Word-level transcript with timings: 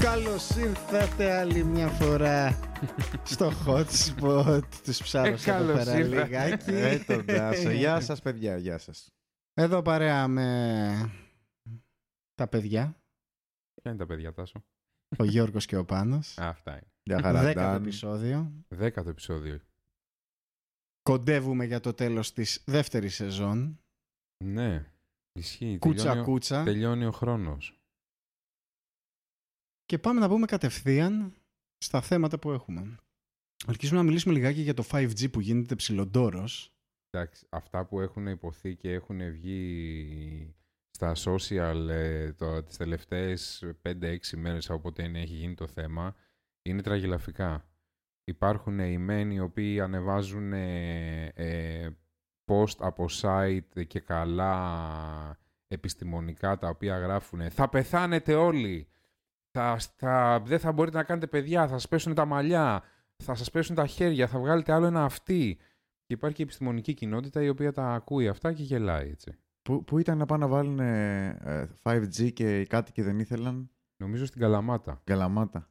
Καλώς 0.00 0.48
ήρθατε 0.50 1.38
άλλη 1.38 1.64
μια 1.64 1.88
φορά 1.88 2.67
στο 3.24 3.52
hot 3.66 3.86
spot. 3.86 4.62
Τους 4.84 5.02
ψάρωσα 5.02 5.54
εδώ 5.56 5.66
καλώς 5.72 5.84
πέρα 5.84 5.98
ήρθα. 5.98 6.24
λιγάκι. 6.24 6.70
Ε, 6.70 6.98
τον 6.98 7.26
Τάσο. 7.26 7.70
Γεια 7.70 8.00
σας 8.00 8.20
παιδιά, 8.22 8.56
γεια 8.56 8.78
σας. 8.78 9.12
Εδώ 9.54 9.82
παρέα 9.82 10.28
με 10.28 11.12
τα 12.34 12.48
παιδιά, 12.48 13.02
Ποια 13.82 13.90
είναι 13.90 14.00
τα 14.00 14.06
παιδιά 14.06 14.32
Τάσο; 14.32 14.64
ο 15.18 15.24
Γιώργος 15.24 15.66
και 15.66 15.76
ο 15.76 15.84
Πάνος. 15.84 16.38
Α, 16.38 16.48
αυτά 16.48 16.72
είναι. 16.72 16.92
Γεια 17.02 17.20
χαρά, 17.20 17.42
Δέκατο 17.42 17.66
Νταν. 17.72 17.82
επεισόδιο. 17.82 18.52
Δέκατο 18.68 19.10
επεισόδιο. 19.10 19.60
Κοντεύουμε 21.02 21.64
για 21.64 21.80
το 21.80 21.92
τέλος 21.94 22.32
της 22.32 22.62
δεύτερης 22.66 23.14
σεζόν. 23.14 23.80
Ναι, 24.44 24.92
ισχύει. 25.32 25.78
Κούτσα 25.78 26.02
τελειώνει, 26.04 26.20
ο- 26.20 26.24
κούτσα. 26.24 26.64
τελειώνει 26.64 27.04
ο 27.04 27.12
χρόνος. 27.12 27.80
Και 29.84 29.98
πάμε 29.98 30.20
να 30.20 30.28
πούμε 30.28 30.46
κατευθείαν 30.46 31.34
στα 31.78 32.00
θέματα 32.00 32.38
που 32.38 32.50
έχουμε. 32.50 32.96
Ελπίζουμε 33.66 33.98
να 33.98 34.04
μιλήσουμε 34.04 34.34
λιγάκι 34.34 34.60
για 34.60 34.74
το 34.74 34.84
5G 34.90 35.30
που 35.30 35.40
γίνεται 35.40 35.74
ψηλοντόρος. 35.74 36.72
Εντάξει, 37.10 37.46
αυτά 37.48 37.86
που 37.86 38.00
έχουν 38.00 38.26
υποθεί 38.26 38.76
και 38.76 38.92
έχουν 38.92 39.30
βγει 39.30 40.54
στα 40.90 41.12
social 41.16 41.88
ε, 41.88 42.32
το, 42.32 42.62
τις 42.62 42.76
τελευταίες 42.76 43.64
5-6 43.82 44.16
μέρες 44.36 44.70
από 44.70 44.80
ποτέ 44.80 45.02
είναι, 45.02 45.20
έχει 45.20 45.34
γίνει 45.34 45.54
το 45.54 45.66
θέμα 45.66 46.14
είναι 46.62 46.82
τραγελαφικά. 46.82 47.68
Υπάρχουν 48.24 48.78
οι 48.78 48.98
μεν 48.98 49.30
οι 49.30 49.40
οποίοι 49.40 49.80
ανεβάζουν 49.80 50.52
ε, 50.52 51.32
ε, 51.34 51.88
post 52.44 52.76
από 52.78 53.06
site 53.20 53.86
και 53.86 54.00
καλά 54.00 55.38
επιστημονικά 55.68 56.58
τα 56.58 56.68
οποία 56.68 56.98
γράφουν 56.98 57.50
«Θα 57.50 57.68
πεθάνετε 57.68 58.34
όλοι! 58.34 58.88
Θα, 59.58 59.78
θα, 59.96 60.40
δεν 60.44 60.58
θα 60.58 60.72
μπορείτε 60.72 60.96
να 60.96 61.02
κάνετε 61.04 61.26
παιδιά, 61.26 61.62
θα 61.62 61.72
σας 61.72 61.88
πέσουν 61.88 62.14
τα 62.14 62.24
μαλλιά, 62.24 62.82
θα 63.16 63.34
σας 63.34 63.50
πέσουν 63.50 63.74
τα 63.74 63.86
χέρια, 63.86 64.26
θα 64.26 64.38
βγάλετε 64.38 64.72
άλλο 64.72 64.86
ένα 64.86 65.04
αυτί». 65.04 65.58
Και 66.06 66.14
υπάρχει 66.14 66.36
και 66.36 66.42
η 66.42 66.44
επιστημονική 66.44 66.94
κοινότητα 66.94 67.42
η 67.42 67.48
οποία 67.48 67.72
τα 67.72 67.92
ακούει 67.92 68.28
αυτά 68.28 68.52
και 68.52 68.62
γελάει 68.62 69.08
έτσι. 69.10 69.38
Πού, 69.62 69.84
πού 69.84 69.98
ήταν 69.98 70.18
να 70.18 70.26
πάνε 70.26 70.44
να 70.44 70.50
βάλουν 70.50 70.78
ε, 70.78 71.68
5G 71.82 72.32
και 72.32 72.60
οι 72.60 72.66
κάτοικοι 72.66 73.02
δεν 73.02 73.18
ήθελαν; 73.18 73.70
Νομίζω 73.96 74.26
στην 74.26 74.40
Καλαμάτα. 74.40 75.02
γκαλαμάτα. 75.04 75.70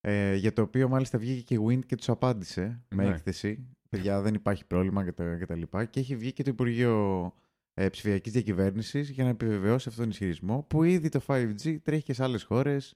Ε, 0.00 0.34
για 0.34 0.52
το 0.52 0.62
οποίο 0.62 0.88
μάλιστα 0.88 1.18
βγήκε 1.18 1.42
και 1.42 1.54
η 1.54 1.66
Wind 1.68 1.84
και 1.86 1.96
τους 1.96 2.08
απάντησε 2.08 2.82
με 2.94 3.02
Ναι. 3.04 3.08
έκθεση. 3.10 3.68
Παιδιά 3.88 4.20
δεν 4.20 4.34
υπάρχει 4.34 4.66
πρόβλημα 4.66 5.04
και 5.04 5.12
τα, 5.12 5.36
και 5.38 5.46
τα 5.46 5.54
λοιπά. 5.54 5.84
Και 5.84 6.00
έχει 6.00 6.16
βγει 6.16 6.32
και 6.32 6.42
το 6.42 6.50
Υπουργείο 6.50 7.32
ε, 7.74 7.88
Ψηφιακής 7.88 8.32
Διακυβέρνησης 8.32 9.10
για 9.10 9.24
να 9.24 9.30
επιβεβαιώσει 9.30 9.88
αυτόν 9.88 10.04
τον 10.04 10.12
ισχυρισμό 10.12 10.66
που 10.68 10.82
ήδη 10.84 11.08
το 11.08 11.20
5G 11.26 11.76
τρέχει 11.82 12.02
και 12.02 12.12
σε 12.14 12.22
άλλες 12.22 12.42
χώρες. 12.42 12.94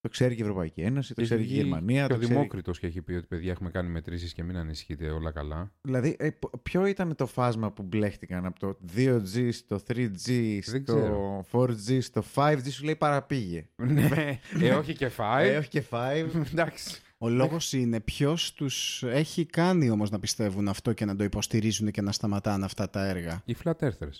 Το 0.00 0.08
ξέρει 0.12 0.34
και 0.34 0.40
η 0.40 0.44
Ευρωπαϊκή 0.44 0.80
Ένωση, 0.80 1.14
το 1.14 1.20
Έχει 1.22 1.30
ξέρει 1.30 1.46
και 1.46 1.52
η 1.52 1.56
βγει 1.56 1.62
Γερμανία. 1.62 2.06
Και 2.06 2.12
ο 2.12 2.16
Το 2.16 2.20
ξέρει... 2.22 2.34
Δημόκριτος 2.34 2.78
και 2.78 2.86
έχει 2.86 3.02
πει 3.02 3.12
ότι 3.12 3.26
παιδιά 3.26 3.50
έχουμε 3.50 3.70
κάνει 3.70 3.88
μετρήσεις 3.88 4.32
και 4.32 4.42
μην 4.42 4.56
ανησυχείτε 4.56 5.10
όλα 5.10 5.30
καλά. 5.32 5.72
Δηλαδή, 5.82 6.16
ε, 6.18 6.30
πο- 6.30 6.50
ποιο 6.62 6.86
ήταν 6.86 7.14
το 7.14 7.26
φάσμα 7.26 7.72
που 7.72 7.82
μπλέχτηκαν 7.82 8.46
από 8.46 8.58
το 8.58 8.78
2G 8.96 9.48
στο 9.52 9.76
3G, 9.88 10.58
Δεν 10.66 10.82
στο 10.84 11.44
4G, 11.52 11.98
στο 12.00 12.22
5G, 12.34 12.70
σου 12.70 12.84
λέει 12.84 12.96
παραπήγε. 12.96 13.68
ναι, 13.76 14.38
ε, 14.62 14.70
όχι 14.74 14.92
και 14.94 15.04
Ε, 15.04 15.08
φάει. 15.08 15.56
όχι 15.56 15.68
και 15.68 15.82
5. 15.90 16.26
Εντάξει. 16.52 17.00
Ο 17.18 17.28
λόγος 17.28 17.72
είναι 17.72 18.00
ποιος 18.00 18.52
τους 18.52 19.02
έχει 19.02 19.46
κάνει 19.46 19.90
όμως 19.90 20.10
να 20.10 20.18
πιστεύουν 20.18 20.68
αυτό 20.68 20.92
και 20.92 21.04
να 21.04 21.16
το 21.16 21.24
υποστηρίζουν 21.24 21.90
και 21.90 22.00
να 22.00 22.12
σταματάνε 22.12 22.64
αυτά 22.64 22.90
τα 22.90 23.06
έργα; 23.06 23.42
Οι 23.44 23.56
flat 23.64 23.78
earthers. 23.78 24.18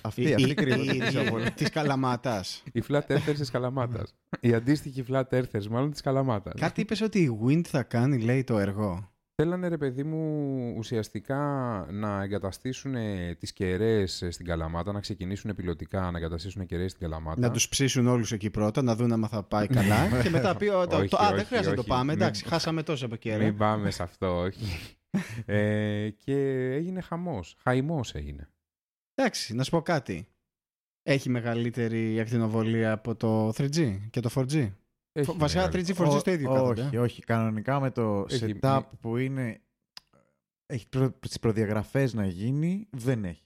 Αυτή, 0.00 0.34
αυτή 0.34 0.54
κρύβεται 0.54 1.04
πίσω 1.04 1.20
από 1.20 1.34
όλα. 1.34 1.52
της 1.52 1.70
Καλαμάτας. 1.70 2.62
Οι 2.72 2.82
flat 2.88 3.06
earthers 3.06 3.34
της 3.36 3.50
Καλαμάτας. 3.50 4.14
Οι 4.40 4.54
αντίστοιχοι 4.54 5.04
flat 5.08 5.24
earthers 5.30 5.66
μάλλον 5.70 5.90
της 5.90 6.00
Καλαμάτας. 6.00 6.60
Κάτι 6.60 6.80
είπες 6.80 7.00
ότι 7.00 7.18
η 7.18 7.38
Wind 7.46 7.62
θα 7.66 7.82
κάνει, 7.82 8.18
λέει, 8.20 8.44
το 8.44 8.58
έργο. 8.58 9.11
Θέλανε 9.34 9.68
ρε 9.68 9.76
παιδί 9.76 10.02
μου 10.04 10.74
ουσιαστικά 10.76 11.38
να 11.90 12.22
εγκαταστήσουν 12.22 12.94
ε, 12.94 13.34
τις 13.34 13.52
κεραίες 13.52 14.22
ε, 14.22 14.30
στην 14.30 14.46
Καλαμάτα, 14.46 14.92
να 14.92 15.00
ξεκινήσουν 15.00 15.54
πιλωτικά 15.54 16.10
να 16.10 16.18
εγκαταστήσουν 16.18 16.66
κεραίες 16.66 16.90
στην 16.90 17.02
Καλαμάτα. 17.08 17.40
Να 17.40 17.50
τους 17.50 17.68
ψήσουν 17.68 18.06
όλους 18.06 18.32
εκεί 18.32 18.50
πρώτα, 18.50 18.82
να 18.82 18.94
δουν 18.96 19.12
άμα 19.12 19.28
θα 19.28 19.42
πάει 19.42 19.66
καλά 19.66 20.22
και 20.22 20.30
μετά 20.30 20.56
πει, 20.56 20.68
«Ω, 20.68 20.86
το- 20.86 20.96
Όχι, 20.96 21.08
το- 21.08 21.16
α, 21.16 21.28
δεν 21.28 21.38
όχι, 21.38 21.44
χρειάζεται 21.46 21.70
να 21.70 21.74
το 21.74 21.80
όχι. 21.80 21.88
πάμε, 21.90 22.12
Μην- 22.12 22.22
εντάξει, 22.22 22.44
χάσαμε 22.44 22.82
τόσο 22.82 23.06
από 23.06 23.16
καιρό. 23.16 23.44
Μην 23.44 23.56
πάμε 23.56 23.90
σε 23.90 24.02
αυτό, 24.02 24.36
όχι. 24.40 24.96
ε, 25.46 26.10
και 26.10 26.70
έγινε 26.72 27.00
χαμός. 27.00 27.56
Χαϊμός 27.62 28.14
έγινε. 28.14 28.48
Εντάξει, 29.14 29.54
να 29.54 29.62
σου 29.62 29.70
πω 29.70 29.82
κάτι. 29.82 30.26
Έχει 31.02 31.28
μεγαλύτερη 31.28 32.20
ακτινοβολία 32.20 32.92
από 32.92 33.14
το 33.14 33.48
3G 33.56 33.98
και 34.10 34.20
το 34.20 34.30
4G. 34.34 34.72
Έχει 35.12 35.34
Βασικά 35.36 35.60
μεγάλη- 35.60 35.84
3G, 35.86 35.94
4G 35.96 36.18
στο 36.18 36.30
ίδιο 36.30 36.52
κάθονται. 36.52 36.82
όχι, 36.82 36.96
όχι. 36.96 37.22
Κανονικά 37.22 37.80
με 37.80 37.90
το 37.90 38.26
Έχει- 38.30 38.58
setup 38.62 38.80
που 39.00 39.16
είναι. 39.16 39.60
Έχει 40.66 40.88
προ, 40.88 41.10
τις 41.10 41.38
προδιαγραφές 41.38 42.14
να 42.14 42.26
γίνει, 42.26 42.86
δεν 42.90 43.24
έχει. 43.24 43.40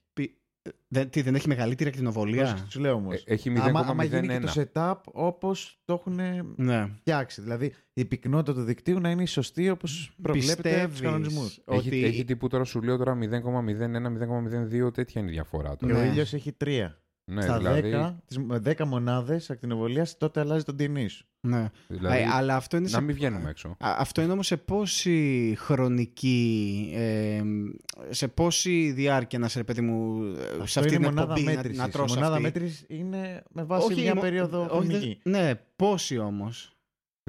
Δεν, 0.89 1.11
τι, 1.11 1.23
δεν 1.23 1.35
έχει 1.35 1.49
μεγαλύτερη 1.49 1.89
ακτινοβολία; 1.89 2.41
Πρόσεξε, 2.43 2.67
Σου 2.71 2.81
λέω 2.81 2.95
όμως. 2.95 3.15
Ε, 3.15 3.23
έχει 3.33 3.59
άμα, 3.59 3.81
άμα 3.81 4.05
γίνει 4.05 4.27
και 4.29 4.39
0,01. 4.41 4.45
το 4.55 4.69
setup 4.73 4.95
όπως 5.13 5.81
το 5.85 5.93
έχουν 5.93 6.21
Ναι. 6.57 6.89
φτιάξει. 6.99 7.41
Δηλαδή 7.41 7.73
η 7.93 8.05
πυκνότητα 8.05 8.55
του 8.55 8.63
δικτύου 8.65 9.01
να 9.01 9.11
είναι 9.11 9.23
η 9.23 9.27
σωστή 9.27 9.71
όπως 9.71 10.15
προβλέπεται 10.23 10.69
από 10.81 10.91
τους 10.91 11.01
Πιστεύεις 11.01 11.01
κανονισμούς. 11.01 11.61
Έχει, 11.67 11.89
ότι 11.89 12.05
έχει 12.05 12.25
τύπου 12.25 12.49
τώρα 12.49 12.65
σου 12.65 12.83
λέω 12.83 12.97
τώρα 12.97 13.15
0,01, 13.15 14.11
0,02, 14.11 14.93
τέτοια 14.93 15.21
είναι 15.21 15.31
η 15.31 15.33
διαφορά 15.35 15.77
του. 15.77 15.87
Και 15.87 15.93
Ναι. 15.93 15.99
ο 15.99 16.05
ήλιος 16.05 16.33
έχει 16.35 16.53
τρία. 16.53 16.99
Ναι, 17.31 17.43
Στα 17.43 17.57
δηλαδή, 17.59 17.93
10, 17.95 18.15
τις, 18.27 18.39
με 18.39 18.63
10 18.65 18.85
μονάδες 18.87 19.51
ακτινοβολίας 19.51 20.17
τότε 20.17 20.41
αλλάζει 20.41 20.65
τον 20.65 20.77
DNA 20.81 21.05
σου. 21.09 21.27
ναι. 21.41 21.71
δηλαδή 21.87 22.19
Ε, 22.19 22.27
αλλά 22.33 22.57
αυτό 22.57 22.77
είναι, 22.77 22.85
να 22.91 22.91
σε... 22.93 23.01
μην 23.01 23.15
βγαίνουμε 23.15 23.51
έξω. 23.51 23.69
Α, 23.69 23.95
αυτό 23.99 24.23
είναι 24.23 24.33
όμως 24.33 24.47
σε 24.47 24.57
πόση 24.57 25.55
χρονική, 25.59 26.91
ε, 26.95 27.43
σε 28.11 28.29
πόση 28.29 28.93
διάρκεια 28.93 29.39
να 29.39 29.49
σε 29.49 29.59
ρε 29.59 29.65
παιδί 29.65 29.81
μου, 29.81 30.23
ε, 30.25 30.41
σε 30.41 30.49
Αυτό 30.63 30.81
αυτή 30.81 30.81
είναι 30.81 30.89
την 30.89 31.03
μονάδα 31.03 31.23
εκπομπή 31.33 31.45
να, 31.45 31.53
μέτρησης. 31.55 31.79
να 31.79 31.89
τρως 31.91 32.11
η 32.11 32.15
μονάδα 32.15 32.33
αυτή. 32.33 32.43
μέτρησης 32.43 32.85
είναι 32.89 33.43
με 33.53 33.65
βάση 33.65 33.93
Όχι, 33.93 34.01
μια 34.03 34.15
μο- 34.15 34.21
περίοδο 34.21 34.61
όχι, 34.61 34.69
δεν- 34.87 34.97
χρονική. 34.97 35.19
Ναι, 35.23 35.55
πόση 35.77 36.19
όμως. 36.19 36.76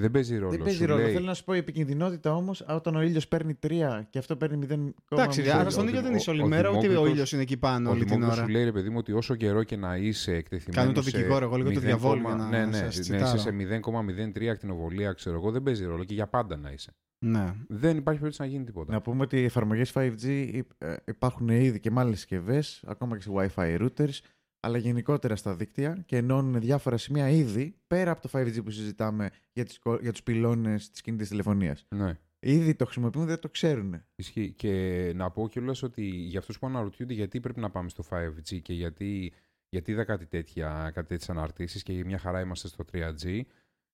Δεν 0.02 0.12
παίζει 0.12 0.38
ρόλο. 0.38 0.52
Δεν 0.52 0.59
παίζει 0.63 0.78
σου 0.78 0.85
ρόλο. 0.85 1.02
λέει- 1.03 1.13
Θέλω 1.13 1.25
να 1.25 1.34
σου 1.34 1.44
πω 1.44 1.53
η 1.53 1.58
επικινδυνότητα 1.58 2.34
όμως, 2.35 2.66
όταν 2.69 2.96
ο 2.96 3.02
ήλιος 3.02 3.28
παίρνει 3.28 3.53
3 3.53 4.08
και 4.09 4.19
αυτό 4.19 4.35
παίρνει 4.35 4.58
0,5. 4.58 4.94
Εντάξει, 5.09 5.50
άρα 5.50 5.69
στον 5.69 5.85
ο 5.85 5.88
ήλιο 5.88 6.00
Δημο- 6.00 6.12
δεν 6.12 6.19
είσαι 6.19 6.30
ο- 6.30 6.34
όλη 6.34 6.41
ο 6.41 6.47
μέρα, 6.47 6.69
ούτε 6.69 6.78
ο 6.78 6.81
Δημόκριτος- 6.81 7.13
ήλιος 7.13 7.31
είναι 7.31 7.41
εκεί 7.41 7.58
πάνω 7.58 7.90
Ο 7.90 7.91
όλη 7.91 8.00
την 8.00 8.07
Δημόκριτος 8.09 8.38
ώρα. 8.38 8.47
σου 8.47 8.53
λέει 8.53 8.63
ρε 8.63 8.72
παιδί 8.72 8.90
μου 8.90 8.97
ότι 8.97 9.12
όσο 9.12 9.36
καιρό 9.36 9.63
και 9.63 9.75
να 9.75 9.96
είσαι 9.96 10.31
εκτεθειμένος. 10.34 10.75
Κάνω 10.84 10.91
το 10.91 11.02
δικηγόρο, 11.02 11.46
εγώ 11.46 11.56
λίγο 11.57 11.72
το 11.72 11.80
διαβόλιο 11.80 12.24
για 12.28 12.36
να 12.36 12.47
ναι, 12.50 12.66
ναι, 12.66 12.72
σας 12.72 12.81
ναι, 12.81 12.88
είσαι 12.88 13.02
τσιτάρω. 13.02 13.38
σε 13.38 13.52
0,03 13.52 14.50
ακτινοβολία, 14.50 15.12
ξέρω 15.13 15.36
εγώ, 15.36 15.52
δεν 15.52 15.63
παίζει 15.63 15.86
ρόλο 15.86 16.03
και 16.03 16.13
για 16.13 16.28
πάντα 16.28 16.57
να 16.57 16.72
είσαι. 16.72 16.91
Ναι. 17.25 17.53
Δεν 17.68 17.97
υπάρχει 17.97 18.19
περίπτωση 18.19 18.41
να 18.41 18.47
γίνει 18.47 18.63
τίποτα. 18.66 18.94
Να 18.94 19.02
πούμε 19.02 19.24
ότι 19.24 19.41
οι 19.41 19.44
εφαρμογές 19.44 19.91
5G 19.91 20.50
υ- 20.53 20.72
ε, 20.78 20.96
υπάρχουν 21.07 21.50
ήδη 21.50 21.80
και 21.80 21.91
με 21.91 22.00
άλλες 22.00 22.16
συσκευές, 22.16 22.84
ακόμα 22.88 23.18
και 23.18 23.22
σε 23.24 23.30
WiFi 23.34 23.80
routers, 23.81 24.19
αλλά 24.59 24.78
γενικότερα 24.78 25.35
στα 25.35 25.56
δίκτυα 25.56 26.03
και 26.06 26.18
ενώνουν 26.18 26.59
διάφορα 26.59 26.97
σημεία 26.97 27.29
ήδη 27.29 27.75
πέρα 27.88 28.12
από 28.12 28.22
το 28.22 28.29
5G 28.34 28.63
που 28.63 28.72
συζητάμε 28.72 29.29
για, 29.53 29.66
τις, 29.66 29.79
κο- 29.79 30.00
για 30.01 30.12
τους 30.12 30.23
πυλώνες 30.23 30.90
της 30.90 31.01
κινητής 31.01 31.29
τηλεφωνίας. 31.29 31.85
Ναι. 31.95 32.18
Ήδη 32.40 32.75
το 32.75 32.85
χρησιμοποιούν, 32.85 33.25
δεν 33.25 33.40
το 33.40 33.50
ξέρουν. 33.50 34.03
Ισχύει. 34.16 34.51
Και 34.51 35.12
να 35.15 35.31
πω 35.31 35.50
κιόλας 35.50 35.83
ότι 35.83 36.04
για 36.06 36.39
αυτούς 36.39 36.59
που 36.59 36.68
αναρωτιούνται 36.68 37.13
γιατί 37.13 37.39
πρέπει 37.39 37.59
να 37.59 37.69
πάμε 37.69 37.89
στο 37.89 38.04
5G 38.09 38.62
και 38.62 38.74
γιατί, 38.74 39.33
γιατί 39.69 39.92
είδα 39.92 40.04
κάτι 40.04 40.25
τέτοια, 40.25 40.92
κάτι 40.94 41.07
τέτοιες 41.07 41.30
αναρτήσεις 41.30 41.83
και 41.83 42.06
μια 42.06 42.18
χαρά 42.18 42.42
είμαστε 42.42 42.68
στο 42.68 42.86
3G, 42.94 43.42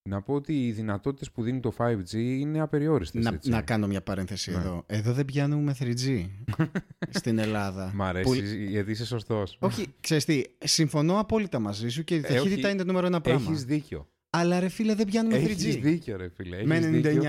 να 0.09 0.21
πω 0.21 0.33
ότι 0.33 0.65
οι 0.67 0.71
δυνατότητες 0.71 1.31
που 1.31 1.44
δίνει 1.44 1.59
το 1.59 1.73
5G 1.77 2.13
είναι 2.13 2.59
απεριόριστες. 2.59 3.23
Να, 3.23 3.29
έτσι. 3.33 3.50
να 3.50 3.61
κάνω 3.61 3.88
μια 3.88 4.01
παρένθεση 4.01 4.51
Ναι. 4.51 4.57
εδώ. 4.57 4.83
Εδώ 4.88 5.13
δεν 5.13 5.25
πιάνουμε 5.25 5.75
3G 5.79 6.25
στην 7.09 7.38
Ελλάδα. 7.38 7.91
Μ' 7.95 8.01
αρέσει 8.01 8.65
γιατί 8.65 8.91
είσαι 8.91 9.05
σωστός. 9.05 9.57
Όχι, 9.59 9.85
ξέρεις 10.00 10.25
τι, 10.25 10.41
συμφωνώ 10.59 11.19
απόλυτα 11.19 11.59
μαζί 11.59 11.89
σου 11.89 12.03
και 12.03 12.15
η 12.15 12.21
ταχύτητα 12.21 12.44
όχι. 12.67 12.69
είναι 12.69 12.75
το 12.75 12.85
νούμερο 12.85 13.07
ένα 13.07 13.21
πράγμα. 13.21 13.50
Έχεις 13.51 13.65
δίκιο. 13.65 14.07
Αλλά 14.35 14.59
ρε 14.59 14.68
φίλε 14.68 14.95
δεν 14.95 15.06
πιάνουμε 15.06 15.38
3G. 15.38 15.44
Έχεις 15.50 15.75
δίκιο 15.75 16.18
ρε 16.18 16.30
φίλε. 16.35 16.56
έχεις 16.56 16.68
Με 16.68 16.80
δίκιο. 16.80 17.21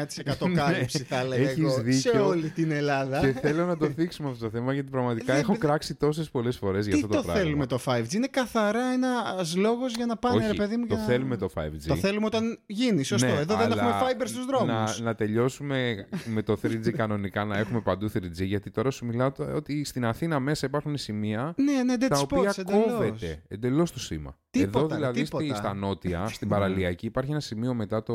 99% 0.49 0.53
κάλυψη 0.55 0.99
θα 1.03 1.19
έλεγα 1.25 1.43
Έχεις 1.49 1.59
εγώ 1.59 1.71
σε 1.71 1.81
δίκιο. 1.81 2.27
όλη 2.27 2.49
την 2.51 2.71
Ελλάδα. 2.71 3.21
Και 3.21 3.33
θέλω 3.41 3.67
να 3.67 3.77
το 3.77 3.87
θίξουμε 3.91 4.31
αυτό 4.31 4.45
το 4.45 4.51
θέμα 4.51 4.73
γιατί 4.73 4.91
πραγματικά 4.91 5.33
Δεν- 5.33 5.43
έχω 5.43 5.53
δεν- 5.53 5.61
κράξει 5.61 5.95
τόσες 5.95 6.31
πολλές 6.31 6.57
φορές 6.57 6.87
για 6.87 6.95
Τι 6.95 7.01
αυτό 7.03 7.13
το, 7.15 7.17
το 7.17 7.23
πράγμα. 7.23 7.43
θέλουμε 7.43 7.67
το 7.67 7.79
5G. 7.85 8.13
Είναι 8.15 8.27
καθαρά 8.27 8.93
ένας 8.93 9.57
λόγος 9.57 9.95
για 9.97 10.07
να 10.07 10.17
πάνε 10.17 10.37
Όχι, 10.37 10.47
ρε 10.47 10.55
παιδί 10.55 10.77
μου. 10.77 10.87
το 10.87 10.95
για 10.95 11.03
να- 11.03 11.09
θέλουμε 11.11 11.37
το 11.37 11.49
5G. 11.55 11.87
Το 11.87 11.97
θέλουμε 11.97 12.27
όταν 12.27 12.59
γίνει, 12.67 13.03
σωστό. 13.03 13.27
Ναι, 13.27 13.33
Εδώ 13.33 13.57
δεν 13.57 13.73
αλλά 13.73 13.83
έχουμε 13.89 14.11
fiber 14.13 14.25
στους 14.29 14.45
δρόμους. 14.47 14.99
Να, 14.99 15.05
να 15.05 15.15
τελειώσουμε 15.15 16.07
με 16.27 16.43
το 16.43 16.57
3G 16.63 16.91
κανονικά, 17.03 17.45
να 17.45 17.59
έχουμε 17.59 17.81
παντού 17.81 18.11
3G, 18.15 18.45
γιατί 18.45 18.71
τώρα 18.71 18.91
σου 18.91 19.05
μιλάω 19.07 19.33
το- 19.33 19.55
ότι 19.55 19.85
στην 19.85 20.05
Αθήνα 20.05 20.41
μέσα 20.41 20.67
υπάρχουν 20.67 20.97
σημεία 20.97 21.55
Ναι, 21.57 21.83
ναι, 21.83 21.95
dead 22.05 22.07
τα 22.09 22.19
οποία 22.19 22.51
spots 22.51 22.59
εντελώς. 22.59 22.85
κόβεται 22.93 23.43
εντελώς 23.49 23.93
το 23.93 23.99
σήμα. 24.01 24.37
Τίποτα, 24.51 24.79
Εδώ 24.79 24.95
δηλαδή 24.95 25.23
τίποτα. 25.23 25.45
στη, 25.45 25.55
στα 25.57 25.75
νότια, 25.75 26.27
στην 26.29 26.49
παραλιακή, 26.95 27.07
υπάρχει 27.07 27.31
ένα 27.31 27.41
σημείο 27.41 27.75
μετά 27.75 28.03
το, 28.03 28.15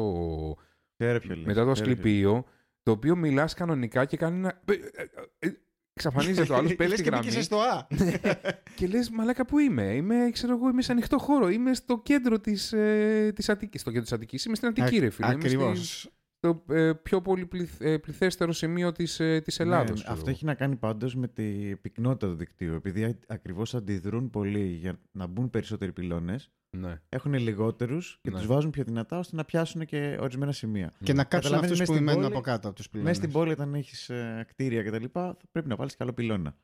Ξέρω 0.98 1.20
ποιο 1.20 1.36
λες, 1.36 1.46
μετά 1.46 1.66
το 1.66 1.72
ξέρω 1.72 1.86
ποιο 1.88 1.94
Ασκληπείο, 1.94 2.46
το 2.84 2.92
οποίο 2.92 3.16
μιλάς 3.16 3.54
κανονικά 3.54 4.06
και 4.06 4.18
κάνει 4.18 4.38
ένα. 4.38 4.62
ε, 4.66 4.74
ε, 4.74 5.48
ε, 5.48 5.52
Εξαφανίζεται 5.94 6.54
ο 6.54 6.56
άλλος, 6.56 6.70
Λες 6.70 6.76
πέφτει 6.76 7.04
και 7.04 7.10
γραμμή. 7.10 7.26
μπήκες 7.26 7.46
στο 7.46 7.60
Α. 7.60 7.88
Και 8.76 8.88
λες, 8.88 9.10
Μαλάκα, 9.10 9.46
πού 9.46 9.60
είμαι, 9.60 9.84
είμαι, 9.84 10.30
ξέρω 10.32 10.54
εγώ, 10.54 10.70
είμαι 10.70 10.82
σε 10.82 10.92
ανοιχτό 10.92 11.18
χώρο. 11.18 11.50
Είμαι 11.50 11.74
στο 11.74 12.00
κέντρο 12.00 12.40
της 12.40 12.74
ε, 12.74 13.32
της 13.36 13.50
Αττικής. 13.50 13.82
Στο 13.82 13.90
κέντρο 13.90 14.04
της 14.04 14.14
Αττικής. 14.14 14.46
Είμαι 14.46 14.56
στην 14.56 14.68
Αττική, 14.68 15.00
ρε 15.00 15.10
φίλε. 15.10 15.28
Είμαι 15.28 15.36
Ακριβώς. 15.36 16.10
Στο 16.42 16.64
ε, 16.70 16.94
πιο 16.94 17.22
πολύ 17.22 17.46
πληθ- 17.46 17.82
ε, 17.82 17.98
πληθέστερο 17.98 18.52
σημείο 18.52 18.92
της, 18.92 19.20
ε, 19.20 19.40
της 19.42 19.60
Ελλάδος. 19.60 20.04
Ναι, 20.04 20.12
αυτό 20.14 20.30
έχει 20.30 20.46
να 20.46 20.54
κάνει 20.54 20.76
πάντως 20.76 21.16
με 21.16 21.28
την 21.28 21.82
πυκνότητα 21.82 22.28
του 22.28 22.36
δικτύου. 22.36 22.74
Επειδή 22.74 23.04
α- 23.04 23.18
ακριβώς 23.28 23.76
αντιδρούν 23.76 24.30
πολύ 24.30 24.66
για 24.66 25.00
να 25.12 25.28
μπουν 25.28 25.50
περισσότεροι 25.50 25.92
πυλώνες, 25.94 26.52
Ναι. 26.78 27.02
έχουν 27.10 27.34
λιγότερους 27.34 28.20
και 28.22 28.30
Ναι. 28.30 28.38
τους 28.38 28.46
βάζουν 28.48 28.72
πιο 28.72 28.84
δυνατά 28.84 29.18
ώστε 29.18 29.36
να 29.36 29.46
πιάσουν 29.46 29.86
και 29.86 30.18
ορισμένα 30.22 30.52
σημεία. 30.52 30.94
Και 31.04 31.14
να 31.14 31.24
κάψουν 31.24 31.52
Καταλαβαίνεις, 31.52 31.72
αυτούς 31.72 31.86
που 31.86 31.92
μες 31.94 32.02
στην 32.02 32.04
μένουν 32.04 32.22
πόλη- 32.22 32.36
από 32.36 32.42
κάτω 32.44 32.68
από 32.68 32.76
τους 32.78 32.90
πυλώνες. 32.90 33.10
Μέσα 33.18 33.22
στην 33.28 33.40
πόλη, 33.40 33.52
όταν 33.52 33.74
έχεις 33.76 34.12
κτίρια 34.48 34.84
κτλ., 34.84 35.06
θα 35.12 35.38
πρέπει 35.52 35.68
να 35.68 35.76
βάλεις 35.76 35.96
καλό 35.96 36.14
πυλώνα. 36.14 36.56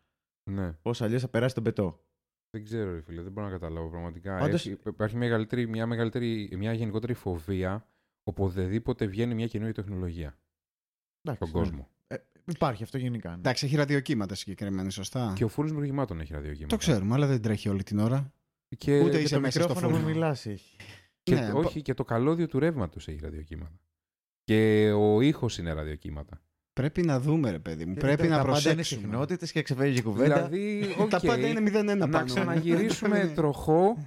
ναι. 0.51 0.71
Πώς 0.81 1.01
αλλιώς 1.01 1.21
θα 1.21 1.27
περάσει 1.27 1.55
τον 1.55 1.63
πετό. 1.63 1.99
Δεν 2.49 2.63
ξέρω, 2.63 2.93
ρε 2.93 3.01
φίλε, 3.01 3.21
δεν 3.21 3.31
μπορώ 3.31 3.45
να 3.47 3.51
καταλάβω 3.53 3.89
πραγματικά. 3.89 4.37
Πάντως- 4.37 4.65
Έχει- 4.67 4.77
υπάρχει 4.85 5.15
μεγαλύτερη, 5.17 5.67
μια, 5.67 5.85
μεγαλύτερη, 5.87 6.53
μια 6.57 6.73
γενικότερη 6.73 7.13
φοβία 7.13 7.87
οπουδήποτε 8.29 9.05
βγαίνει 9.05 9.33
μια 9.35 9.47
καινούργια 9.47 9.83
τεχνολογία 9.83 10.37
Εντάξει, 11.21 11.49
στον 11.49 11.61
ναι. 11.61 11.67
κόσμο. 11.67 11.89
Ε, 12.07 12.15
υπάρχει 12.45 12.83
αυτό 12.83 12.97
γενικά. 12.97 13.29
ναι. 13.29 13.35
Εντάξει, 13.35 13.65
έχει 13.65 13.75
ραδιοκύματα 13.75 14.35
συγκεκριμένα, 14.35 14.89
σωστά. 14.89 15.33
Και 15.35 15.43
ο 15.43 15.47
φούρνος 15.47 15.73
μουργημάτων 15.73 16.19
έχει 16.19 16.33
ραδιοκύματα. 16.33 16.75
Το 16.75 16.77
ξέρουμε, 16.77 17.13
αλλά 17.13 17.27
δεν 17.27 17.41
τρέχει 17.41 17.69
όλη 17.69 17.83
την 17.83 17.99
ώρα. 17.99 18.33
Και, 18.77 18.99
Ούτε 18.99 19.09
Και 19.17 19.23
είσαι 19.23 19.33
το 19.35 19.39
μέσα 19.41 19.59
στο 19.59 19.67
μικρόφωνο 19.67 19.93
που 19.93 19.99
φούρνο. 20.01 20.13
μιλάς 20.13 20.45
έχει. 20.45 20.75
και, 21.23 21.35
Ναι, 21.35 21.51
όχι, 21.51 21.81
και 21.81 21.93
το 21.93 22.03
καλώδιο 22.03 22.47
του 22.47 22.59
ρεύματος 22.59 23.07
έχει 23.07 23.19
ραδιοκύματα. 23.21 23.79
Και 24.43 24.91
ο 24.91 25.21
ήχος 25.21 25.57
είναι 25.57 25.73
ραδιοκύματα. 25.73 26.41
Πρέπει 26.73 27.01
να 27.01 27.19
δούμε, 27.19 27.51
ρε 27.51 27.59
παιδί 27.59 27.85
μου. 27.85 27.93
Και 27.93 27.99
Πρέπει 27.99 28.21
τα- 28.21 28.27
να 28.27 28.35
τα 28.37 28.43
πάντα 28.43 28.51
είναι 28.59 28.61
προσέξουμε. 28.73 29.01
συχνότητες 29.01 29.51
και 29.51 29.61
ξεφεύγει 29.61 29.97
η 29.97 30.01
κουβέντα. 30.01 30.47
Δηλαδή, 30.47 30.93
Τα 30.97 31.03
οκ, 31.03 31.25
πάντα 31.25 31.47
είναι 31.47 31.59
0-1 31.59 31.85
πάνω. 31.99 32.05
να 32.17 32.23
ξαναγυρίσουμε 32.23 33.31
τροχό, 33.35 33.97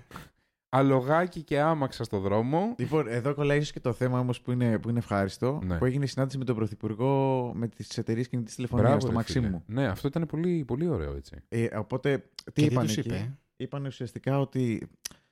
αλογάκι 0.68 1.42
και 1.42 1.60
άμαξα 1.60 2.04
στο 2.04 2.18
δρόμο. 2.18 2.74
Λοιπόν, 2.78 3.08
εδώ 3.08 3.34
κολλάει 3.34 3.56
ίσως 3.58 3.72
και 3.72 3.80
το 3.80 3.92
θέμα 3.92 4.18
όμως 4.18 4.40
που 4.40 4.52
είναι, 4.52 4.78
που 4.78 4.88
είναι 4.88 4.98
ευχάριστο. 4.98 5.60
Ναι. 5.64 5.78
Που 5.78 5.84
έγινε 5.84 6.04
η 6.04 6.08
συνάντηση 6.08 6.38
με 6.38 6.44
τον 6.44 6.56
Πρωθυπουργό 6.56 7.52
με 7.54 7.68
τις 7.68 7.98
εταιρείες 7.98 8.28
κινητής 8.28 8.54
τηλεφωνίας 8.54 8.88
Μπράβο, 8.88 9.00
στο 9.06 9.18
ρε 9.18 9.22
φίλε. 9.24 9.40
Μαξίμου. 9.40 9.62
Ναι, 9.66 9.86
αυτό 9.88 10.08
ήταν 10.08 10.26
πολύ, 10.26 10.64
πολύ 10.64 10.88
ωραίο 10.88 11.14
έτσι. 11.14 11.36
Ε, 11.48 11.76
οπότε, 11.76 12.18
τι 12.18 12.42
Και 12.44 12.50
τι 12.52 12.64
είπαν 12.64 12.86
τους 12.86 12.96
εκεί; 12.96 13.08
είπε; 13.08 13.38
Είπαν 13.56 13.84
ουσιαστικά 13.84 14.40
ότι 14.40 14.88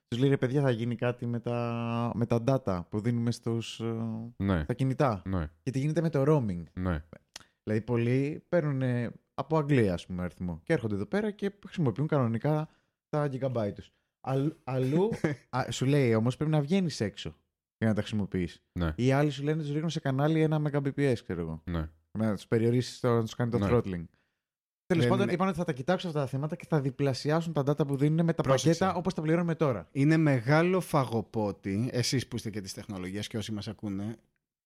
τους 0.09 0.19
λέει 0.19 0.29
ρε 0.29 0.37
παιδιά, 0.37 0.63
θα 0.63 0.71
γίνει 0.71 0.95
κάτι 0.95 1.27
με 1.27 1.41
τα, 1.41 2.11
με 2.15 2.27
τα 2.27 2.43
data 2.47 2.81
που 2.89 3.01
δίνουμε 3.01 3.31
στους, 3.31 3.81
ε, 3.81 3.95
Ναι, 4.37 4.63
στα 4.63 4.73
κινητά. 4.75 5.23
ναι, 5.25 5.51
Και 5.63 5.71
τι 5.71 5.79
γίνεται 5.79 6.01
με 6.01 6.11
το 6.11 6.23
roaming; 6.27 6.63
ναι. 6.73 7.05
Δηλαδή, 7.63 7.85
πολλοί 7.85 8.45
παίρνουν 8.49 8.83
ε, 8.83 9.11
από 9.35 9.59
Αγγλία, 9.59 9.93
ας 9.95 10.07
πούμε, 10.07 10.23
αριθμό 10.23 10.61
και 10.63 10.73
έρχονται 10.73 10.95
εδώ 10.95 11.07
πέρα 11.07 11.31
και 11.31 11.53
χρησιμοποιούν 11.67 12.07
κανονικά 12.07 12.69
τα 13.09 13.29
gigabyte 13.33 13.73
τους. 13.75 13.91
Αλλού, 14.65 15.11
α, 15.57 15.71
σου 15.71 15.87
λέει 15.87 16.15
όμως 16.15 16.37
πρέπει 16.37 16.51
να 16.51 16.61
βγαίνεις 16.61 17.01
έξω 17.01 17.37
για 17.79 17.89
να 17.89 17.95
τα 17.95 18.01
χρησιμοποιείς. 18.01 18.63
Ναι. 18.79 18.93
Οι 18.97 19.13
άλλοι 19.13 19.31
σου 19.31 19.43
λένε 19.43 19.63
τους 19.63 19.71
ρίχνουν 19.73 19.91
σε 19.91 20.01
κανάλι 20.01 20.49
1 20.51 20.55
Mbps, 20.73 21.15
ξέρω 21.23 21.41
εγώ. 21.41 21.63
ναι. 21.65 21.89
Να 22.19 22.35
τους 22.35 22.47
περιορίσεις, 22.47 23.03
να 23.03 23.21
τους 23.23 23.35
κάνει 23.35 23.51
το 23.51 23.59
Ναι. 23.59 23.67
throttling. 23.71 24.05
Τέλος 24.87 25.03
Δεν 25.03 25.09
πάντων, 25.09 25.25
είναι- 25.25 25.33
είπαν 25.33 25.49
ότι 25.49 25.57
θα 25.59 25.65
τα 25.65 25.73
κοιτάξουν 25.73 26.09
αυτά 26.09 26.21
τα 26.21 26.27
θέματα 26.27 26.57
και 26.57 26.65
θα 26.69 26.81
διπλασιάσουν 26.81 27.53
τα 27.53 27.61
data 27.61 27.87
που 27.87 27.97
δίνουν 27.97 28.25
με 28.25 28.33
τα 28.33 28.43
Πρόσεξε. 28.43 28.79
πακέτα 28.79 28.99
όπως 28.99 29.15
τα 29.15 29.23
πληρώνουμε 29.23 29.55
τώρα. 29.55 29.89
Είναι 29.93 30.17
μεγάλο 30.17 30.81
φαγοπότη, 30.81 31.89
εσείς 31.93 32.29
που 32.29 32.37
είστε 32.37 32.51
και 32.51 32.61
της 32.61 32.73
τεχνολογίας 32.75 33.27
και 33.27 33.37
όσοι 33.37 33.53
μας 33.53 33.69
ακούνε, 33.69 34.17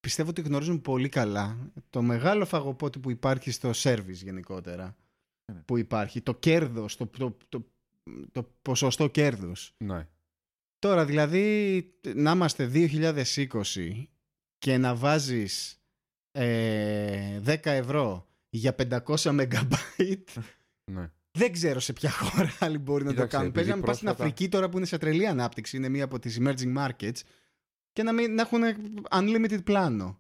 πιστεύω 0.01 0.31
ότι 0.31 0.41
γνωρίζουν 0.41 0.81
πολύ 0.81 1.09
καλά 1.09 1.73
το 1.91 2.03
μεγάλο 2.03 2.45
φαγοπότη 2.45 2.99
που 2.99 3.11
υπάρχει 3.11 3.51
στο 3.51 3.71
service 3.75 4.13
γενικότερα. 4.13 4.97
Ναι. 5.53 5.61
Που 5.65 5.77
υπάρχει, 5.79 6.21
το 6.21 6.35
κέρδος, 6.35 6.97
το, 6.97 7.07
το, 7.07 7.37
το, 7.49 7.65
το 8.33 8.51
ποσοστό 8.63 9.09
κέρδους. 9.09 9.75
ναι. 9.79 10.09
Τώρα 10.79 11.05
δηλαδή 11.05 11.85
να 12.15 12.31
είμαστε 12.31 12.71
2020 12.75 14.05
και 14.59 14.77
να 14.79 14.95
βάζεις 14.95 15.81
ε, 16.33 17.41
10 17.47 17.57
ευρώ 17.65 18.27
για 18.51 18.75
500 18.79 19.01
megabyte 19.17 20.25
ναι. 20.93 21.11
δεν 21.31 21.53
ξέρω 21.53 21.81
σε 21.81 21.93
ποια 21.93 22.11
χώρα 22.11 22.53
άλλοι 22.61 22.79
μπορεί 22.79 23.05
να 23.05 23.11
Κοίταξε, 23.11 23.31
το 23.31 23.37
κάνουν. 23.37 23.53
επειδή 23.53 23.67
Παίζει 23.69 23.81
να 23.81 23.87
πας 23.87 23.97
στην 23.97 24.07
πρόσφατα- 24.07 24.25
Αφρική 24.31 24.49
τώρα 24.49 24.69
που 24.69 24.77
είναι 24.77 24.87
σε 24.87 24.99
τρελή 24.99 25.27
ανάπτυξη, 25.27 25.77
είναι 25.77 25.89
μία 25.89 26.05
από 26.05 26.19
τις 26.19 26.39
emerging 26.41 26.77
markets 26.77 27.21
και 27.93 28.03
να, 28.03 28.13
μην, 28.13 28.35
να 28.35 28.43
έχουν 28.43 28.61
unlimited 29.11 29.65
πλάνο. 29.65 30.20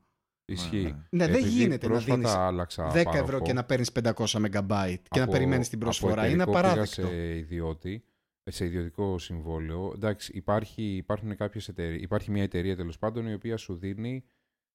Ισχύει. 0.52 0.94
Ναι, 1.10 1.26
δεν 1.26 1.34
Επειδή 1.34 1.48
γίνεται 1.48 1.86
να 1.86 1.92
πρόσφατα 1.92 2.16
δίνεις 2.16 2.34
άλλαξα 2.34 2.90
10 2.90 2.94
ευρώ 2.94 3.10
πάροχο. 3.24 3.44
και 3.44 3.52
να 3.52 3.64
παίρνεις 3.64 3.92
500 3.92 4.38
megabyte 4.38 5.02
και 5.10 5.18
να 5.18 5.22
Από- 5.22 5.32
περιμένεις 5.32 5.68
την 5.68 5.76
από 5.78 5.84
προσφορά. 5.84 6.12
Είναι 6.28 6.42
εταιρικό 6.42 6.44
πήγα 6.50 6.58
απαράδεκτο. 6.68 7.06
σε 7.06 7.36
ιδιώτη, 7.36 8.04
σε 8.50 8.64
ιδιωτικό 8.64 9.18
συμβόλαιο. 9.18 9.92
Εντάξει, 9.94 10.32
υπάρχει, 10.34 10.82
υπάρχουν 10.96 11.36
κάποιες 11.36 11.68
εταιρείες, 11.68 12.02
υπάρχει 12.02 12.30
μια 12.30 12.42
εταιρεία 12.42 12.76
τέλος 12.76 12.98
πάντων 12.98 13.26
η 13.26 13.34
οποία 13.34 13.56
σου 13.56 13.74
δίνει 13.76 14.24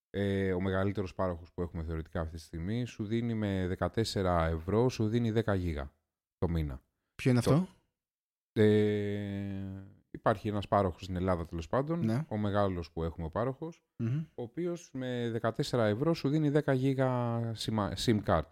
ε, 0.10 0.54
ο 0.54 0.60
μεγαλύτερος 0.62 1.14
πάροχος 1.16 1.52
που 1.54 1.62
έχουμε 1.62 1.84
θεωρητικά 1.84 2.22
αυτή 2.22 2.36
τη 2.36 2.42
στιγμή 2.42 2.86
σου 2.86 3.06
δίνει 3.06 3.34
με 3.34 3.76
14 3.80 4.48
ευρώ, 4.52 4.90
σου 4.90 5.08
δίνει 5.08 5.32
10 5.46 5.56
γίγα 5.58 5.92
το 6.38 6.50
μήνα. 6.50 6.82
Ποιο 7.16 7.32
είναι 7.32 7.42
Το- 7.42 7.52
αυτό; 7.54 7.68
Ε, 8.54 9.84
υπάρχει 10.16 10.48
ένας 10.48 10.68
πάροχος 10.68 11.02
στην 11.04 11.16
Ελλάδα 11.16 11.46
τέλος 11.46 11.68
πάντων, 11.68 12.06
Ναι. 12.06 12.26
ο 12.28 12.38
μεγάλος 12.38 12.92
που 12.92 13.04
έχουμε 13.04 13.26
ο 13.26 13.30
πάροχος, 13.30 13.84
Μμμ. 13.98 14.18
ο 14.36 14.42
οποίος 14.44 14.90
με 14.94 15.30
14 15.30 15.86
ευρώ 15.88 16.14
σου 16.14 16.30
δίνει 16.30 16.50
10 16.50 16.74
γίγα 16.74 17.40
SIM- 17.58 17.94
SIM 18.06 18.20
card. 18.26 18.48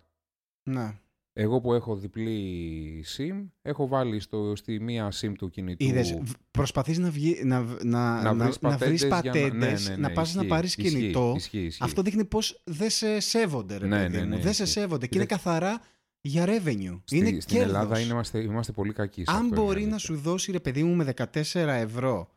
Ναι. 0.69 0.97
Εγώ 1.35 1.61
που 1.61 1.73
έχω 1.73 1.95
διπλή 1.95 3.05
SIM, 3.17 3.45
έχω 3.61 3.87
βάλει 3.87 4.19
στο, 4.19 4.55
στη 4.55 4.79
μία 4.79 5.11
SIM 5.21 5.33
του 5.37 5.49
κινητού. 5.49 5.85
Είδες, 5.85 6.13
β- 6.13 6.31
προσπαθείς 6.51 6.97
να, 6.97 7.09
βγει, 7.09 7.41
να, 7.43 7.59
να, 7.61 7.75
να 7.83 8.33
να, 8.33 8.45
βρεις 8.45 8.59
να 8.61 8.77
βρεις 8.77 9.07
πατέντες 9.07 9.21
για 9.21 9.31
πατέντες, 9.49 9.83
ναι, 9.87 9.95
ναι, 9.95 10.01
να 10.01 10.07
ναι, 10.07 10.13
πας 10.13 10.33
να 10.33 10.39
ισχύει, 10.41 10.53
πάρεις 10.53 10.75
ισχύει, 10.75 10.89
κινητό. 10.95 11.33
Ισχύει, 11.35 11.59
ισχύει. 11.59 11.83
Αυτό 11.83 12.01
δείχνει 12.01 12.25
πώς 12.25 12.61
δεν 12.65 12.89
σε 12.89 13.19
σέβονται, 13.19 13.77
ρε 13.77 13.87
Ναι, 13.87 13.97
παιδί 14.03 14.17
ναι, 14.17 14.23
μου. 14.23 14.29
ναι, 14.29 14.37
δεν 14.37 14.53
σε 14.53 14.63
ισχύει. 14.63 14.79
σέβονται. 14.79 15.07
Και 15.07 15.15
είναι 15.17 15.25
Κοίταξε. 15.25 15.45
καθαρά 15.49 15.81
για 16.25 16.45
revenue. 16.45 16.99
Στη- 17.03 17.17
είναι 17.17 17.27
στην 17.39 17.55
κέρδος. 17.55 17.73
Ελλάδα 17.73 17.99
είναι- 17.99 18.13
είμαστε, 18.13 18.39
είμαστε 18.39 18.71
πολύ 18.71 18.93
κακοί. 18.93 19.23
σε 19.25 19.31
Αν 19.31 19.35
αυτό, 19.35 19.47
είναι 19.47 19.55
μπορεί 19.55 19.79
να 19.81 19.81
αλήθεια. 19.87 19.97
σου 19.97 20.17
δώσει, 20.17 20.51
ρε 20.51 20.59
παιδί 20.59 20.83
μου, 20.83 20.95
με 20.95 21.03
14 21.03 21.73
ευρώ 21.73 22.29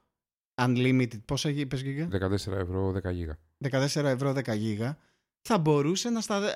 unlimited, 0.62 1.20
πόσα 1.24 1.48
γη- 1.48 1.60
είπες 1.60 1.80
γίγα; 1.82 2.06
14 2.10 2.56
ευρώ 2.56 2.92
10 2.92 3.10
γίγα. 3.10 3.38
14 3.58 4.08
ευρώ 4.08 4.32
10 4.32 4.54
γίγα, 4.54 4.98
θα 5.40 5.58
μπορούσε 5.58 6.10
να 6.10 6.20
στα 6.20 6.36
ε, 6.48 6.52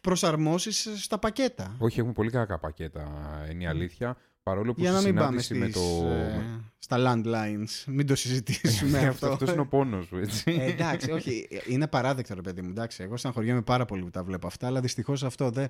προσαρμόσεις 0.00 0.88
στα 0.96 1.18
πακέτα. 1.18 1.76
Όχι, 1.78 1.98
έχουμε 1.98 2.14
πολύ 2.14 2.30
κακά 2.30 2.58
πακέτα, 2.58 3.06
είναι 3.52 3.62
η 3.62 3.66
αλήθεια. 3.66 4.16
Παρόλο 4.42 4.74
που 4.74 4.80
Για 4.80 4.90
να 4.90 4.98
στη 5.00 5.06
μην 5.06 5.16
πάμε 5.16 5.40
συνάντηση 5.40 5.72
στις, 5.72 5.82
με 5.98 6.02
το. 6.02 6.08
ε, 6.12 6.60
στα 6.78 6.96
landlines. 6.98 7.84
Μην 7.86 8.06
το 8.06 8.14
συζητήσουμε 8.14 8.98
αυτό. 9.08 9.28
Αυτό 9.32 9.52
είναι 9.52 9.60
ο 9.60 9.66
πόνος 9.66 10.06
σου, 10.06 10.16
έτσι. 10.16 10.56
Ε, 10.60 10.64
εντάξει, 10.64 11.10
όχι. 11.10 11.48
Είναι 11.68 11.86
παράδεκτο, 11.86 12.34
ρε 12.34 12.40
παιδί 12.40 12.62
μου. 12.62 12.68
Εντάξει, 12.68 13.02
εγώ 13.02 13.16
στεναχωριέμαι 13.16 13.62
πάρα 13.62 13.84
πολύ 13.84 14.02
που 14.02 14.10
τα 14.10 14.24
βλέπω 14.24 14.46
αυτά, 14.46 14.66
αλλά 14.66 14.80
δυστυχώς 14.80 15.24
αυτό 15.24 15.50
δεν. 15.50 15.68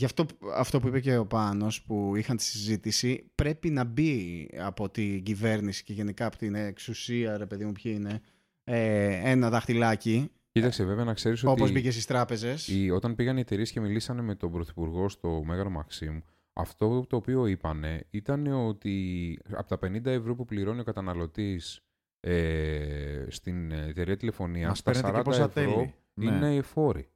Γι' 0.00 0.06
αυτό, 0.06 0.26
αυτό 0.54 0.80
που 0.80 0.86
είπε 0.88 1.00
και 1.00 1.16
ο 1.16 1.26
Πάνος 1.26 1.82
που 1.82 2.16
είχαν 2.16 2.36
τη 2.36 2.42
συζήτηση 2.42 3.30
πρέπει 3.34 3.70
να 3.70 3.84
μπει 3.84 4.48
από 4.58 4.88
την 4.90 5.22
κυβέρνηση 5.22 5.82
και 5.84 5.92
γενικά 5.92 6.26
από 6.26 6.36
την 6.36 6.54
εξουσία, 6.54 7.36
ρε 7.36 7.46
παιδί 7.46 7.64
μου, 7.64 7.72
ποιοι 7.72 7.92
είναι, 7.96 8.20
ε, 8.64 9.30
ένα 9.30 9.50
δαχτυλάκι, 9.50 10.30
Κοίταξε, 10.52 10.84
βέβαια, 10.84 11.04
να 11.04 11.14
ξέρεις 11.14 11.44
όπως 11.44 11.62
ότι. 11.62 11.72
μπήκε 11.72 11.90
στις 11.90 12.06
τράπεζες. 12.06 12.68
οι- 12.68 12.90
όταν 12.90 13.14
πήγαν 13.14 13.36
οι 13.36 13.40
εταιρείες 13.40 13.70
και 13.70 13.80
μιλήσανε 13.80 14.22
με 14.22 14.34
τον 14.34 14.52
Πρωθυπουργό 14.52 15.08
στο 15.08 15.42
Μέγαρο 15.46 15.70
Μαξίμ, 15.70 16.20
αυτό 16.52 17.06
το 17.08 17.16
οποίο 17.16 17.46
είπανε 17.46 18.06
ήταν 18.10 18.46
ότι 18.46 19.38
από 19.52 19.68
τα 19.68 19.78
50 19.78 20.10
ευρώ 20.10 20.34
που 20.34 20.44
πληρώνει 20.44 20.80
ο 20.80 20.84
καταναλωτής 20.84 21.80
ε, 22.20 23.24
στην 23.28 23.70
εταιρεία 23.72 24.16
τηλεφωνίας, 24.16 24.68
Μας 24.68 24.78
στα 24.78 24.90
παίρνετε 24.90 25.10
και 25.12 25.18
40 25.18 25.24
πόσα 25.24 25.42
ευρώ 25.42 25.74
τέλη. 25.74 25.94
Ναι. 26.14 26.46
είναι 26.46 26.62
φόροι. 26.62 27.08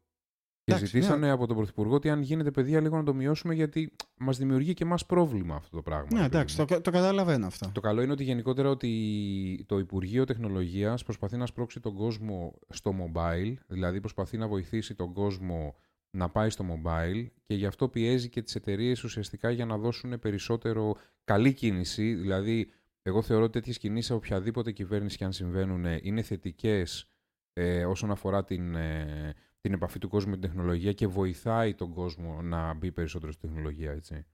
Και 0.64 0.72
Εντάξει, 0.72 0.90
ζητήσανε 0.90 1.26
ναι. 1.26 1.32
από 1.32 1.46
τον 1.46 1.56
Πρωθυπουργό 1.56 1.94
ότι 1.94 2.10
αν 2.10 2.22
γίνεται 2.22 2.50
παιδεία 2.50 2.80
λίγο 2.80 2.96
να 2.96 3.02
το 3.02 3.14
μειώσουμε 3.14 3.54
γιατί 3.54 3.92
μας 4.18 4.38
δημιουργεί 4.38 4.74
και 4.74 4.84
εμάς 4.84 5.06
πρόβλημα 5.06 5.54
αυτό 5.54 5.76
το 5.76 5.82
πράγμα. 5.82 6.08
Ναι, 6.12 6.18
ρε 6.18 6.24
εντάξει, 6.24 6.56
παιδί 6.56 6.68
μου. 6.70 6.76
το, 6.76 6.90
το 6.90 6.90
καταλαβαίνω 6.90 7.46
αυτό. 7.46 7.70
Το 7.74 7.80
καλό 7.80 8.02
είναι 8.02 8.12
ότι 8.12 8.24
γενικότερα 8.24 8.68
ότι 8.68 9.64
το 9.68 9.78
Υπουργείο 9.78 10.24
Τεχνολογίας 10.24 11.02
προσπαθεί 11.02 11.36
να 11.36 11.46
σπρώξει 11.46 11.80
τον 11.80 11.94
κόσμο 11.94 12.58
στο 12.68 12.94
mobile, 13.00 13.54
δηλαδή 13.66 14.00
προσπαθεί 14.00 14.36
να 14.36 14.48
βοηθήσει 14.48 14.94
τον 14.94 15.12
κόσμο 15.12 15.74
να 16.10 16.28
πάει 16.28 16.50
στο 16.50 16.64
mobile 16.68 17.26
και 17.44 17.54
γι' 17.54 17.66
αυτό 17.66 17.88
πιέζει 17.88 18.28
και 18.28 18.42
τις 18.42 18.54
εταιρείες 18.54 19.04
ουσιαστικά 19.04 19.50
για 19.50 19.66
να 19.66 19.78
δώσουν 19.78 20.18
περισσότερο 20.18 20.96
καλή 21.24 21.52
κίνηση. 21.52 22.14
Δηλαδή, 22.14 22.70
εγώ 23.02 23.22
θεωρώ 23.22 23.44
ότι 23.44 23.52
τέτοιες 23.52 23.78
κινήσεις 23.78 24.06
σε 24.06 24.14
οποιαδήποτε 24.14 24.72
κυβέρνηση 24.72 25.16
και 25.16 25.24
αν 25.24 25.32
συμβαίνουν 25.32 25.84
είναι 26.02 26.22
θετικές 26.22 27.08
ε, 27.56 27.84
όσον 27.84 28.10
αφορά 28.10 28.44
την, 28.44 28.74
ε, 28.74 29.34
την 29.60 29.72
επαφή 29.72 29.98
του 29.98 30.08
κόσμου 30.08 30.30
με 30.30 30.36
την 30.38 30.48
τεχνολογία 30.50 30.92
και 30.92 31.06
βοηθάει 31.06 31.74
τον 31.74 31.92
κόσμο 31.92 32.42
να 32.42 32.74
μπει 32.74 32.92
περισσότερο 32.92 33.32
στη 33.32 33.46
τεχνολογία, 33.46 33.92
έτσι. 33.92 34.24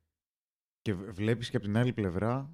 Και 0.83 0.95
βλέπεις 0.95 1.51
και 1.51 1.57
από 1.57 1.67
την 1.67 1.77
άλλη 1.77 1.93
πλευρά, 1.93 2.51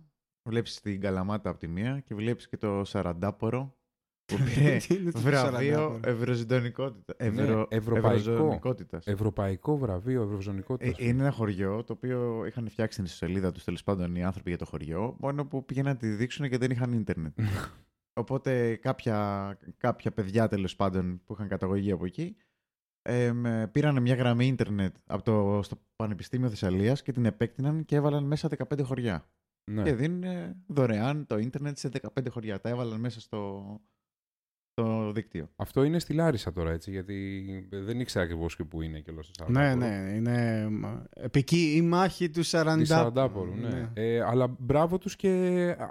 βλέπεις 0.49 0.81
την 0.81 1.01
Καλαμάτα 1.01 1.51
από 1.51 1.59
τη 1.59 1.69
μία 1.69 2.01
και 2.01 2.15
βλέπεις 2.15 2.49
και 2.49 2.57
το 2.57 2.85
Σαραντάπορο 2.85 3.77
που 4.25 4.37
πήρε 4.45 4.77
Τι 4.77 4.95
είναι 4.95 5.11
το 5.11 5.21
βραβείο 5.21 5.95
40? 5.95 6.07
ευρωζητονικότητα. 6.07 7.15
Ναι, 7.31 7.43
Ευρω... 7.43 7.67
ευρωπαϊκό. 7.71 8.17
ευρωζωνικότητας. 8.31 9.07
Ευρωπαϊκό 9.07 9.77
βραβείο 9.77 10.21
Ε, 10.23 10.25
ευρωζωνικότητας. 10.25 10.99
είναι 10.99 11.23
ένα 11.23 11.31
χωριό 11.31 11.85
το 11.85 11.93
οποίο 11.93 12.45
είχαν 12.47 12.69
φτιάξει 12.69 12.99
την 12.99 13.07
σελίδα 13.07 13.53
τους 13.53 13.65
τέλος 13.65 13.83
πάντων 13.83 14.15
οι 14.15 14.25
άνθρωποι 14.25 14.49
για 14.49 14.59
το 14.59 14.65
χωριό, 14.65 15.17
μόνο 15.21 15.47
που 15.47 15.65
πήγαιναν 15.65 15.93
να 15.93 15.99
τη 15.99 16.09
δείξουν 16.09 16.49
και 16.49 16.59
δεν 16.59 16.71
είχαν 16.71 16.93
ίντερνετ. 16.93 17.39
Οπότε 18.19 18.77
κάποια, 18.77 19.59
κάποια 19.77 20.13
παιδιά 20.13 20.49
τέλος 20.49 20.77
πάντων 20.77 21.23
που 21.25 21.33
είχαν 21.33 21.49
καταγωγή 21.49 21.91
από 21.91 22.05
εκεί 22.05 22.37
εμ, 23.03 23.43
πήραν 23.73 24.03
μια 24.03 24.15
γραμμή 24.15 24.47
ίντερνετ 24.47 24.97
από 25.07 25.23
το, 25.23 25.63
στο 25.63 25.81
Πανεπιστήμιο 25.97 26.49
Θεσσαλίας 26.49 27.03
και 27.03 27.13
την 27.13 27.25
επέκτηναν 27.25 27.85
και 27.85 27.97
έβαλαν 27.97 28.25
μέσα 28.25 28.49
15 28.69 28.83
χωριά. 28.83 29.31
Ναι. 29.71 29.83
Και 29.83 29.95
δίνουν 29.95 30.55
δωρεάν 30.67 31.27
το 31.27 31.39
ίντερνετ 31.39 31.79
σε 31.79 31.91
15 32.15 32.31
χωριά. 32.31 32.61
Τα 32.61 32.69
έβαλαν 32.69 33.01
μέσα 33.01 33.21
στο, 33.21 33.65
στο 34.81 35.13
δίκτυο. 35.13 35.51
Αυτό 35.57 35.83
είναι 35.85 35.99
στη 35.99 36.13
Λάρισα 36.13 36.53
τώρα, 36.53 36.71
έτσι, 36.73 36.91
γιατί 36.91 37.45
δεν 37.71 38.01
ήξερα 38.01 38.25
ακριβώς 38.25 38.57
και 38.57 38.65
πού 38.65 38.83
είναι 38.83 39.01
και 39.01 39.11
όλος 39.11 39.31
το 39.31 39.51
Ναι, 39.51 39.75
ναι, 39.75 40.13
είναι 40.17 40.67
μ, 40.71 40.85
επική 41.11 41.73
η 41.77 41.83
μάχη 41.83 42.31
του 42.31 42.45
40. 42.45 42.75
Της 42.79 42.89
Σαραντάπορου, 42.89 43.55
ναι. 43.55 43.91
Ε, 43.95 44.21
αλλά 44.21 44.57
μπράβο 44.59 44.99
τους 44.99 45.17
και 45.17 45.29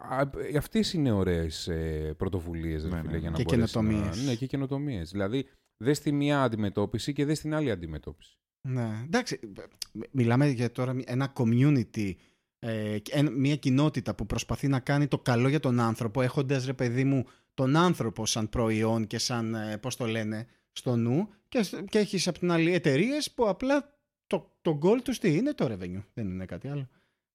α, 0.10 0.22
ε, 0.22 0.58
αυτές 0.58 0.94
είναι 0.94 1.12
ωραίες 1.12 1.68
ε, 1.68 2.14
πρωτοβουλίες, 2.18 2.84
ρε 2.84 2.90
Ναι, 2.90 3.00
φίλε, 3.02 3.12
ναι. 3.12 3.18
για 3.18 3.30
να 3.30 3.38
Και 3.38 3.44
μπορέσει 3.44 3.78
να- 3.78 3.82
καινοτομίες. 3.84 4.26
Ναι, 4.26 4.36
και 4.36 4.46
καινοτομίες. 4.46 5.12
Δηλαδή, 5.12 5.46
δες 5.78 6.00
τη 6.00 6.12
μία 6.12 6.42
αντιμετώπιση 6.44 7.14
και 7.14 7.26
δες 7.26 7.40
την 7.40 7.54
άλλη 7.54 7.72
αντιμετώπιση. 7.72 8.38
Ναι, 8.68 8.90
εντάξει, 9.04 9.40
μιλάμε 10.12 10.48
για 10.48 10.72
τώρα 10.72 10.96
ένα 11.06 11.34
community, 11.36 12.12
ε, 12.60 13.00
και 13.00 13.12
ένα- 13.16 13.32
μια 13.32 13.56
κοινότητα 13.56 14.16
που 14.16 14.26
προσπαθεί 14.26 14.68
να 14.68 14.80
κάνει 14.80 15.08
το 15.08 15.20
καλό 15.20 15.48
για 15.48 15.60
τον 15.60 15.80
άνθρωπο, 15.80 16.22
έχοντας 16.22 16.66
ρε 16.66 16.74
παιδί 16.74 17.04
μου 17.04 17.26
τον 17.56 17.76
άνθρωπο 17.76 18.26
σαν 18.26 18.50
προϊόν 18.50 19.08
και 19.08 19.18
σαν, 19.18 19.56
ε, 19.56 19.78
πώς 19.78 19.96
το 19.96 20.06
λένε, 20.06 20.48
στο 20.72 20.96
νου 20.96 21.30
και, 21.50 21.64
σ- 21.64 21.84
και 21.90 22.00
έχεις 22.00 22.28
απ' 22.28 22.38
την 22.38 22.52
άλλη 22.52 22.74
εταιρείες 22.74 23.32
που 23.32 23.50
απλά 23.50 23.94
το, 24.28 24.52
το 24.62 24.80
goal 24.84 25.02
τους 25.04 25.20
τι 25.20 25.36
είναι 25.36 25.54
το 25.54 25.66
revenue, 25.72 26.04
δεν 26.14 26.28
είναι 26.30 26.46
κάτι 26.46 26.68
άλλο. 26.68 26.88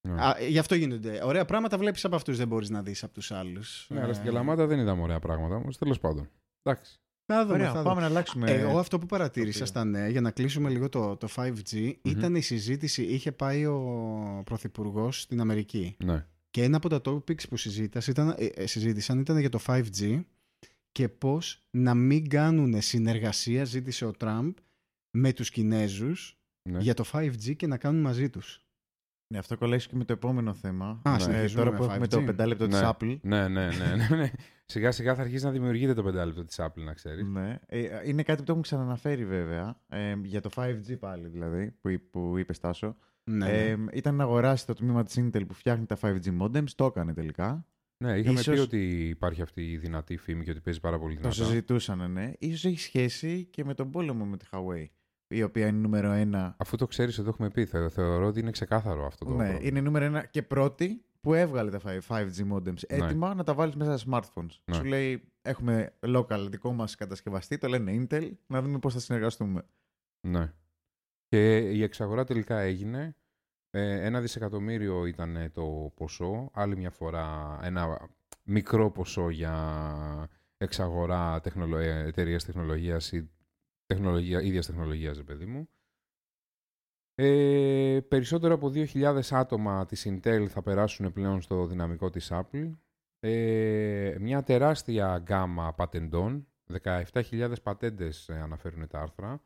Ναι. 0.09 0.23
Α, 0.25 0.37
γι' 0.49 0.59
αυτό 0.59 0.75
γίνονται. 0.75 1.21
Ωραία 1.25 1.45
πράγματα 1.45 1.79
βλέπεις 1.79 2.05
από 2.05 2.17
αυτούς, 2.17 2.37
δεν 2.37 2.49
μπορείς 2.49 2.71
να 2.71 2.83
δεις 2.83 3.03
από 3.03 3.13
τους 3.13 3.31
άλλους. 3.31 3.87
Ναι, 3.91 4.01
αλλά 4.03 4.13
στην 4.13 4.27
Ε, 4.27 4.31
Καλαμάτα 4.31 4.67
δεν 4.67 4.79
είδαμε 4.79 5.03
ωραία 5.03 5.19
πράγματα 5.19 5.55
όμως, 5.57 5.79
τέλος 5.79 5.99
πάντων. 5.99 6.29
Εντάξει. 6.63 7.01
Θα 7.27 7.43
δούμε, 7.43 7.55
Ωραία, 7.55 7.67
θα 7.67 7.73
δούμε. 7.73 7.85
πάμε 7.85 8.01
να 8.01 8.07
αλλάξουμε. 8.07 8.51
Εγώ 8.51 8.79
αυτό 8.79 8.99
που 8.99 9.07
παρατήρησα 9.07 9.53
τοπίο. 9.53 9.67
στα 9.67 9.85
νέα, 9.85 10.09
για 10.09 10.21
να 10.21 10.31
κλείσουμε 10.31 10.71
λίγο 10.71 10.89
το, 10.89 11.17
το 11.17 11.29
5G, 11.37 11.93
ήταν 12.03 12.35
η 12.35 12.41
συζήτηση, 12.41 13.03
είχε 13.03 13.33
πάει 13.33 13.67
ο 13.67 14.43
Πρωθυπουργός 14.45 15.21
στην 15.21 15.41
Αμερική. 15.41 15.97
Ναι. 16.05 16.27
Και 16.51 16.63
ένα 16.63 16.77
από 16.77 16.89
τα 16.89 17.01
topics 17.05 17.49
που 17.49 17.57
συζήτησαν 17.57 18.13
ήταν, 18.13 18.35
ε, 18.39 18.45
ε, 18.47 18.67
συζήτησαν 18.67 19.19
ήταν 19.19 19.39
για 19.39 19.49
το 19.49 19.59
5G 19.67 20.25
και 20.93 21.09
πώς 21.09 21.67
να 21.71 21.95
μην 21.95 22.29
κάνουν 22.29 22.81
συνεργασία, 22.83 23.65
ζήτησε 23.65 24.05
ο 24.05 24.11
Τραμπ, 24.11 24.57
με 25.17 25.33
τους 25.33 25.51
Κινέζους 25.51 26.39
ναι. 26.71 26.79
για 26.79 26.95
το 26.95 27.05
5G 27.13 27.57
και 27.57 27.67
να 27.67 27.77
κάνουν 27.77 28.01
μαζί 28.01 28.31
τους. 28.31 28.65
Ναι, 29.33 29.39
αυτό 29.39 29.57
κολλάει 29.57 29.79
και 29.79 29.97
με 29.97 30.05
το 30.05 30.13
επόμενο 30.13 30.55
θέμα. 30.55 31.01
Α, 31.05 31.15
Ε, 31.15 31.19
συνεχίζουμε 31.19 31.59
τώρα 31.65 31.71
με 31.71 31.77
που 31.77 31.85
έχουμε 31.85 32.05
5G. 32.07 32.09
το 32.09 32.23
πεντάλεπτο 32.23 32.67
της 32.67 32.81
Ναι. 32.81 32.89
Apple. 32.93 33.19
Ναι, 33.23 33.49
ναι, 33.49 33.67
ναι, 33.69 33.95
ναι, 33.97 34.17
ναι. 34.17 34.31
Σιγά 34.65 34.91
σιγά 34.93 35.15
θα 35.15 35.23
αρχίσει 35.23 35.45
να 35.45 35.51
δημιουργείται 35.51 35.95
το 35.95 36.03
πεντάλεπτο 36.03 36.45
της 36.45 36.57
Apple, 36.61 36.83
να 36.85 36.93
ξέρεις. 36.95 37.27
Ναι. 37.29 37.59
Ε, 37.67 37.89
είναι 38.05 38.23
κάτι 38.23 38.39
που 38.39 38.45
το 38.45 38.51
έχουν 38.51 38.63
ξαναναφέρει 38.63 39.25
βέβαια. 39.27 39.81
Ε, 39.89 40.15
για 40.23 40.41
το 40.41 40.51
5G 40.55 40.99
πάλι 40.99 41.29
δηλαδή, 41.29 41.71
που, 41.81 41.89
εί- 41.89 41.99
που 42.11 42.39
είπες 42.39 42.57
Στάσο. 42.57 42.97
Ναι, 43.37 43.51
Ε, 43.69 43.77
ήταν 43.93 44.15
να 44.15 44.23
αγοράσει 44.25 44.67
το 44.67 44.75
τμήμα 44.75 45.03
της 45.03 45.19
Intel 45.21 45.43
που 45.49 45.55
φτιάχνει 45.55 45.87
τα 45.87 45.97
5G 46.01 46.39
modems. 46.41 46.71
Το 46.75 46.85
έκανε 46.85 47.13
τελικά. 47.15 47.65
Ναι, 48.05 48.19
είχαμε 48.19 48.41
Ίσως- 48.41 48.55
πει 48.55 48.61
ότι 48.61 49.09
υπάρχει 49.09 49.43
αυτή 49.43 49.71
η 49.71 49.77
δυνατή 49.77 50.17
φήμη 50.17 50.45
και 50.45 50.51
ότι 50.51 50.61
παίζει 50.61 50.81
πάρα 50.81 50.99
πολύ 50.99 51.15
Το 51.15 51.21
δυνατά. 51.21 51.45
συζητούσαν, 51.45 52.13
ναι. 52.13 52.33
Ίσως 52.39 52.65
έχει 52.65 52.79
σχέση 52.81 53.45
και 53.45 53.65
με 53.65 53.75
τον 53.75 53.91
πόλεμο 53.91 54.25
με 54.25 54.37
τη 54.37 54.45
Huawei. 54.51 54.85
Η 55.35 55.43
οποία 55.43 55.67
είναι 55.67 55.79
νούμερο 55.79 56.11
ένα. 56.11 56.55
Αφού 56.59 56.77
το 56.77 56.87
ξέρεις, 56.87 57.19
εδώ 57.19 57.29
έχουμε 57.29 57.51
πει, 57.51 57.65
θε- 57.67 57.93
θεωρώ 57.93 58.27
ότι 58.27 58.41
είναι 58.41 58.51
ξεκάθαρο 58.51 59.07
αυτό 59.07 59.25
το 59.25 59.31
Ναι, 59.31 59.37
πρόβλημα. 59.37 59.69
είναι 59.69 59.81
νούμερο 59.81 60.05
ένα 60.05 60.25
και 60.27 60.43
πρώτη 60.43 61.05
που 61.21 61.35
έβγαλε 61.35 61.71
τα 61.71 61.81
5G 62.09 62.53
modems 62.53 62.83
έτοιμα 62.87 63.35
να 63.35 63.45
τα 63.45 63.55
βάλεις 63.55 63.75
μέσα 63.77 63.97
στα 63.99 64.11
smartphones. 64.11 64.57
Ναι. 64.65 64.75
Σου 64.75 64.85
λέει, 64.85 65.23
έχουμε 65.43 65.93
local 66.01 66.47
δικό 66.51 66.73
μας 66.73 66.95
κατασκευαστή, 66.95 67.59
το 67.59 67.69
λένε 67.69 68.07
Intel, 68.11 68.31
να 68.47 68.63
δούμε 68.63 68.79
πώς 68.79 68.93
θα 68.95 69.01
συνεργαστούμε. 69.01 69.63
Ναι. 70.29 70.53
Και 71.29 71.59
η 71.59 71.83
εξαγορά 71.83 72.25
τελικά 72.25 72.59
έγινε. 72.59 73.15
Ε, 73.71 74.07
ένα 74.07 74.21
δισεκατομμύριο 74.21 75.07
ήταν 75.07 75.37
ε, 75.37 75.49
το 75.51 75.93
ποσό. 75.95 76.51
Άλλη 76.53 76.77
μια 76.77 76.91
φορά 76.91 77.59
ένα 77.63 78.11
μικρό 78.45 78.91
ποσό 78.91 79.31
για 79.31 80.29
εξαγορά 80.57 81.41
τεχνολο... 81.41 81.77
ε, 81.77 82.07
εταιρείας 82.07 82.45
τεχνολογίας 82.45 83.13
ή 83.13 83.31
τεχνολογία, 83.87 84.43
ίδιας 84.43 84.67
τεχνολογίας, 84.67 85.17
ρε 85.17 85.23
παιδί 85.23 85.47
μου. 85.47 85.69
Ε, 87.15 88.01
περισσότερο 88.09 88.55
από 88.55 88.71
2.000 88.75 89.21
άτομα 89.31 89.87
της 89.87 90.07
Intel 90.09 90.47
θα 90.49 90.63
περάσουν 90.63 91.13
πλέον 91.13 91.41
στο 91.41 91.67
δυναμικό 91.67 92.11
της 92.11 92.29
Apple. 92.33 92.77
Ε, 93.21 94.17
μια 94.21 94.43
τεράστια 94.43 95.19
γκάμα 95.19 95.75
πατεντών, 95.75 96.49
17.000 96.83 97.53
πατέντες 97.63 98.29
ε, 98.29 98.41
αναφέρουν 98.41 98.87
τα 98.87 99.01
άρθρα, 99.01 99.43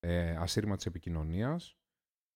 ε, 0.00 0.36
ασύρματης 0.36 0.86
επικοινωνίας 0.86 1.76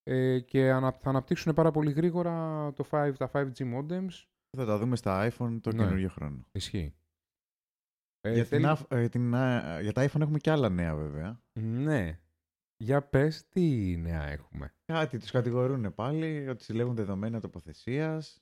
ε, 0.09 0.39
και 0.39 0.71
ανα, 0.71 0.91
θα 0.91 1.09
αναπτύξουν 1.09 1.53
πάρα 1.53 1.71
πολύ 1.71 1.91
γρήγορα 1.91 2.73
το 2.73 2.83
5, 2.91 3.13
τα 3.17 3.29
5G 3.33 3.53
modems. 3.75 4.23
Θα 4.57 4.65
τα 4.65 4.77
δούμε 4.77 4.95
στα 4.95 5.31
iPhone 5.31 5.57
το 5.61 5.71
Ναι. 5.71 5.83
καινούριο 5.83 6.09
χρόνο. 6.09 6.47
Ισχύει. 6.51 6.95
Ε, 8.21 8.33
για, 8.33 8.43
θέλει- 8.43 8.61
την, 8.61 8.69
αφ- 8.71 8.91
ε, 8.91 9.09
την, 9.09 9.35
α, 9.35 9.79
για 9.81 9.93
τα 9.93 10.05
iPhone 10.09 10.21
έχουμε 10.21 10.37
και 10.39 10.51
άλλα 10.51 10.69
νέα 10.69 10.95
βέβαια. 10.95 11.41
Ναι. 11.59 12.19
Για 12.83 13.01
πες 13.01 13.47
τι 13.49 13.97
νέα 13.97 14.23
έχουμε; 14.23 14.73
Κάτι 14.85 15.17
τους 15.19 15.31
κατηγορούν 15.31 15.93
πάλι 15.95 16.49
ότι 16.49 16.63
συλλέγουν 16.63 16.95
δεδομένα 16.95 17.39
τοποθεσίας. 17.39 18.41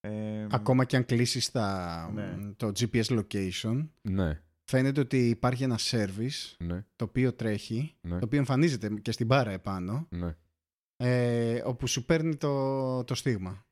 Ε, 0.00 0.46
Ακόμα 0.50 0.84
και 0.84 0.96
αν 0.96 1.04
κλείσεις 1.04 1.50
τα, 1.50 2.10
Ναι. 2.12 2.52
το 2.56 2.66
GPS 2.66 3.04
location, 3.04 3.88
Ναι, 4.02 4.42
φαίνεται 4.64 5.00
ότι 5.00 5.28
υπάρχει 5.28 5.62
ένα 5.62 5.78
service 5.78 6.54
ναι, 6.58 6.86
το 6.96 7.04
οποίο 7.04 7.32
τρέχει, 7.34 7.96
ναι, 8.00 8.18
το 8.18 8.24
οποίο 8.24 8.38
εμφανίζεται 8.38 8.88
και 8.94 9.12
στην 9.12 9.26
μπάρα 9.26 9.50
επάνω, 9.50 10.06
ναι. 10.10 10.36
Ε, 11.00 11.62
όπου 11.64 11.86
σου 11.86 12.04
παίρνει 12.04 12.36
το, 12.36 13.04
το 13.04 13.14
στίγμα. 13.14 13.66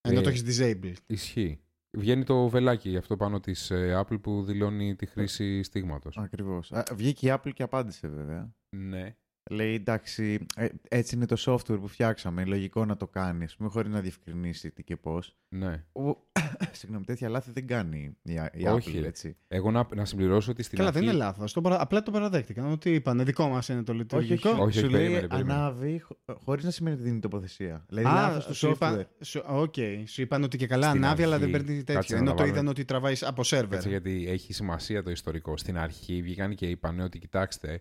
Ενώ 0.00 0.18
Ε, 0.18 0.22
το 0.22 0.28
έχεις 0.28 0.58
disabled. 0.60 0.94
Ισχύει. 1.06 1.60
Βγαίνει 1.96 2.24
το 2.24 2.48
βελάκι 2.48 2.96
αυτό 2.96 3.16
πάνω 3.16 3.40
της 3.40 3.70
ε, 3.70 4.04
Apple 4.04 4.20
που 4.20 4.44
δηλώνει 4.44 4.96
τη 4.96 5.06
χρήση 5.06 5.62
στίγματος. 5.62 6.18
Ακριβώς. 6.18 6.72
Α, 6.72 6.84
βγήκε 6.94 7.26
η 7.28 7.30
Apple 7.34 7.52
και 7.54 7.62
απάντησε 7.62 8.08
βέβαια. 8.08 8.54
Ναι. 8.76 9.16
Λέει 9.50 9.74
εντάξει, 9.74 10.46
ε, 10.56 10.66
έτσι 10.88 11.14
είναι 11.16 11.26
το 11.26 11.36
software 11.38 11.80
που 11.80 11.88
φτιάξαμε. 11.88 12.44
Λογικό 12.44 12.84
να 12.84 12.96
το 12.96 13.06
κάνεις, 13.06 13.52
α 13.52 13.56
πούμε, 13.56 13.68
χωρίς 13.68 13.92
να 13.92 14.00
διευκρινίσει 14.00 14.70
τι 14.70 14.82
και 14.82 14.96
πώς. 14.96 15.36
Ναι. 15.48 15.84
Συγγνώμη, 16.72 17.04
τέτοια 17.04 17.28
λάθη 17.28 17.50
δεν 17.50 17.66
κάνει 17.66 18.16
η, 18.22 18.32
η 18.52 18.66
Όχι, 18.66 18.92
Apple, 18.96 19.00
ρε. 19.00 19.06
έτσι. 19.06 19.36
Εγώ 19.48 19.70
να, 19.70 19.86
να 19.94 20.04
συμπληρώσω 20.04 20.50
ότι 20.50 20.62
στην 20.62 20.76
Καλά, 20.78 20.88
αρχή... 20.88 21.00
δεν 21.00 21.08
είναι 21.08 21.18
λάθος. 21.18 21.56
Απλά 21.64 22.02
το 22.02 22.10
παραδέχτηκαν. 22.10 22.70
Ότι 22.70 22.94
είπαν 22.94 23.24
δικό 23.24 23.48
μας 23.48 23.68
είναι 23.68 23.82
το 23.82 23.92
Όχι, 23.92 24.00
λειτουργικό. 24.00 24.50
όχι, 24.50 24.60
Όχι, 24.60 24.78
σου 24.78 24.84
όχι, 24.84 24.92
λέει 24.94 25.02
περίμενε, 25.02 25.26
περίμενε. 25.26 25.58
ανάβει 25.58 26.02
χωρίς 26.44 26.64
να 26.64 26.70
σημαίνει 26.70 26.96
ότι 26.96 27.04
δίνει 27.04 27.18
τοποθεσία. 27.20 27.84
Δηλαδή 27.88 28.08
Α, 28.08 28.12
λάθος 28.14 28.46
του 28.46 28.54
σου 28.54 28.66
software. 28.68 28.74
είπαν, 28.74 29.08
σου, 29.20 29.42
okay, 29.46 30.02
σου 30.06 30.22
είπαν 30.22 30.42
ότι 30.42 30.56
και 30.56 30.66
καλά 30.66 30.88
Στην 30.88 31.04
ανάβει, 31.04 31.22
αλλά 31.22 31.38
δεν 31.38 31.54
αρχή, 31.54 31.64
παίρνει 31.64 31.82
κάτσε 31.82 31.92
τέτοιο. 31.92 32.14
να 32.16 32.20
Ενώ 32.22 32.30
τα 32.30 32.36
το 32.36 32.42
βάλουμε. 32.42 32.58
είδαν 32.58 32.68
ότι 32.70 32.84
τραβάει 32.84 33.14
από 33.20 33.44
σερβερ. 33.44 33.68
Κάτσε, 33.70 33.88
γιατί 33.88 34.26
έχει 34.28 34.52
σημασία 34.52 35.02
το 35.02 35.10
ιστορικό. 35.10 35.56
Στην 35.56 35.78
αρχή 35.78 36.22
βγήκαν 36.22 36.54
και 36.54 36.66
είπαν 36.66 37.00
ότι 37.00 37.18
κοιτάξτε, 37.18 37.80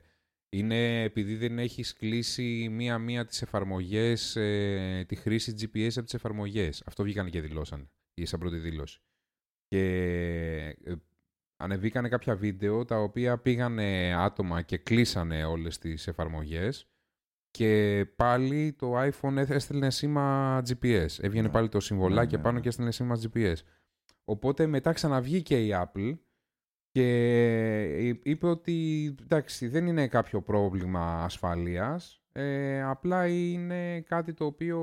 είναι 0.58 1.04
επειδή 1.04 1.36
δεν 1.36 1.60
έχεις 1.60 1.94
κλείσει 1.94 2.68
μία-μία 2.72 3.26
τις 3.26 3.42
εφαρμογές, 3.42 4.36
ε, 4.36 5.06
τη 5.08 5.16
χρήση 5.16 5.56
GPS 5.60 5.90
από 5.96 6.04
τις 6.04 6.14
εφαρμογές. 6.14 6.84
Αυτό 6.86 7.04
βγήκαν 7.04 7.30
και 7.30 7.42
δηλώσαν, 7.42 7.90
ή 8.14 8.26
σαν 8.26 8.40
πρώτη 8.40 8.58
δήλωση. 8.58 9.00
Και 9.68 9.84
ε, 10.84 10.94
ανεβήκανε 11.58 12.10
κάποια 12.10 12.36
βίντεο 12.36 12.86
τα 12.86 12.98
οποία 13.02 13.38
πήγανε 13.38 14.14
άτομα 14.18 14.62
και 14.62 14.78
κλείσανε 14.78 15.46
όλες 15.46 15.78
τις 15.78 16.08
εφαρμογές 16.08 16.88
και 17.52 18.06
πάλι 18.16 18.74
το 18.74 19.02
iPhone 19.02 19.36
έστελνε 19.36 19.92
σήμα 19.92 20.58
GPS. 20.68 21.08
Έβγαινε 21.20 21.48
Ναι. 21.48 21.54
πάλι 21.54 21.70
το 21.70 21.80
συμβολάκι 21.80 22.32
Ναι, 22.32 22.38
ναι, 22.38 22.44
πάνω 22.44 22.56
ναι. 22.56 22.62
και 22.62 22.68
έστελνε 22.68 22.92
σήμα 22.92 23.20
GPS. 23.24 23.56
Οπότε 24.26 24.68
μετά 24.68 24.94
ξαναβγήκε 24.94 25.66
η 25.66 25.70
Apple 25.74 26.18
και 26.96 28.20
είπε 28.24 28.48
ότι 28.48 29.06
εντάξει 29.22 29.68
δεν 29.68 29.88
είναι 29.88 30.08
κάποιο 30.08 30.42
πρόβλημα 30.42 31.24
ασφαλείας, 31.24 32.22
ε, 32.32 32.84
απλά 32.84 33.28
είναι 33.28 34.02
κάτι 34.02 34.34
το 34.34 34.46
οποίο 34.46 34.82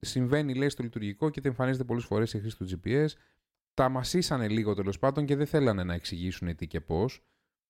συμβαίνει 0.00 0.54
λέει 0.54 0.68
στο 0.68 0.82
λειτουργικό 0.82 1.30
και 1.30 1.40
δεν 1.40 1.50
εμφανίζεται 1.50 1.84
πολλές 1.84 2.04
φορές 2.04 2.32
η 2.32 2.40
χρήση 2.40 2.56
του 2.56 2.66
GPS. 2.70 3.06
Τα 3.74 3.88
μασίσανε 3.88 4.48
λίγο 4.48 4.74
τέλος 4.74 4.98
πάντων 4.98 5.24
και 5.24 5.36
δεν 5.36 5.46
θέλανε 5.46 5.84
να 5.84 5.94
εξηγήσουν 5.94 6.56
τι 6.56 6.66
και 6.66 6.80
πώς. 6.80 7.26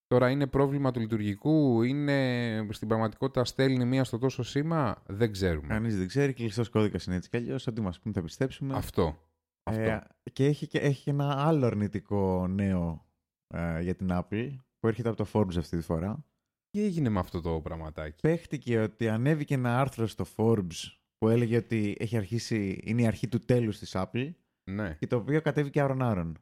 Τώρα 0.06 0.30
είναι 0.30 0.46
πρόβλημα 0.46 0.90
του 0.90 1.00
λειτουργικού, 1.00 1.82
είναι 1.82 2.66
στην 2.70 2.88
πραγματικότητα 2.88 3.44
στέλνει 3.44 3.84
μία 3.84 4.04
στο 4.04 4.18
τόσο 4.18 4.42
σήμα, 4.42 5.02
δεν 5.06 5.32
ξέρουμε. 5.32 5.66
Κανείς 5.66 5.98
δεν 5.98 6.08
ξέρει, 6.08 6.32
κλειστός 6.32 6.68
κώδικας 6.68 7.04
είναι 7.04 7.16
έτσι 7.16 7.28
κι 7.28 7.36
αλλιώς. 7.36 7.66
Ό,τι 7.66 7.80
μας 7.80 8.00
πούν 8.00 8.12
θα 8.12 8.22
πιστέψουμε. 8.22 8.74
Αυτό. 8.76 9.18
Αυτό. 9.62 9.82
Ε, 9.82 10.02
και, 10.32 10.44
έχει, 10.44 10.66
και 10.66 10.78
έχει 10.78 11.02
και 11.02 11.10
ένα 11.10 11.46
άλλο 11.46 11.66
αρνητικό 11.66 12.46
νέο 12.48 13.10
ε, 13.52 13.80
για 13.82 13.94
την 13.94 14.08
Apple 14.10 14.56
που 14.78 14.88
έρχεται 14.88 15.08
από 15.08 15.24
το 15.24 15.30
Forbes 15.32 15.56
αυτή 15.58 15.76
τη 15.76 15.82
φορά. 15.82 16.24
Τι 16.70 16.82
έγινε 16.82 17.08
με 17.08 17.18
αυτό 17.18 17.40
το 17.40 17.60
πραγματάκι; 17.60 18.20
Παίχτηκε 18.20 18.78
ότι 18.78 19.08
ανέβηκε 19.08 19.54
ένα 19.54 19.80
άρθρο 19.80 20.06
στο 20.06 20.24
Forbes 20.36 20.96
που 21.18 21.28
έλεγε 21.28 21.56
ότι 21.56 21.96
έχει 21.98 22.16
αρχίσει, 22.16 22.80
είναι 22.84 23.02
η 23.02 23.06
αρχή 23.06 23.28
του 23.28 23.38
τέλους 23.38 23.78
της 23.78 23.92
Apple 23.94 24.32
Ναι. 24.70 24.94
και 24.98 25.06
το 25.06 25.16
οποίο 25.16 25.40
κατέβηκε 25.40 25.80
άρον-άρον. 25.80 26.38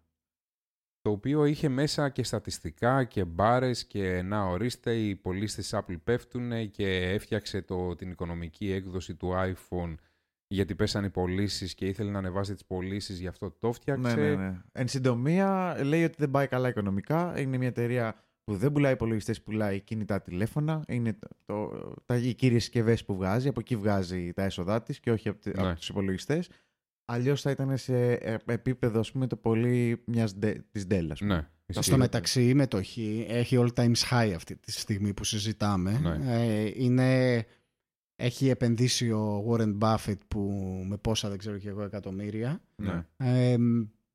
Το 1.00 1.10
οποίο 1.10 1.44
είχε 1.44 1.68
μέσα 1.68 2.08
και 2.08 2.22
στατιστικά 2.22 3.04
και 3.04 3.24
μπάρες 3.24 3.86
και 3.86 4.22
να 4.22 4.44
ορίστε 4.44 4.96
οι 4.96 5.16
πωλήσεις 5.16 5.54
της 5.54 5.74
Apple 5.80 6.02
πέφτουν 6.04 6.70
και 6.70 7.10
έφτιαξε 7.12 7.62
το, 7.62 7.94
την 7.94 8.10
οικονομική 8.10 8.70
έκδοση 8.70 9.14
του 9.14 9.32
iPhone 9.34 9.94
γιατί 10.52 10.74
πέσανε 10.74 11.06
οι 11.06 11.10
πωλήσεις 11.10 11.74
και 11.74 11.86
ήθελε 11.86 12.10
να 12.10 12.18
ανεβάσει 12.18 12.52
τις 12.52 12.64
πωλήσεις, 12.64 13.18
γι' 13.20 13.26
αυτό 13.26 13.50
το 13.58 13.72
φτιάξε. 13.72 14.14
Ναι, 14.14 14.22
ναι, 14.28 14.34
ναι. 14.34 14.60
Εν 14.72 14.88
συντομία, 14.88 15.76
λέει 15.84 16.04
ότι 16.04 16.14
δεν 16.18 16.30
πάει 16.30 16.46
καλά 16.46 16.68
οικονομικά. 16.68 17.40
Είναι 17.40 17.56
μια 17.56 17.68
εταιρεία 17.68 18.14
που 18.44 18.56
δεν 18.56 18.72
πουλάει 18.72 18.92
υπολογιστές, 18.92 19.42
πουλάει 19.42 19.80
κινητά 19.80 20.20
τηλέφωνα. 20.22 20.84
Είναι 20.88 21.12
το, 21.12 21.28
το, 21.44 21.94
τα, 22.06 22.16
οι 22.16 22.34
κύριες 22.34 22.62
συσκευές 22.62 23.04
που 23.04 23.16
βγάζει. 23.16 23.48
Από 23.48 23.60
εκεί 23.60 23.76
βγάζει 23.76 24.32
τα 24.32 24.42
έσοδά 24.42 24.82
της 24.82 25.00
και 25.00 25.10
όχι 25.10 25.28
από, 25.28 25.40
τη- 25.40 25.50
Ναι. 25.60 25.66
από 25.68 25.78
τους 25.78 25.88
υπολογιστές. 25.88 26.48
Αλλιώς 27.04 27.40
θα 27.40 27.50
ήταν 27.50 27.76
σε 27.76 28.12
ε, 28.12 28.36
επίπεδο, 28.46 28.98
ας 29.00 29.12
πούμε, 29.12 29.26
το 29.26 29.36
πολύ 29.36 30.02
μιας 30.06 30.34
ντε- 30.34 30.64
της 30.70 30.86
Dell, 30.90 31.06
ας 31.10 31.18
πούμε. 31.18 31.34
ναι. 31.34 31.48
ισχύει. 31.66 31.82
Στο 31.82 31.96
μεταξύ 31.96 32.48
η 32.48 32.54
μετοχή 32.54 33.26
έχει 33.28 33.56
all 33.60 33.72
times 33.74 34.08
high 34.10 34.32
αυτή 34.36 34.56
τη 34.56 34.72
στιγμή 34.72 35.14
που 35.14 35.24
συζητάμε. 35.24 35.98
Ναι. 36.02 36.18
Ε, 36.42 36.72
είναι, 36.74 37.44
έχει 38.20 38.48
επενδύσει 38.48 39.10
ο 39.10 39.44
Warren 39.48 39.78
Buffett 39.78 40.18
που 40.28 40.40
με 40.88 40.96
πόσα 40.96 41.28
δεν 41.28 41.38
ξέρω 41.38 41.58
και 41.58 41.68
εγώ 41.68 41.82
εκατομμύρια. 41.82 42.60
Ναι. 42.76 43.04
Ε, 43.16 43.56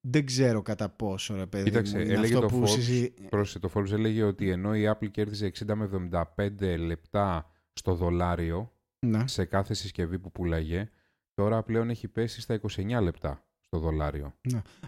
δεν 0.07 0.25
ξέρω 0.25 0.61
κατά 0.61 0.89
πόσο 0.89 1.35
ρε 1.35 1.45
παιδί 1.45 1.63
Κοίταξε, 1.63 1.97
μου 1.97 2.03
είναι 2.03 2.13
έλεγε 2.13 2.33
αυτό 2.35 2.47
το 2.47 2.55
που 2.55 2.63
Forbes, 2.63 2.69
συζη... 2.69 3.13
Πρόσεχε, 3.29 3.59
το 3.59 3.69
Forbes 3.75 3.91
έλεγε 3.91 4.23
ότι 4.23 4.49
ενώ 4.49 4.75
η 4.75 4.83
Apple 4.93 5.11
κέρδιζε 5.11 5.51
60 5.67 5.73
με 5.75 5.89
75 6.37 6.49
λεπτά 6.79 7.49
στο 7.73 7.93
δολάριο 7.93 8.71
Ναι. 8.99 9.27
σε 9.27 9.45
κάθε 9.45 9.73
συσκευή 9.73 10.19
που 10.19 10.31
πουλάγε, 10.31 10.89
τώρα 11.33 11.63
πλέον 11.63 11.89
έχει 11.89 12.07
πέσει 12.07 12.41
στα 12.41 12.59
29 12.75 13.01
λεπτά 13.01 13.43
στο 13.59 13.79
δολάριο. 13.79 14.33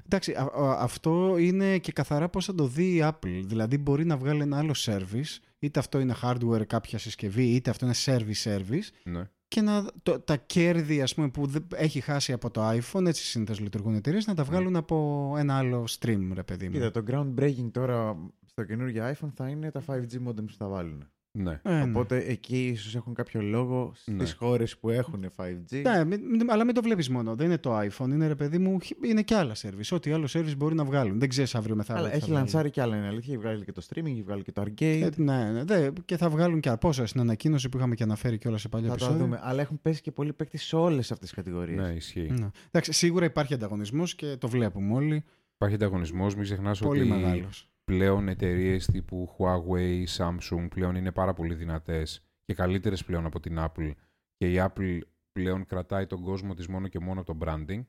Εντάξει, 0.06 0.32
α- 0.34 0.52
α- 0.62 0.82
αυτό 0.82 1.38
είναι 1.38 1.78
και 1.78 1.92
καθαρά 1.92 2.30
πώς 2.30 2.46
θα 2.46 2.56
το 2.56 2.68
δει 2.68 2.96
η 2.96 3.00
Apple. 3.04 3.42
Δηλαδή 3.46 3.78
μπορεί 3.78 4.06
να 4.06 4.18
βγάλει 4.18 4.42
ένα 4.42 4.58
άλλο 4.58 4.74
service, 4.78 5.38
είτε 5.60 5.80
αυτό 5.80 6.00
είναι 6.00 6.16
hardware 6.22 6.66
κάποια 6.68 6.98
συσκευή, 7.00 7.44
είτε 7.56 7.70
αυτό 7.70 7.86
είναι 7.86 7.96
service 8.06 8.44
service, 8.44 8.90
Ναι. 9.04 9.30
και 9.48 9.62
να, 9.62 9.86
το, 10.04 10.20
τα 10.20 10.38
κέρδη 10.38 11.02
ας 11.02 11.16
πούμε, 11.16 11.30
που 11.30 11.46
δεν- 11.48 11.68
έχει 11.76 12.00
χάσει 12.00 12.34
από 12.34 12.50
το 12.52 12.70
iPhone, 12.70 13.06
έτσι 13.06 13.24
συνήθως 13.24 13.60
λειτουργούν 13.60 13.94
οι 13.94 13.98
εταιρείες, 13.98 14.26
να 14.28 14.34
τα 14.36 14.44
βγάλουν 14.44 14.76
από 14.76 15.36
ένα 15.38 15.58
άλλο 15.58 15.88
stream, 16.00 16.30
ρε 16.34 16.44
παιδί 16.44 16.66
μου. 16.70 16.74
Κοίτα, 16.74 16.92
το 16.92 17.04
groundbreaking 17.08 17.70
τώρα 17.72 18.18
στο 18.46 18.64
καινούργιο 18.64 19.04
iPhone 19.12 19.30
θα 19.36 19.48
είναι 19.50 19.72
τα 19.72 19.84
5G 19.88 20.28
modems 20.28 20.46
που 20.48 20.56
θα 20.58 20.68
βάλουν. 20.68 21.08
Ναι. 21.38 21.60
Ε, 21.64 21.70
ναι. 21.72 21.84
Οπότε 21.84 22.18
εκεί 22.18 22.68
ίσως 22.68 22.96
έχουν 22.96 23.14
κάποιο 23.14 23.42
λόγο 23.42 23.92
στις 23.96 24.14
Ναι. 24.14 24.30
χώρες 24.38 24.78
που 24.78 24.90
έχουν 24.90 25.26
5G. 25.36 25.82
Ναι, 25.82 26.06
μην- 26.06 26.22
μην- 26.30 26.52
αλλά 26.52 26.64
μην 26.66 26.74
το 26.74 26.82
βλέπεις 26.82 27.10
μόνο. 27.10 27.36
Δεν 27.36 27.46
είναι 27.46 27.58
το 27.58 27.80
iPhone, 27.80 28.10
είναι 28.10 28.28
ρε 28.28 28.36
παιδί 28.36 28.58
μου, 28.58 28.78
είναι 29.06 29.22
και 29.22 29.36
άλλα 29.36 29.56
service. 29.62 29.90
Ό,τι 29.92 30.12
άλλο 30.12 30.28
service 30.34 30.54
μπορεί 30.58 30.76
να 30.76 30.84
βγάλουν. 30.86 31.20
Δεν 31.20 31.30
ξέρεις 31.30 31.56
αύριο 31.56 31.76
μεθαύριο. 31.76 32.06
Αλλά 32.06 32.14
τι 32.14 32.20
θα 32.20 32.26
έχει 32.26 32.32
βγάλουν. 32.32 32.44
λανσάρει 32.52 32.70
και 32.70 32.82
άλλα, 32.82 32.96
είναι 32.98 33.08
αλήθεια. 33.08 33.34
Έχει 33.34 33.42
βγάλει 33.44 33.64
και 33.66 33.72
το 33.72 33.82
streaming, 33.90 34.06
έχει 34.06 34.24
βγάλει 34.24 34.44
και 34.44 34.52
το 34.52 34.62
arcade. 34.62 34.82
Ε, 35.02 35.10
ναι, 35.16 35.52
ναι, 35.52 35.64
δε, 35.64 35.90
και 36.06 36.18
θα 36.18 36.30
βγάλουν 36.30 36.60
και 36.60 36.72
πόσα 36.80 37.06
στην 37.06 37.22
ανακοίνωση 37.22 37.70
που 37.70 37.78
είχαμε 37.78 37.96
και 37.96 38.04
αναφέρει 38.04 38.38
και 38.38 38.48
όλα 38.48 38.58
σε 38.58 38.70
παλιά 38.70 38.90
θα 38.90 38.96
το 38.96 39.04
επεισόδια. 39.04 39.26
δούμε. 39.26 39.40
Αλλά 39.44 39.62
έχουν 39.62 39.80
πέσει 39.82 40.02
και 40.02 40.12
πολλοί 40.12 40.34
παίκτες 40.34 40.62
σε 40.64 40.76
όλες 40.76 41.12
αυτές 41.12 41.28
τις 41.30 41.38
κατηγορίες. 41.38 41.78
ναι, 41.88 41.94
ισχύει. 41.94 42.32
Ναι. 42.40 42.48
Εντάξει, 42.68 42.92
σίγουρα 42.92 43.26
υπάρχει 43.26 43.54
ανταγωνισμός 43.54 44.16
και 44.16 44.36
το 44.40 44.48
βλέπουμε 44.48 44.94
όλοι. 44.94 45.24
Υπάρχει 45.56 45.76
ανταγωνισμός, 45.76 46.36
μην 46.36 46.44
ξεχνάς 46.44 46.80
Πολύ 46.80 47.00
ότι 47.00 47.10
μεγάλος. 47.10 47.70
Πλέον 47.92 48.28
εταιρείες 48.28 48.86
τύπου 48.86 49.36
Huawei, 49.38 50.04
Samsung 50.18 50.68
πλέον 50.70 50.96
είναι 50.96 51.12
πάρα 51.12 51.34
πολύ 51.34 51.54
δυνατές 51.56 52.26
και 52.46 52.54
καλύτερες 52.54 53.04
πλέον 53.06 53.26
από 53.26 53.40
την 53.40 53.58
Apple. 53.60 53.92
Και 54.38 54.52
η 54.52 54.56
Apple 54.60 55.00
πλέον 55.32 55.66
κρατάει 55.66 56.06
τον 56.06 56.22
κόσμο 56.22 56.54
της 56.54 56.68
μόνο 56.68 56.88
και 56.88 57.00
μόνο 57.00 57.22
από 57.22 57.34
το 57.34 57.46
branding. 57.46 57.86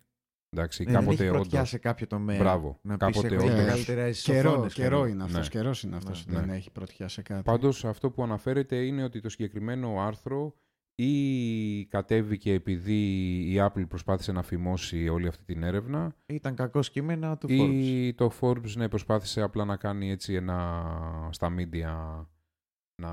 Εντάξει, 0.51 0.85
Ναι, 0.85 0.91
δεν 0.93 1.01
κάποτε 1.01 1.23
έχει 1.25 1.33
πρωτιά 1.33 1.59
όντως- 1.59 1.69
σε 1.69 1.79
κάποιο 1.79 2.07
τομέα. 2.07 2.39
Μπράβο. 2.39 2.79
Να 2.83 2.97
Κάποτε 2.97 3.29
πεις 3.29 3.37
έχω 3.37 3.45
όντως- 3.45 3.57
μεγαλύτερα 3.59 4.11
Καιρό, 4.11 4.39
ισοφόνες, 4.49 4.75
καιρό 4.75 4.89
ξέρω. 4.97 5.07
είναι 5.07 5.23
αυτός. 5.25 5.43
Ναι. 5.43 5.49
Καιρός 5.61 5.83
είναι 5.83 5.97
αυτός. 5.97 6.27
Ναι. 6.27 6.39
Δεν 6.39 6.47
Ναι. 6.49 6.57
έχει 6.57 6.71
πρωτιά 6.71 7.09
σε 7.09 7.23
κάτι. 7.23 7.43
Πάντως 7.43 7.85
αυτό 7.85 8.11
που 8.11 8.23
αναφέρεται 8.23 8.77
είναι 8.77 9.05
ότι 9.05 9.21
το 9.21 9.29
συγκεκριμένο 9.29 10.01
άρθρο 10.01 10.55
ή 11.01 11.87
κατέβηκε 11.87 12.53
επειδή 12.53 13.01
η 13.53 13.57
Apple 13.59 13.89
προσπάθησε 13.89 14.33
να 14.33 14.43
φημώσει 14.43 15.09
όλη 15.09 15.27
αυτή 15.27 15.45
την 15.45 15.63
έρευνα; 15.63 16.17
Ήταν 16.27 16.55
κακός 16.55 16.91
κείμενα 16.91 17.39
του 17.39 17.47
Forbes. 17.51 17.75
ή 17.75 18.15
το 18.15 18.33
Forbes 18.41 18.73
ναι, 18.77 18.89
προσπάθησε 18.89 19.41
απλά 19.41 19.65
να 19.65 19.77
κάνει 19.77 20.11
έτσι 20.11 20.35
ένα 20.35 21.29
στα 21.33 21.55
media 21.59 22.25
να, 23.03 23.13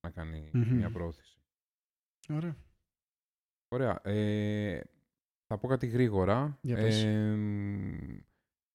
να 0.00 0.10
κάνει 0.14 0.50
Μμμ. 0.52 0.76
μια 0.76 0.90
πρόθεση. 0.90 1.38
Ωραία. 2.28 2.56
Ωραία. 3.68 4.00
Ε, 4.02 4.80
θα 5.46 5.58
πω 5.58 5.68
κάτι 5.68 5.86
γρήγορα. 5.86 6.58
Για 6.60 6.76
πες. 6.76 7.04
Ε, 7.04 7.36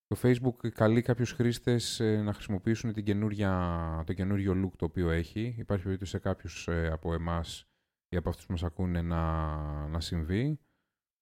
το 0.08 0.20
Facebook 0.22 0.70
καλεί 0.70 1.02
κάποιους 1.02 1.32
χρήστες 1.32 2.00
ε, 2.00 2.22
να 2.22 2.34
χρησιμοποιήσουν 2.34 2.94
την 2.94 3.04
καινούρια, 3.04 4.04
το 4.06 4.14
καινούριο 4.14 4.54
look 4.66 4.72
το 4.78 4.86
οποίο 4.86 5.10
έχει. 5.10 5.56
Υπάρχει 5.58 5.84
περίπτωση 5.84 6.12
σε 6.12 6.20
κάποιους 6.20 6.68
ε, 6.68 6.90
από 6.92 7.14
εμάς 7.14 7.68
ή 8.14 8.16
από 8.16 8.30
αυτούς 8.30 8.46
που 8.46 8.52
μας 8.52 8.64
ακούνε 8.64 9.02
να, 9.02 9.56
να 9.88 10.00
συμβεί. 10.00 10.60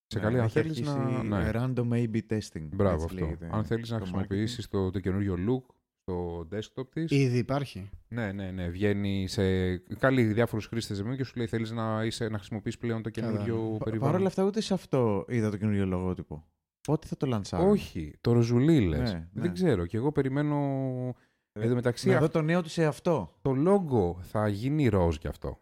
Σε 0.06 0.18
Ναι, 0.20 0.24
καλή, 0.26 0.38
αν 0.40 0.44
έχει 0.46 0.54
θέλεις 0.54 0.88
αρχίσει 0.88 1.24
να... 1.24 1.40
Ναι. 1.42 1.50
Random 1.54 1.88
A-B 1.92 2.20
testing. 2.30 2.68
Μπράβο 2.74 2.94
έτσι 3.04 3.06
αυτό. 3.06 3.26
λέγεται 3.26 3.50
Αν 3.52 3.64
θέλεις 3.64 3.90
να 3.90 3.96
στο 3.96 4.06
χρησιμοποιήσεις 4.06 4.68
το, 4.68 4.92
το 4.92 5.00
καινούριο 5.00 5.36
look 5.50 5.74
στο 6.02 6.48
desktop 6.52 6.90
της. 6.94 7.12
Ήδη 7.12 7.38
υπάρχει. 7.38 7.90
Ναι, 8.08 8.32
ναι, 8.32 8.52
ναι. 8.52 8.68
Βγαίνει 8.68 9.28
σε... 9.28 9.78
Καλεί 9.78 10.24
διάφορους 10.24 10.66
χρήστες 10.66 11.02
μου 11.02 11.16
και 11.16 11.24
σου 11.24 11.34
λέει 11.38 11.48
θέλεις 11.48 11.72
να, 11.72 12.04
είσαι, 12.06 12.28
να 12.30 12.38
χρησιμοποιήσεις 12.38 12.80
πλέον 12.80 13.02
το 13.02 13.10
καινούριο 13.10 13.70
marketing. 13.74 13.78
Πα- 13.78 13.84
περιβάλλον. 13.84 14.12
Παρ' 14.12 14.20
όλα 14.20 14.28
αυτά, 14.30 14.44
ούτε 14.44 14.62
σε 14.62 14.74
αυτό 14.74 15.26
είδα 15.28 15.50
το 15.50 15.58
καινούριο 15.58 15.86
λογότυπο. 15.86 16.46
Πότε 16.82 17.08
θα 17.08 17.18
το 17.18 17.26
λανσάρουν. 17.26 17.70
Όχι, 17.70 18.14
το 18.22 18.32
ροζουλί 18.32 18.80
λες. 18.82 19.14
Ναι, 19.14 19.28
Δεν 19.34 19.44
ναι. 19.48 19.52
ξέρω. 19.52 19.86
Και 19.86 19.98
εγώ 19.98 20.12
περιμένω. 20.12 20.56
Ε, 21.54 21.62
Εν 21.62 21.70
τω 21.70 21.76
μεταξύ, 21.76 22.08
Να 22.10 22.14
αυ- 22.14 22.22
δω 22.22 22.30
το 22.30 22.42
νέο 22.42 22.62
του 22.62 22.70
σε 22.70 22.86
αυτό. 22.86 23.38
το 23.42 23.54
logo 23.68 24.22
θα 24.22 24.48
γίνει 24.48 24.88
ροζ 24.88 25.16
γι' 25.22 25.28
αυτό. 25.28 25.60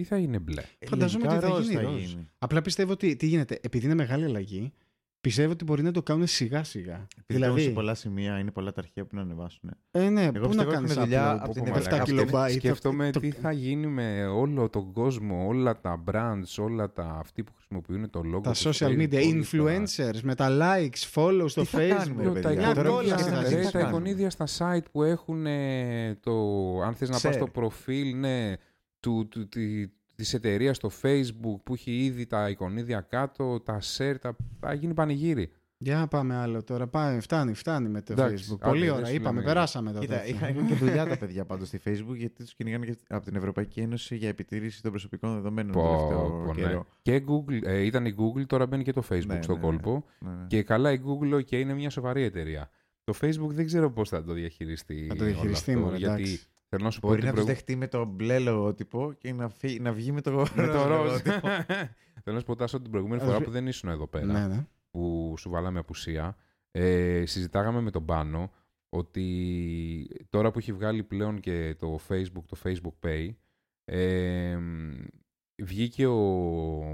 Ή 0.00 0.04
θα 0.04 0.16
είναι 0.16 0.38
μπλε; 0.38 0.62
Φανταζόμαι 0.86 1.24
Λογικά 1.24 1.46
ότι 1.46 1.52
θα 1.52 1.58
ροζ 1.58 1.68
γίνει 1.68 1.82
ροζ. 1.82 2.14
Απλά 2.38 2.62
πιστεύω 2.62 2.92
ότι 2.92 3.16
τι 3.16 3.26
γίνεται. 3.26 3.58
Επειδή 3.62 3.84
είναι 3.84 3.94
μεγάλη 3.94 4.24
αλλαγή, 4.24 4.72
πιστεύω 5.20 5.52
ότι 5.52 5.64
μπορεί 5.64 5.82
να 5.82 5.90
το 5.92 6.02
κάνουν 6.02 6.26
σιγά 6.26 6.64
σιγά. 6.64 6.94
Επειδή 6.94 7.40
δηλαδή, 7.40 7.62
σε 7.62 7.70
πολλά 7.70 7.94
σημεία 7.94 8.38
είναι 8.38 8.50
πολλά 8.50 8.72
τα 8.72 8.80
αρχεία 8.80 9.04
που 9.04 9.14
να 9.16 9.20
ανεβάσουν. 9.22 9.70
ε, 9.90 10.08
ναι, 10.08 10.32
πού 10.32 10.38
να 10.40 10.46
πιστεύω 10.48 10.70
κάνεις 10.70 10.90
έχουν 10.90 11.02
δουλειά 11.02 11.34
upload, 11.36 11.40
από 11.42 11.52
την 11.52 11.62
πω, 11.64 11.70
πω, 11.70 11.76
Ευρωπαϊκή 11.78 12.02
7 12.02 12.04
κιλομπάιτ. 12.04 12.58
Σκέφτομαι 12.58 13.10
το- 13.10 13.20
τι 13.20 13.30
θα 13.30 13.52
γίνει 13.52 13.86
με 13.86 14.26
όλο 14.26 14.68
τον 14.70 14.92
κόσμο, 14.92 15.46
όλα 15.46 15.80
τα 15.80 16.04
brands, 16.10 16.62
όλα 16.64 16.92
τα 16.92 17.16
αυτοί 17.18 17.42
που 17.44 17.52
χρησιμοποιούν 17.56 18.10
το 18.10 18.20
logo. 18.34 18.42
Τα 18.42 18.50
τους 18.50 18.66
social 18.66 18.86
Facebook, 18.88 18.98
media, 18.98 19.14
όλα 19.14 19.44
influencers, 19.82 20.20
με 20.22 20.34
τα 20.34 20.48
likes, 20.50 21.12
follow 21.14 21.44
στο 21.46 21.60
Τι 21.60 21.66
θα 21.66 21.78
facebook. 21.78 21.96
κάνουμε, 21.96 22.22
ρε 22.22 22.40
Τα, 22.40 22.48
παιδιά, 22.48 22.66
Μια 22.66 22.74
τώρα 22.74 22.88
εικονίδια, 22.88 23.14
κόλλα 23.14 23.18
σκέφτομαι 23.18 23.42
θα 23.42 23.48
ρε, 23.50 23.56
τι 23.56 23.62
θα 23.64 23.70
τα 23.70 23.78
κάνουμε. 23.78 23.90
εικονίδια 23.98 24.30
στα 24.30 24.46
site 24.58 24.84
που 24.92 25.02
έχουν 25.02 25.46
ε, 25.46 26.14
το. 26.22 26.32
Αν 26.84 26.94
θες 26.94 27.08
να 27.08 27.14
πας 27.20 27.32
Share. 27.32 27.36
στο 27.36 27.46
προφίλ, 27.46 28.16
ναι, 28.18 28.52
του, 29.00 29.28
του, 29.28 29.48
τη, 29.48 29.86
της 30.14 30.34
εταιρείας 30.34 30.76
στο 30.76 30.90
facebook 31.02 31.60
που 31.64 31.72
έχει 31.74 32.04
ήδη 32.04 32.26
τα 32.26 32.48
εικονίδια 32.48 33.00
κάτω, 33.00 33.60
τα 33.60 33.78
share, 33.96 34.14
τα, 34.20 34.36
θα 34.60 34.72
γίνει 34.74 34.94
πανηγύρι. 34.94 35.52
Για 35.82 35.96
να 35.96 36.08
πάμε 36.08 36.34
άλλο 36.36 36.62
τώρα. 36.64 36.86
Πάμε, 36.86 37.20
φτάνει, 37.20 37.54
φτάνει 37.54 37.88
με 37.88 38.02
το 38.02 38.12
Εντάξει, 38.12 38.44
facebook. 38.50 38.56
άντε, 38.60 38.68
Πολύ 38.70 38.84
δεν 38.86 38.94
ώρα. 38.94 39.06
σου 39.06 39.14
Είπαμε, 39.14 39.34
λέμε. 39.38 39.52
περάσαμε 39.52 39.92
το 39.92 39.98
Κοίτα, 39.98 40.16
τέτοιο. 40.16 40.34
είχαν 40.34 40.66
και 40.66 40.74
δουλειά 40.84 41.06
τα 41.06 41.16
παιδιά 41.16 41.44
πάντως 41.44 41.68
στη 41.68 41.80
Facebook 41.84 42.14
γιατί 42.16 42.42
τους 42.44 42.54
κυνηγάνε 42.54 42.86
και 42.86 42.96
από 43.08 43.24
την 43.24 43.36
Ευρωπαϊκή 43.36 43.80
Ένωση 43.80 44.16
για 44.16 44.28
επιτήρηση 44.28 44.82
των 44.82 44.90
προσωπικών 44.90 45.34
δεδομένων 45.34 45.72
τον 45.72 45.82
Πω, 45.82 45.88
τελευταίο 45.88 46.42
πω, 46.44 46.54
ναι. 46.54 46.60
καιρό. 46.62 46.86
Και 47.02 47.24
Google, 47.28 47.62
ε, 47.64 47.80
ήταν 47.84 48.06
η 48.06 48.14
Google, 48.18 48.46
τώρα 48.46 48.66
μπαίνει 48.66 48.82
και 48.82 48.92
το 48.92 49.02
Facebook 49.08 49.26
Ναι, 49.26 49.42
στο 49.42 49.54
ναι, 49.54 49.60
κόλπο. 49.60 50.04
Ναι, 50.18 50.30
ναι. 50.30 50.46
Και 50.46 50.62
καλά 50.62 50.92
η 50.92 51.00
Google 51.04 51.44
και 51.44 51.58
είναι 51.58 51.74
μια 51.74 51.90
σοβαρή 51.90 52.22
εταιρεία. 52.22 52.70
Το 53.04 53.14
Facebook 53.20 53.48
δεν 53.50 53.66
ξέρω 53.66 53.90
πώς 53.90 54.08
θα 54.08 54.24
το 54.24 54.32
διαχειριστεί. 54.32 55.06
Θα 55.08 55.14
το 55.14 55.22
όλο 55.24 55.32
διαχειριστεί, 55.32 55.70
αυτό, 55.72 55.84
μωρέ, 55.84 55.96
γιατί 55.96 56.22
εντάξει. 56.22 56.46
Θέλω 56.72 56.84
να 56.84 56.90
σου 56.90 57.00
πω 57.00 57.06
Μπορεί 57.08 57.18
ότι 57.18 57.26
να 57.28 57.32
του 57.34 57.38
προηγου- 57.44 57.54
δεχτεί 57.56 57.76
με 57.76 57.88
το 57.88 58.04
μπλε 58.04 58.38
λογότυπο 58.38 59.12
και 59.18 59.32
να, 59.32 59.48
φύ- 59.48 59.80
να 59.80 59.92
βγει 59.92 60.12
με 60.12 60.20
το, 60.20 60.30
με 60.54 60.66
το 60.66 60.86
ροζ. 60.86 61.02
λογότυπο. 61.04 61.48
Θέλω 62.22 62.34
να 62.36 62.38
σου 62.38 62.44
πω 62.46 62.56
Τάσο, 62.56 62.80
την 62.80 62.90
προηγούμενη 62.90 63.20
Ας 63.20 63.26
φορά 63.26 63.38
πει- 63.38 63.44
που 63.44 63.50
δεν 63.50 63.66
ήσουν 63.66 63.88
εδώ 63.90 64.06
πέρα, 64.06 64.24
Ναι, 64.26 64.46
ναι. 64.46 64.66
που 64.90 65.34
σου 65.38 65.50
βάλαμε 65.50 65.78
απουσία, 65.78 66.36
ε, 66.70 67.22
συζητάγαμε 67.26 67.80
με 67.80 67.90
τον 67.90 68.04
Πάνο 68.04 68.50
ότι 68.88 69.26
τώρα 70.30 70.50
που 70.50 70.58
έχει 70.58 70.72
βγάλει 70.72 71.02
πλέον 71.02 71.40
και 71.40 71.74
το 71.78 71.98
Facebook, 72.08 72.44
το 72.46 72.56
Facebook 72.64 73.06
Pay, 73.06 73.28
ε, 73.84 74.58
βγήκε 75.62 76.06
ο 76.06 76.18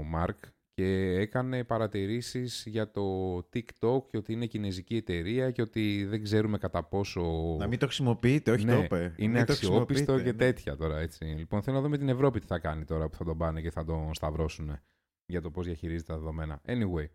Μάρκ 0.05 0.37
και 0.77 1.17
έκανε 1.19 1.63
παρατηρήσεις 1.63 2.63
για 2.67 2.91
το 2.91 3.37
TikTok 3.37 4.07
και 4.07 4.17
ότι 4.17 4.33
είναι 4.33 4.45
κινέζικη 4.45 4.95
εταιρεία 4.95 5.51
και 5.51 5.61
ότι 5.61 6.05
δεν 6.05 6.23
ξέρουμε 6.23 6.57
κατά 6.57 6.83
πόσο 6.83 7.21
να 7.59 7.67
μην 7.67 7.79
το 7.79 7.85
χρησιμοποιείτε, 7.85 8.51
όχι 8.51 8.65
Ναι, 8.65 8.75
το 8.75 8.83
είπε. 8.83 9.13
είναι 9.17 9.37
Μην 9.37 9.45
το 9.45 9.53
αξιόπιστο 9.53 9.85
χρησιμοποιείτε, 9.85 10.23
και 10.23 10.31
ναι. 10.31 10.51
τέτοια 10.51 10.75
τώρα 10.75 10.99
έτσι. 10.99 11.23
Λοιπόν, 11.23 11.61
θέλω 11.61 11.75
να 11.75 11.81
δούμε 11.81 11.97
την 11.97 12.09
Ευρώπη 12.09 12.39
τι 12.39 12.45
θα 12.45 12.59
κάνει 12.59 12.85
τώρα 12.85 13.09
που 13.09 13.15
θα 13.15 13.23
τον 13.23 13.37
πάνε 13.37 13.61
και 13.61 13.71
θα 13.71 13.85
τον 13.85 14.13
σταυρώσουν 14.13 14.79
για 15.25 15.41
το 15.41 15.51
πώς 15.51 15.65
διαχειρίζεται 15.65 16.11
τα 16.11 16.19
δεδομένα. 16.19 16.61
Anyway. 16.65 17.07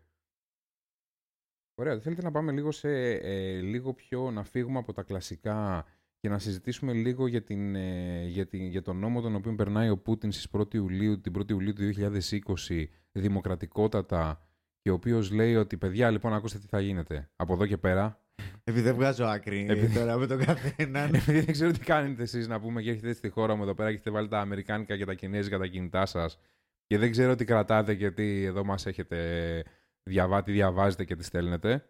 Ωραία, 1.75 1.99
θέλετε 1.99 2.21
να 2.21 2.31
πάμε 2.31 2.51
λίγο 2.51 2.71
σε 2.71 2.89
ε, 3.11 3.59
λίγο 3.59 3.93
πιο, 3.93 4.31
να 4.31 4.43
φύγουμε 4.43 4.77
από 4.79 4.93
τα 4.93 5.03
κλασικά 5.03 5.85
και 6.23 6.29
να 6.29 6.39
συζητήσουμε 6.39 6.93
λίγο 6.93 7.27
για, 7.27 7.41
την, 7.43 7.75
ε, 7.75 8.25
για, 8.25 8.45
την, 8.47 8.67
για 8.67 8.81
τον 8.81 8.97
νόμο 8.97 9.21
τον 9.21 9.35
οποίο 9.35 9.55
περνάει 9.55 9.89
ο 9.89 9.97
Πούτιν 9.97 10.31
στις 10.31 10.47
1η 10.51 10.73
Ιουλίου, 10.73 11.21
την 11.21 11.33
1η 11.37 11.49
Ιουλίου 11.49 11.73
του 11.73 11.91
2020 12.67 12.85
δημοκρατικότατα 13.11 14.47
και 14.81 14.89
ο 14.89 14.93
οποίος 14.93 15.31
λέει 15.31 15.55
ότι 15.55 15.77
παιδιά 15.77 16.09
λοιπόν 16.09 16.33
ακούστε 16.33 16.59
τι 16.59 16.67
θα 16.67 16.79
γίνεται 16.79 17.29
από 17.35 17.53
εδώ 17.53 17.65
και 17.65 17.77
πέρα 17.77 18.21
Επειδή 18.63 18.81
δεν 18.81 18.95
βγάζω 18.95 19.25
άκρη 19.25 19.65
Επειδή- 19.69 19.95
τώρα 19.95 20.17
με 20.17 20.27
τον 20.27 20.39
καθέναν. 20.39 21.13
επειδή 21.15 21.39
δεν 21.39 21.51
ξέρω 21.51 21.71
τι 21.71 21.79
κάνετε 21.79 22.21
εσείς 22.21 22.47
να 22.47 22.59
πούμε 22.59 22.81
και 22.81 22.89
έχετε 22.89 23.13
στη 23.13 23.29
χώρα 23.29 23.55
μου 23.55 23.63
εδώ 23.63 23.73
πέρα 23.73 23.89
και 23.89 23.95
έχετε 23.95 24.09
βάλει 24.11 24.27
τα 24.27 24.39
αμερικάνικα 24.39 24.97
και 24.97 25.05
τα 25.05 25.13
κινέζικα 25.13 25.57
τα 25.57 25.67
κινητά 25.67 26.05
σας 26.05 26.39
και 26.85 26.97
δεν 26.97 27.11
ξέρω 27.11 27.35
τι 27.35 27.45
κρατάτε 27.45 27.95
και 27.95 28.11
τι 28.11 28.43
εδώ 28.43 28.63
μας 28.63 28.85
έχετε 28.85 29.63
διαβάσει, 30.03 30.43
τι 30.43 30.51
διαβάζετε 30.51 31.05
και 31.05 31.15
τι 31.15 31.23
στέλνετε. 31.23 31.89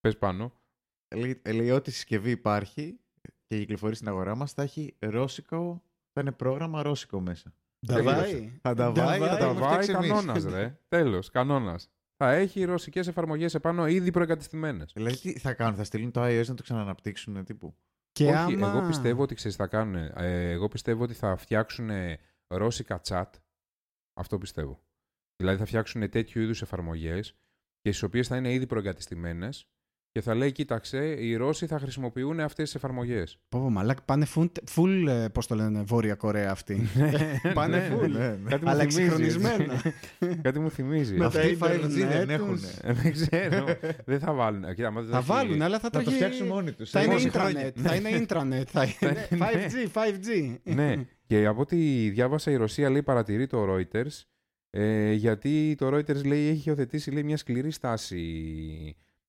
Πες 0.00 0.18
πάνω. 0.18 0.52
λέει, 1.16 1.40
λέει 1.54 1.70
ό,τι 1.70 1.90
συσκευή 1.90 2.30
υπάρχει 2.30 3.00
και 3.48 3.58
κυκλοφορεί 3.58 3.94
στην 3.94 4.08
αγορά 4.08 4.34
μας 4.34 4.52
θα 4.52 4.62
έχει 4.62 4.96
ρώσικο, 4.98 5.82
θα 6.12 6.20
είναι 6.20 6.32
πρόγραμμα 6.32 6.82
ρώσικο 6.82 7.20
μέσα. 7.20 7.54
Νταβάι. 7.86 8.58
Θα 8.62 8.74
τα 8.74 8.92
Νταβάι, 8.92 9.18
βάλει, 9.18 9.30
θα 9.30 9.36
θα 9.36 9.46
τα 9.46 9.54
τα 9.54 9.60
Τα 9.60 9.66
φτιάξει 9.66 9.92
βάει 9.92 10.08
εμείς. 10.08 10.24
κανόνας 10.24 10.44
ρε. 10.44 10.78
Τέλος, 10.88 11.30
κανόνας. 11.30 11.90
Θα 12.16 12.32
έχει 12.32 12.64
ρωσικές 12.64 13.06
εφαρμογές 13.06 13.54
επάνω 13.54 13.86
ήδη 13.86 14.10
προεγκατεστημένες. 14.10 14.92
Δηλαδή 14.92 15.18
τι 15.18 15.38
θα 15.38 15.54
κάνουν, 15.54 15.74
θα 15.76 15.84
στείλουν 15.84 16.10
το 16.10 16.24
iOS 16.24 16.46
να 16.46 16.54
το 16.54 16.62
ξαναναπτύξουν 16.62 17.44
τύπου. 17.44 17.76
Και 18.12 18.24
Όχι, 18.24 18.34
άμα... 18.34 18.68
εγώ 18.68 18.86
πιστεύω 18.86 19.22
ότι 19.22 19.34
ξέρεις 19.34 19.56
τι 19.56 19.62
θα 19.62 19.68
κάνουν. 19.68 19.94
Ε, 19.94 20.50
εγώ 20.50 20.68
πιστεύω 20.68 21.02
ότι 21.02 21.14
θα 21.14 21.36
φτιάξουν 21.36 21.90
ρώσικα 22.46 23.00
chat. 23.04 23.24
Αυτό 24.20 24.38
πιστεύω. 24.38 24.82
Δηλαδή 25.36 25.58
θα 25.58 25.64
φτιάξουν 25.64 26.10
τέτοιου 26.10 26.42
είδους 26.42 26.62
εφαρμογές 26.62 27.32
και 27.80 27.90
στις 27.92 28.02
οποίες 28.02 28.28
θα 28.28 28.36
είναι 28.36 28.52
ήδη 28.52 28.66
προεγκατεστημένες 28.66 29.68
και 30.18 30.24
θα 30.24 30.34
λέει, 30.34 30.52
κοίταξε, 30.52 30.98
οι 31.18 31.36
Ρώσοι 31.36 31.66
θα 31.66 31.78
χρησιμοποιούν 31.78 32.40
αυτές 32.40 32.64
τις 32.64 32.74
εφαρμογές. 32.74 33.38
Πω, 33.48 33.60
πω, 33.60 33.70
μαλάκ, 33.70 34.02
πάνε 34.02 34.26
full, 34.34 34.46
full 34.74 35.06
ε, 35.08 35.26
πώς 35.32 35.46
το 35.46 35.54
λένε, 35.54 35.82
Βόρεια 35.82 36.14
Κορέα 36.14 36.50
αυτή. 36.50 36.86
Πάνε 37.54 37.76
Ναι, 37.76 37.88
full. 37.94 38.08
ναι. 38.10 38.36
Κάτι 38.48 38.64
μου 38.64 38.70
Αλλά 38.70 38.78
θυμίζει. 38.80 39.02
εξυγχρονισμένα. 39.02 39.82
Κάτι 40.42 40.58
μου 40.58 40.70
θυμίζει. 40.70 41.14
Με 41.16 41.24
Αυτοί 41.24 41.56
τα 41.56 41.66
5G 41.66 41.74
ίντερνετ 41.90 41.98
δεν 42.16 42.30
έχουν. 42.30 42.54
τους. 42.54 42.64
Ε, 42.82 42.92
δεν 42.92 43.12
ξέρω. 43.12 43.64
δεν 44.04 44.18
θα 44.20 44.32
βάλουν. 44.32 44.64
Ε, 44.64 44.74
κοίτα, 44.74 44.86
άμα 44.88 45.00
δεν 45.00 45.10
Θα 45.10 45.18
έχει- 45.18 45.26
βάλουν, 45.26 45.62
αλλά 45.62 45.78
θα 45.78 45.88
Να 45.92 45.98
το 45.98 46.04
τρέχει... 46.04 46.14
φτιάξουν 46.16 46.46
μόνοι 46.46 46.72
τους. 46.72 46.90
Θα 46.90 46.98
σε 46.98 47.04
είναι 47.04 47.14
είκοσι 47.14 47.30
χρόνια. 47.30 47.68
intranet. 47.68 47.72
Θα 47.82 47.94
είναι 47.94 48.08
intranet. 48.28 48.62
Θα 48.66 48.84
είναι 49.00 49.26
Ναι. 49.30 49.38
5G, 49.38 49.92
5G. 49.92 50.54
ναι. 50.74 50.94
Και 51.26 51.46
από 51.46 51.60
ό,τι 51.60 51.76
διάβασα 52.10 52.50
η 52.50 52.56
Ρωσία 52.56 52.90
λέει 52.90 53.02
παρατηρεί 53.02 53.46
το 53.46 53.66
Reuters 53.74 54.22
ε, 54.70 55.12
γιατί 55.12 55.74
το 55.78 55.96
Reuters 55.96 56.24
λέει 56.26 56.48
έχει 56.48 56.68
υιοθετήσει 56.68 57.10
λέει, 57.10 57.22
μια 57.22 57.36
σκληρή 57.36 57.70
στάση 57.70 58.22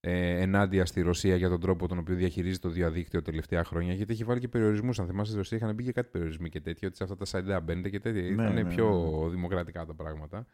ε, 0.02 0.42
ενάντια 0.42 0.86
στη 0.86 1.02
Ρωσία 1.02 1.36
για 1.36 1.50
τον 1.50 1.60
τρόπο 1.60 1.88
τον 1.88 1.98
οποίο 1.98 2.16
διαχειρίζει 2.16 2.60
το 2.60 2.70
διαδίκτυο 2.70 3.22
τελευταία 3.22 3.64
χρόνια 3.64 3.94
γιατί 3.94 4.14
έχει 4.14 4.24
βάλει 4.24 4.40
και 4.40 4.48
περιορισμούς. 4.48 5.00
Αν 5.00 5.06
θυμάστε, 5.08 5.28
στη 5.30 5.38
Ρωσία 5.38 5.58
είχαν 5.58 5.74
μπει 5.76 5.84
και 5.84 5.92
κάτι 5.92 6.10
περιορισμοί 6.12 6.50
και 6.50 6.62
τέτοιο, 6.62 6.88
ότι 6.88 6.98
σε 6.98 7.04
αυτά 7.04 7.16
τα 7.16 7.26
site 7.26 7.44
δεν 7.44 7.64
μπαίνετε 7.64 7.90
και 7.90 8.00
τέτοια. 8.00 8.22
Ναι, 8.22 8.28
Ήταν 8.30 8.54
ναι, 8.54 8.62
ναι, 8.64 8.70
πιο 8.74 9.28
δημοκρατικά 9.32 9.86
τα 9.86 9.94
πράγματα. 9.94 10.46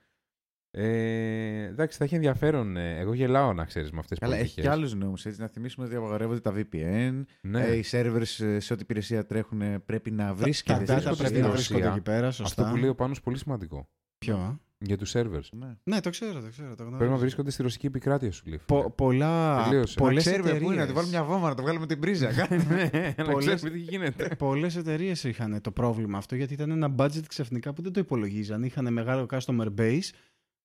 Ε, 0.78 1.64
εντάξει, 1.64 1.98
θα 1.98 2.04
έχει 2.04 2.16
ενδιαφέρον. 2.16 2.78
ε, 2.78 3.00
Εγώ 3.00 3.14
γελάω 3.14 3.54
να 3.54 3.66
ξέρεις 3.66 3.92
με 3.92 4.00
αυτές 4.00 4.20
τις 4.20 4.28
Καλά, 4.28 4.40
έχει 4.42 4.62
και 4.62 4.70
άλλους 4.70 4.94
νόμους. 4.96 5.26
Να 5.38 5.48
θυμίσουμε 5.48 5.86
ότι 5.86 5.96
απαγορεύονται 5.96 6.40
τα 6.40 6.54
VPN. 6.56 7.24
Ναι. 7.42 7.64
Ε, 7.66 7.76
οι 7.78 7.84
servers 7.92 8.44
ε, 8.46 8.60
σε 8.60 8.74
ό,τι 8.74 8.82
υπηρεσία 8.82 9.26
τρέχουν 9.26 9.62
ε, 9.62 9.80
πρέπει 9.80 10.12
να 10.12 10.26
Τα 10.28 10.34
βρίσκεται. 10.34 10.84
data 10.84 10.86
βρίσκονται 10.88 11.16
πρέπει 11.16 11.34
στη 11.34 11.42
να 11.42 11.48
Ρωσία. 11.48 11.52
βρίσκονται 11.76 11.88
εκεί 11.88 12.02
πέρα, 12.02 12.28
Αυτό 12.28 12.44
σωστά. 12.44 12.70
που 12.70 12.76
λέει 12.76 12.90
ο 12.90 12.96
Πάνος 12.96 13.22
πολύ 13.22 13.38
σημαντικό. 13.38 13.90
Ποιο; 14.18 14.60
Για 14.86 14.98
τους 14.98 15.12
servers. 15.16 15.48
Ναι. 15.52 15.76
Ναι, 15.84 16.00
το 16.00 16.10
ξέρω, 16.10 16.42
το 16.42 16.50
ξέρω. 16.50 16.70
Το 16.70 16.76
Πρέπει 16.76 16.90
να 16.92 16.98
γνωρίζω. 16.98 17.18
βρίσκονται 17.20 17.52
στη 17.52 17.62
ρωσική 17.62 17.86
επικράτεια 17.86 18.32
σου 18.32 18.44
λέει. 18.46 18.60
Πο- 18.66 18.90
πολλά, 18.92 19.64
Τελείωσε. 19.64 19.94
Να 20.00 20.06
πολλές 20.06 20.24
ξέρουμε 20.26 20.50
πού 20.50 20.56
είναι, 20.56 20.66
να 20.66 20.72
εταιρείες, 20.82 20.88
του 20.88 20.94
βάλουμε 20.94 21.12
μια 21.18 21.24
βόμβα, 21.24 21.50
να 21.50 21.56
το 21.56 21.62
βγάλουμε 21.62 21.86
την 21.86 22.00
πρίζα. 22.00 22.30
ναι, 22.50 23.14
να 23.18 23.24
Πολλές- 23.24 23.56
ξέρουμε 23.56 23.70
τι 23.78 23.84
γίνεται. 23.84 24.36
πολλές 24.38 24.76
εταιρείες 24.76 25.24
είχαν 25.24 25.62
το 25.62 25.72
πρόβλημα 25.72 26.18
αυτό 26.18 26.36
γιατί 26.36 26.54
ήταν 26.54 26.72
ένα 26.72 26.96
budget 26.98 27.24
ξαφνικά 27.28 27.74
που 27.74 27.82
δεν 27.82 27.92
το 27.94 28.00
υπολογίζαν. 28.00 28.64
Είχαν 28.64 28.94
μεγάλο 28.94 29.26
customer 29.32 29.68
base 29.78 30.10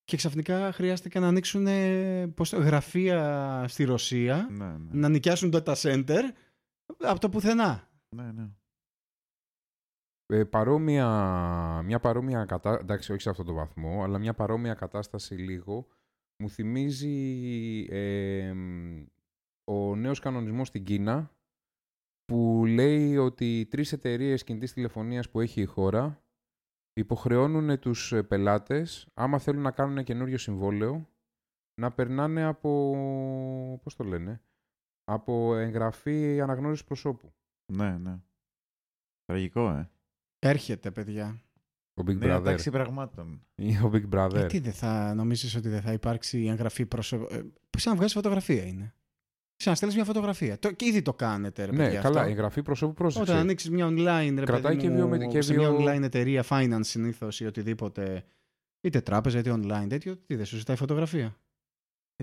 και 0.05 0.17
ξαφνικά 0.17 0.73
χρειάστηκε 0.73 1.19
να 1.19 1.29
ανοίξουν 1.29 1.67
ε, 1.67 2.27
πώς 2.35 2.51
το- 2.51 2.57
γραφεία 2.61 3.65
στη 3.69 3.85
Ρωσία, 3.85 4.49
ναι, 4.51 4.65
ναι. 4.65 4.75
να 4.93 5.09
νοικιάσουν 5.09 5.51
data 5.55 5.75
center 5.75 6.21
από 6.99 7.21
το 7.21 7.29
πουθενά. 7.29 7.89
ναι, 8.17 8.23
ναι. 8.35 8.49
Ε, 10.33 10.45
παρόμοια, 10.45 11.07
μια 11.85 12.01
παρόμοια 12.01 12.45
κατάσταση, 12.45 12.83
εντάξει 12.83 13.13
όχι 13.13 13.21
σε 13.21 13.31
αυτό 13.31 13.45
το 13.45 13.53
βαθμό, 13.53 14.03
αλλά 14.03 14.19
μια 14.19 14.35
παρόμοια 14.35 14.75
κατάσταση 14.75 15.35
λίγο, 15.35 15.87
μου 16.37 16.51
θυμίζει 16.51 17.87
ε, 17.91 18.53
μ, 18.53 19.05
ο 19.65 19.97
νέος 19.97 20.21
κανονισμός 20.21 20.69
στην 20.69 20.85
Κίνα 20.85 21.31
που 22.25 22.65
λέει 22.67 23.17
ότι 23.17 23.67
τρεις 23.71 23.93
εταιρείες 23.93 24.45
κινητής 24.45 24.73
τηλεφωνίας 24.73 25.31
που 25.31 25.41
έχει 25.41 25.61
η 25.61 25.65
χώρα 25.65 26.23
υποχρεώνουν 26.93 27.79
τους 27.79 28.13
ε, 28.13 28.23
πελάτες, 28.23 29.09
άμα 29.15 29.39
θέλουν 29.39 29.63
να 29.63 29.71
κάνουν 29.71 30.05
καινούριο 30.05 30.39
συμβόλαιο, 30.39 31.09
να 31.81 31.93
περνάνε 31.93 32.43
από, 32.43 33.81
πώς 33.83 33.97
το 33.97 34.05
λένε, 34.05 34.43
από 35.05 35.55
εγγραφή 35.55 36.41
αναγνώρισης 36.41 36.85
προσώπου. 36.85 37.33
ναι, 37.73 37.99
ναι. 37.99 38.21
Τραγικό, 39.25 39.71
ε. 39.71 39.91
Έρχεται, 40.43 40.91
παιδιά. 40.91 41.41
Ο 41.95 42.03
Big 42.07 42.17
Νέα 42.17 42.39
Brother. 42.39 42.45
τάξη 42.45 42.71
πραγμάτων. 42.71 43.47
Ή 43.55 43.77
ο 43.77 43.91
Big 43.95 44.15
Brother. 44.15 44.35
Γιατί 44.35 44.59
δεν 44.59 44.73
θα 44.73 45.15
νομίζεις 45.15 45.55
ότι 45.55 45.69
δεν 45.69 45.81
θα 45.81 45.93
υπάρξει 45.93 46.47
εγγραφή 46.51 46.87
προσωπ... 46.87 47.33
Ε, 47.33 47.43
σαν 47.79 47.93
να 47.93 47.95
βγάζεις 47.95 48.13
φωτογραφία 48.13 48.65
είναι; 48.67 48.95
Σαν 49.57 49.71
να 49.71 49.75
στέλνεις 49.75 49.97
μια 49.97 50.07
φωτογραφία; 50.07 50.59
Το, 50.59 50.73
και 50.73 50.85
ήδη 50.87 51.03
το 51.03 51.15
κάνετε, 51.15 51.65
ρε 51.65 51.71
ναι, 51.73 51.77
παιδιά. 51.85 52.01
καλά, 52.01 52.19
αυτό. 52.21 52.31
εγγραφή 52.31 52.63
προσώπου 52.63 52.95
πρόσεξε. 52.95 53.31
Όταν 53.31 53.43
ανοίξεις 53.43 53.71
μια 53.71 53.87
online, 53.87 54.35
ρε 54.39 54.45
Κρατάει 54.45 54.73
παιδί 54.73 54.77
και 54.77 54.89
μου, 54.89 54.95
βιομετ- 54.97 55.31
και 55.31 55.41
σε 55.41 55.55
βιο- 55.55 55.79
μια 55.79 55.99
online 55.99 56.03
εταιρεία, 56.03 56.45
finance 56.49 56.81
συνήθως 56.81 57.41
ή 57.41 57.47
οτιδήποτε, 57.47 58.25
είτε 58.81 59.01
τράπεζα 59.01 59.39
είτε 59.39 59.53
online, 59.53 59.87
τέτοιο, 59.89 60.17
τι 60.17 60.35
δεν 60.35 60.45
σου 60.47 60.57
ζητάει 60.57 60.77
φωτογραφία. 60.77 61.37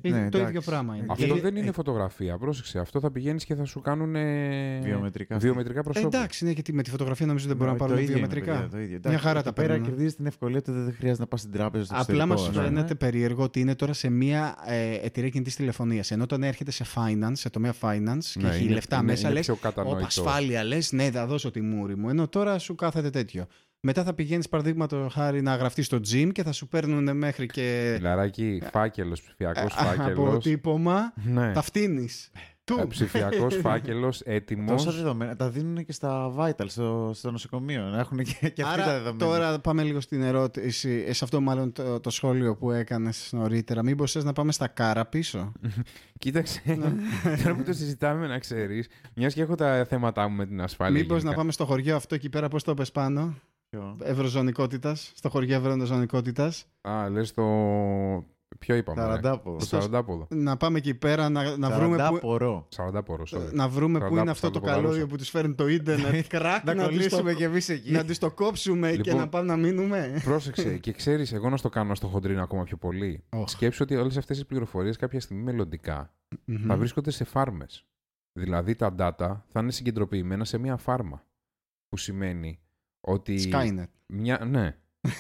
Ε, 0.02 0.10
Ναι, 0.10 0.30
το 0.30 0.38
εντάξει. 0.38 0.42
ίδιο 0.44 0.62
πράγμα 0.62 0.96
είναι. 0.96 1.06
Αυτό 1.10 1.26
Γιατί- 1.26 1.40
δεν 1.42 1.56
είναι 1.56 1.68
ε, 1.68 1.72
φωτογραφία. 1.72 2.38
Πρόσεξε. 2.38 2.80
Αυτό 2.80 3.00
θα 3.00 3.12
πηγαίνεις 3.12 3.46
και 3.46 3.56
θα 3.56 3.66
σου 3.66 3.82
κάνουν 3.82 4.16
ε, 4.16 4.80
Βιομετρικά. 4.84 5.38
βιομετρικά 5.38 5.80
ε, 5.80 5.84
προσώπου. 5.84 6.08
εντάξει, 6.08 6.46
ναι, 6.46 6.52
γιατί 6.52 6.74
με 6.74 6.82
τη 6.84 6.90
φωτογραφία 6.90 7.26
νομίζω 7.26 7.48
δεν 7.48 7.58
Ναι, 7.58 7.64
μπορούμε 7.64 7.78
να 7.78 7.84
το 7.88 7.94
πάρουμε 7.94 8.12
ίδιο 8.12 8.18
είναι, 8.18 8.28
βιομετρικά. 8.28 8.62
παιδιά, 8.62 8.78
το 8.78 8.84
ίδιο. 8.84 8.88
Μια 8.90 8.98
Εντάξει, 9.12 9.20
χαρά 9.28 9.40
εκεί 9.40 9.48
τα 9.48 9.54
πέρα 9.54 9.68
παίρνουν. 9.68 9.88
κερδίζεις 9.88 10.16
την 10.16 10.26
ευκολία 10.26 10.58
ότι 10.58 10.72
δεν 10.72 10.94
χρειάζεται 10.98 11.22
να 11.22 11.28
πας 11.28 11.40
στην 11.40 11.52
τράπεζα 11.52 11.86
στο 11.86 11.96
Απλά 11.96 12.26
μας 12.26 12.40
εξωτερικό, 12.40 12.50
ας 12.60 12.68
πούμε. 12.68 12.68
φαίνεται 12.68 12.96
περίεργο 12.96 13.44
ότι 13.44 13.60
είναι 13.60 13.76
τώρα 13.76 13.94
σε 13.94 14.10
μια 14.10 14.56
ε, 14.68 14.94
εταιρεία 15.06 15.30
κινητής 15.30 15.56
τηλεφωνίας. 15.56 16.12
Ενώ 16.12 16.24
όταν 16.24 16.44
έρχεται 16.44 16.72
σε 16.72 16.86
finance, 16.96 17.32
σε 17.34 17.50
τομέα 17.50 17.74
finance 17.82 18.24
και 18.34 18.40
Ναι, 18.42 18.50
έχει 18.50 18.64
είναι- 18.64 18.74
λεφτά 18.74 18.96
είναι- 18.96 19.06
μέσα, 19.06 19.26
είναι 19.28 19.36
λες. 19.38 19.46
πιο 19.46 19.54
Όπα, 19.54 19.68
κατανοητό. 19.70 20.06
ασφάλεια 20.06 20.64
λες, 20.64 20.92
ναι, 20.92 21.10
θα 21.12 21.26
δώσω 21.26 21.52
τη 21.52 21.62
μούρη 21.62 21.96
μου. 21.98 22.10
Ενώ 22.10 22.28
τώρα 22.28 22.60
σου 22.60 22.76
κάθεται 22.76 23.10
τέτοιο. 23.10 23.46
Μετά 23.80 24.04
θα 24.04 24.14
πηγαίνεις, 24.14 24.50
παραδείγματο 24.50 25.08
χάρη, 25.12 25.42
να 25.42 25.56
γραφτείς 25.56 25.86
στο 25.86 25.98
gym 26.12 26.30
και 26.32 26.44
θα 26.44 26.52
σου 26.52 26.68
παίρνουν 26.68 27.18
μέχρι 27.18 27.46
και. 27.46 27.94
Φιλαράκι, 27.96 28.62
φάκελος, 28.72 29.22
ψηφιακός 29.22 29.76
ε, 29.76 29.84
φάκελος. 29.84 30.28
αποτύπωμα. 30.28 31.14
Ναι. 31.16 31.52
Τα 31.52 31.62
φτύνεις. 31.62 32.32
Του. 32.64 32.88
Ψηφιακός 32.90 33.56
φάκελος, 33.64 34.22
έτοιμος. 34.22 34.84
Τόσα 34.84 34.98
δεδομένα 34.98 35.36
τα 35.36 35.50
δίνουν 35.50 35.86
και 35.86 35.92
στα 35.92 36.34
Vital, 36.38 36.66
στο, 36.66 37.12
στο 37.14 37.32
νοσοκομείο. 37.32 37.82
Να 37.84 38.00
έχουν 38.00 38.18
και, 38.18 38.50
και 38.50 38.62
αυτοί 38.62 38.62
τα 38.62 38.84
Άρα 38.84 38.86
δεδομένα. 38.86 39.18
τώρα 39.18 39.60
πάμε 39.60 39.84
λίγο 39.84 40.00
στην 40.00 40.22
ερώτηση, 40.22 41.04
ε, 41.08 41.14
σε 41.14 41.24
αυτό 41.24 41.42
μάλλον 41.42 41.72
το, 41.72 42.00
το 42.00 42.10
σχόλιο 42.10 42.56
που 42.56 42.72
έκανες 42.72 43.30
νωρίτερα. 43.32 43.84
Μήπως 43.84 44.12
θες 44.12 44.24
να 44.24 44.34
πάμε 44.34 44.52
στα 44.52 44.68
κάρα 44.68 45.06
πίσω; 45.06 45.52
Κοίταξε. 46.20 46.62
Ναι. 46.66 46.94
Τώρα 47.44 47.56
που 47.56 47.64
το 47.64 47.74
συζητάμε, 47.74 48.28
να 48.28 48.40
ξέρεις, 48.40 48.88
μιας 49.16 49.34
και 49.34 49.42
έχω 49.42 49.56
τα 49.56 49.86
θέματα 49.90 50.28
μου 50.28 50.36
με 50.36 50.46
την 50.46 50.62
ασφάλεια. 50.62 51.00
Μήπως 51.00 51.16
να 51.16 51.22
γενικά. 51.22 51.38
πάμε 51.38 51.52
στο 51.52 51.66
χωριό 51.66 51.96
αυτό 51.96 52.16
εκεί 52.16 52.30
πέρα, 52.30 52.48
πώς 52.48 52.64
το 52.64 52.74
πες 52.74 52.92
πάνω, 52.92 53.36
Ποιο; 53.70 53.98
ευρωζωνικότητας, 54.04 55.12
στο 55.16 55.30
χωριό 55.30 55.56
ευρωζωνικότητας. 55.56 56.66
Α, 56.82 57.10
λες 57.10 57.34
το. 57.34 57.44
Ποιο 58.60 58.76
είπαμε. 58.76 59.02
ρε; 59.02 59.08
Ταραντάπο. 59.08 59.56
Το 59.60 59.66
σαραντάποδο. 59.66 60.28
Να 60.30 60.58
πάμε 60.58 60.78
εκεί 60.78 60.94
πέρα 60.94 61.30
να, 61.30 61.58
να 61.58 61.70
βρούμε 61.70 61.90
που, 61.96 61.98
Ταραντάπορο. 61.98 62.66
Σαραντάπορο, 62.70 63.24
sorry. 63.32 63.52
να 63.54 63.68
βρούμε 63.70 64.00
που 64.00 64.06
είναι 64.06 64.14
Σαραντάπο, 64.14 64.32
αυτό 64.32 64.50
το 64.50 64.54
σαρανταποδαρούσα. 64.54 64.82
καλώδιο 64.82 65.08
που 65.08 65.16
τους 65.18 65.30
φέρνει 65.30 65.54
το 65.56 65.68
ίντερνετ. 65.68 66.28
Κράκ, 66.34 66.64
Να 66.66 66.74
να, 66.74 66.84
τους 66.88 66.96
κολλήσουμε 66.96 67.32
το, 67.32 67.38
κι 67.38 67.44
εμείς 67.44 67.70
εκεί. 67.70 67.92
να 67.92 68.06
τους 68.06 68.18
το 68.18 68.32
κόψουμε 68.32 68.92
και 68.92 68.98
Λοιπόν. 68.98 69.16
να 69.16 69.28
πάμε 69.30 69.46
να 69.48 69.56
μείνουμε. 69.58 70.22
Πρόσεξε 70.24 70.78
και 70.78 70.92
ξέρεις, 70.92 71.34
εγώ 71.34 71.50
να 71.50 71.58
στο 71.58 71.70
κάνω 71.70 71.96
στο 71.96 72.08
χοντρίνο 72.08 72.42
ακόμα 72.44 72.64
πιο 72.64 72.78
πολύ. 72.78 73.24
Οχ. 73.30 73.50
Σκέψου 73.50 73.84
ότι 73.84 73.96
όλες 73.96 74.18
αυτές 74.18 74.38
τις 74.38 74.46
πληροφορίες 74.46 74.98
κάποια 74.98 75.20
στιγμή 75.20 75.44
μελλοντικά 75.44 76.14
Μμμ. 76.46 76.66
θα 76.68 76.78
βρίσκονται 76.78 77.12
σε 77.12 77.24
φάρμες. 77.24 77.86
Δηλαδή 78.34 78.76
τα 78.76 78.96
data 79.00 79.36
θα 79.48 79.60
είναι 79.60 79.72
συγκεντρωποιημένα 79.72 80.46
σε 80.46 80.58
μια 80.58 80.78
φάρμα. 80.78 81.24
Που 81.90 81.98
σημαίνει 81.98 82.60
ότι. 83.02 83.50
Skynet. 83.54 83.86
Μια... 84.06 84.46
Ναι. 84.46 84.76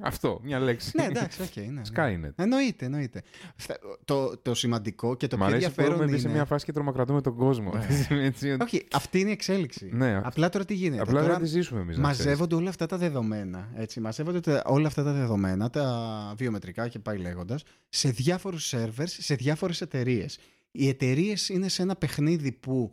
Αυτό, 0.00 0.40
μια 0.42 0.58
λέξη. 0.58 0.90
ναι, 0.94 1.04
εντάξει, 1.04 1.42
οκ. 1.42 1.56
ναι, 1.56 1.62
ναι. 1.64 1.80
Skynet. 1.94 2.32
Εννοείται, 2.36 2.84
εννοείται. 2.84 3.22
Φτα- 3.56 3.78
Το, 4.04 4.38
το 4.38 4.54
σημαντικό 4.54 5.14
και 5.16 5.26
το 5.26 5.36
Μ' 5.36 5.38
πιο 5.40 5.48
αρέσει 5.48 5.66
που 5.66 5.80
έχουμε 5.80 5.86
ενδιαφέρον 5.86 6.06
μπει 6.06 6.12
είναι... 6.20 6.28
σε 6.28 6.34
μια 6.36 6.44
φάση 6.44 6.64
και 6.64 6.72
τρομοκρατούμε 6.72 7.20
τον 7.20 7.36
κόσμο. 7.36 7.72
Έτσι, 8.10 8.50
ότι- 8.50 8.62
Όχι, 8.62 8.86
αυτή 8.92 9.20
είναι 9.20 9.28
η 9.28 9.32
εξέλιξη. 9.32 9.90
Ναι, 9.92 10.20
Απλά 10.24 10.48
τώρα 10.48 10.64
τι 10.64 10.74
γίνεται. 10.74 11.02
Απλά 11.02 11.20
τώρα 11.20 11.32
δεν 11.32 11.42
τη 11.42 11.48
ζήσουμε 11.48 11.80
εμείς. 11.80 11.98
μαζεύονται 11.98 12.54
όλα 12.54 12.68
αυτά 12.68 12.86
τα 12.86 12.96
δεδομένα. 12.96 13.68
Έτσι, 13.74 14.00
μαζεύονται 14.00 14.40
τα- 14.40 14.62
όλα 14.66 14.86
αυτά 14.86 15.02
τα 15.02 15.12
δεδομένα, 15.12 15.70
τα 15.70 16.34
βιομετρικά 16.36 16.88
και 16.88 16.98
πάει 16.98 17.18
λέγοντας, 17.18 17.62
σε 17.88 18.10
διάφορους 18.10 18.64
σερβέρς, 18.66 19.16
σε 19.20 19.34
διάφορες 19.34 19.80
εταιρείες. 19.80 20.38
Οι 20.70 20.88
εταιρείες 20.88 21.48
είναι 21.48 21.68
σε 21.68 21.82
ένα 21.82 21.96
παιχνίδι 21.96 22.52
που 22.52 22.92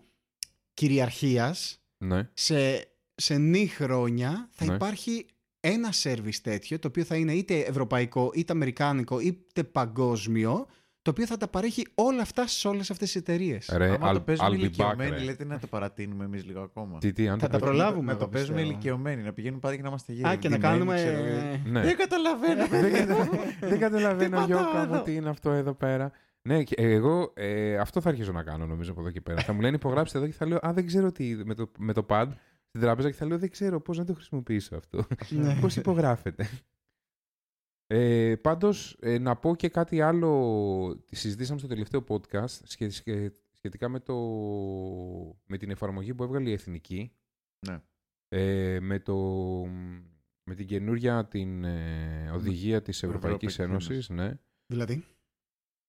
κυριαρχίας 0.73 1.79
Ναι. 1.97 2.29
σε, 2.33 2.87
σε 3.19 3.37
νη 3.37 3.67
χρόνια 3.67 4.47
θα 4.51 4.65
Ναι. 4.65 4.73
υπάρχει 4.73 5.25
ένα 5.59 5.91
σερβις 5.91 6.41
τέτοιο, 6.41 6.79
το 6.79 6.87
οποίο 6.87 7.03
θα 7.03 7.15
είναι 7.15 7.33
είτε 7.33 7.59
ευρωπαϊκό, 7.59 8.31
είτε 8.33 8.53
αμερικάνικο, 8.53 9.19
είτε 9.19 9.63
παγκόσμιο, 9.63 10.65
το 11.01 11.11
οποίο 11.11 11.25
θα 11.25 11.37
τα 11.37 11.47
παρέχει 11.47 11.85
όλα 11.95 12.21
αυτά 12.21 12.47
σε 12.47 12.67
όλες 12.67 12.91
αυτές 12.91 13.11
τις 13.11 13.21
εταιρείες. 13.21 13.69
Ρε, 13.75 13.89
Άμα 13.89 13.97
το 14.13 14.19
I'll- 14.19 14.25
παίζουμε 14.25 14.47
I'll 14.47 14.51
be 14.51 14.55
back, 14.55 14.59
ηλικιωμένοι, 14.59 15.09
ρε. 15.17 15.23
λέτε 15.23 15.45
να 15.45 15.59
το 15.59 15.67
παρατείνουμε 15.67 16.25
εμείς 16.25 16.45
λίγο 16.45 16.61
ακόμα. 16.61 16.97
Τι, 16.97 17.13
τι, 17.13 17.27
αν 17.27 17.39
Θα 17.39 17.45
το 17.47 17.51
τα 17.51 17.59
παίζουμε- 17.59 17.77
προλάβουμε. 17.83 18.11
Να 18.11 18.17
το 18.17 18.23
εγώ 18.23 18.31
παίζουμε 18.31 18.55
πιστεύω. 18.57 18.71
ηλικιωμένοι, 18.73 19.21
να 19.21 19.33
πηγαίνουν 19.33 19.59
πάντα 19.59 19.75
και 19.75 19.81
να 19.81 19.87
είμαστε 19.87 20.13
γύρω. 20.13 20.29
Α, 20.29 20.35
και 20.35 20.49
να 20.49 20.57
κάνουμε... 20.57 20.95
Ναι. 21.65 21.81
Δεν 21.81 21.95
καταλαβαίνω. 21.97 22.67
δεν, 22.83 22.91
κατα... 22.93 23.29
δεν 23.59 23.79
καταλαβαίνω, 23.79 24.37
Τι 24.39 24.45
Γιώκα 24.45 24.63
πατάω 24.65 24.85
μου, 24.85 24.93
εδώ. 24.93 25.03
τι 25.03 25.13
είναι 25.15 25.29
αυτό 25.29 25.51
εδώ 25.51 25.73
πέρα. 25.73 26.11
Ναι, 26.41 26.63
και 26.63 26.75
εγώ 26.77 27.31
ε, 27.35 27.77
αυτό 27.77 28.01
θα 28.01 28.09
αρχίσω 28.09 28.31
να 28.31 28.43
κάνω 28.43 28.65
νομίζω 28.65 28.91
από 28.91 29.01
εδώ 29.01 29.09
και 29.11 29.21
πέρα. 29.21 29.41
θα 29.41 29.53
μου 29.53 29.61
λένε 29.61 29.75
υπογράψτε 29.75 30.17
εδώ 30.17 30.27
και 30.27 30.33
θα 30.33 30.45
λέω 30.47 30.57
Α, 30.61 30.73
δεν 30.73 30.85
ξέρω 30.85 31.11
τι 31.11 31.35
με 31.45 31.53
το, 31.53 31.71
με 31.77 31.93
το 31.93 32.05
pad 32.09 32.27
στην 32.69 32.81
τράπεζα 32.81 33.09
και 33.09 33.15
θα 33.15 33.25
λέω 33.25 33.37
Δεν 33.37 33.49
ξέρω 33.49 33.81
πώς 33.81 33.97
να 33.97 34.05
το 34.05 34.13
χρησιμοποιήσω 34.13 34.75
αυτό. 34.75 35.05
Ναι. 35.29 35.59
Πώς 35.59 35.75
υπογράφεται. 35.75 36.49
Ε, 37.87 38.35
Πάντως, 38.35 38.97
να 39.19 39.35
πω 39.35 39.55
και 39.55 39.69
κάτι 39.69 40.01
άλλο. 40.01 41.03
τη 41.05 41.15
Συζητήσαμε 41.15 41.59
στο 41.59 41.67
τελευταίο 41.67 42.03
podcast 42.07 42.49
σχε- 42.49 42.91
σχε- 42.91 43.35
σχετικά 43.51 43.89
με, 43.89 43.99
το, 43.99 44.15
με 45.45 45.57
την 45.57 45.69
εφαρμογή 45.69 46.13
που 46.13 46.23
έβγαλε 46.23 46.49
η 46.49 46.53
Εθνική. 46.53 47.11
Ναι. 47.67 47.81
Ε, 48.27 48.79
με, 48.79 48.99
το, 48.99 49.17
με 50.43 50.55
την 50.55 50.67
καινούρια 50.67 51.25
την 51.27 51.63
ε, 51.63 52.31
οδηγία 52.33 52.81
της 52.81 53.03
Ευρωπαϊκής 53.03 53.59
Ευρωπαϊκής 53.59 53.59
Ένωσης. 53.93 54.09
Ναι. 54.09 54.39
Δηλαδή; 54.65 55.05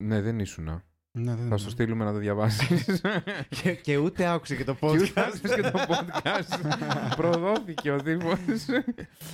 ναι, 0.05 0.21
δεν 0.21 0.39
ήσουνα. 0.39 0.85
Ναι, 1.13 1.35
δεν 1.35 1.49
Θα 1.49 1.57
σου 1.57 1.71
στείλουμε 1.71 2.05
να 2.05 2.13
το 2.13 2.19
διαβάσεις. 2.19 3.01
και, 3.63 3.75
και 3.75 3.97
ούτε 3.97 4.27
άκουσε 4.27 4.57
και 4.57 4.65
το 4.65 4.75
Και 4.75 4.87
ούτε 4.87 5.05
podcast. 5.05 5.13
άκουσες 5.17 5.55
και 5.55 5.61
το 5.63 5.79
podcast. 5.89 6.61
Προδόθηκε 7.17 7.91
ο 7.91 8.03
τύπος. 8.03 8.39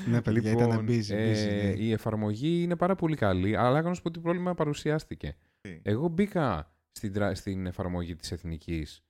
Ναι, 0.06 0.20
παιδιά, 0.22 0.50
ήταν 0.50 0.86
busy. 0.88 1.10
busy 1.10 1.14
ε, 1.14 1.62
ναι. 1.62 1.72
η 1.76 1.92
εφαρμογή 1.92 2.62
είναι 2.62 2.76
πάρα 2.76 2.94
πολύ 2.94 3.16
καλή, 3.16 3.56
αλλά 3.56 3.82
να 3.82 3.94
σου 3.94 4.02
πω 4.02 4.10
τι 4.10 4.20
πρόβλημα 4.20 4.54
παρουσιάστηκε. 4.54 5.36
Τι; 5.60 5.80
Εγώ 5.82 6.08
μπήκα 6.08 6.72
στην, 6.92 7.12
τρα- 7.12 7.34
στην 7.34 7.66
εφαρμογή 7.66 8.16
της 8.16 8.32
Εθνικής 8.32 9.04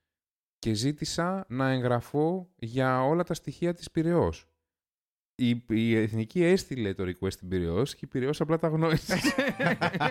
και 0.59 0.75
ζήτησα 0.75 1.45
να 1.49 1.71
εγγραφώ 1.71 2.49
για 2.57 3.03
όλα 3.03 3.23
τα 3.23 3.35
στοιχεία 3.35 3.75
της 3.75 3.91
Πυραιός. 3.91 4.49
Η, 5.39 5.65
η 5.69 5.97
Εθνική 5.97 6.45
έστειλε 6.45 6.95
το 6.95 7.05
request 7.05 7.33
στην 7.33 7.49
Πυραιός 7.49 7.95
και 7.95 8.01
η 8.05 8.09
Πυραιός 8.09 8.41
απλά 8.41 8.59
τα 8.59 8.69
γνώρισε. 8.69 9.19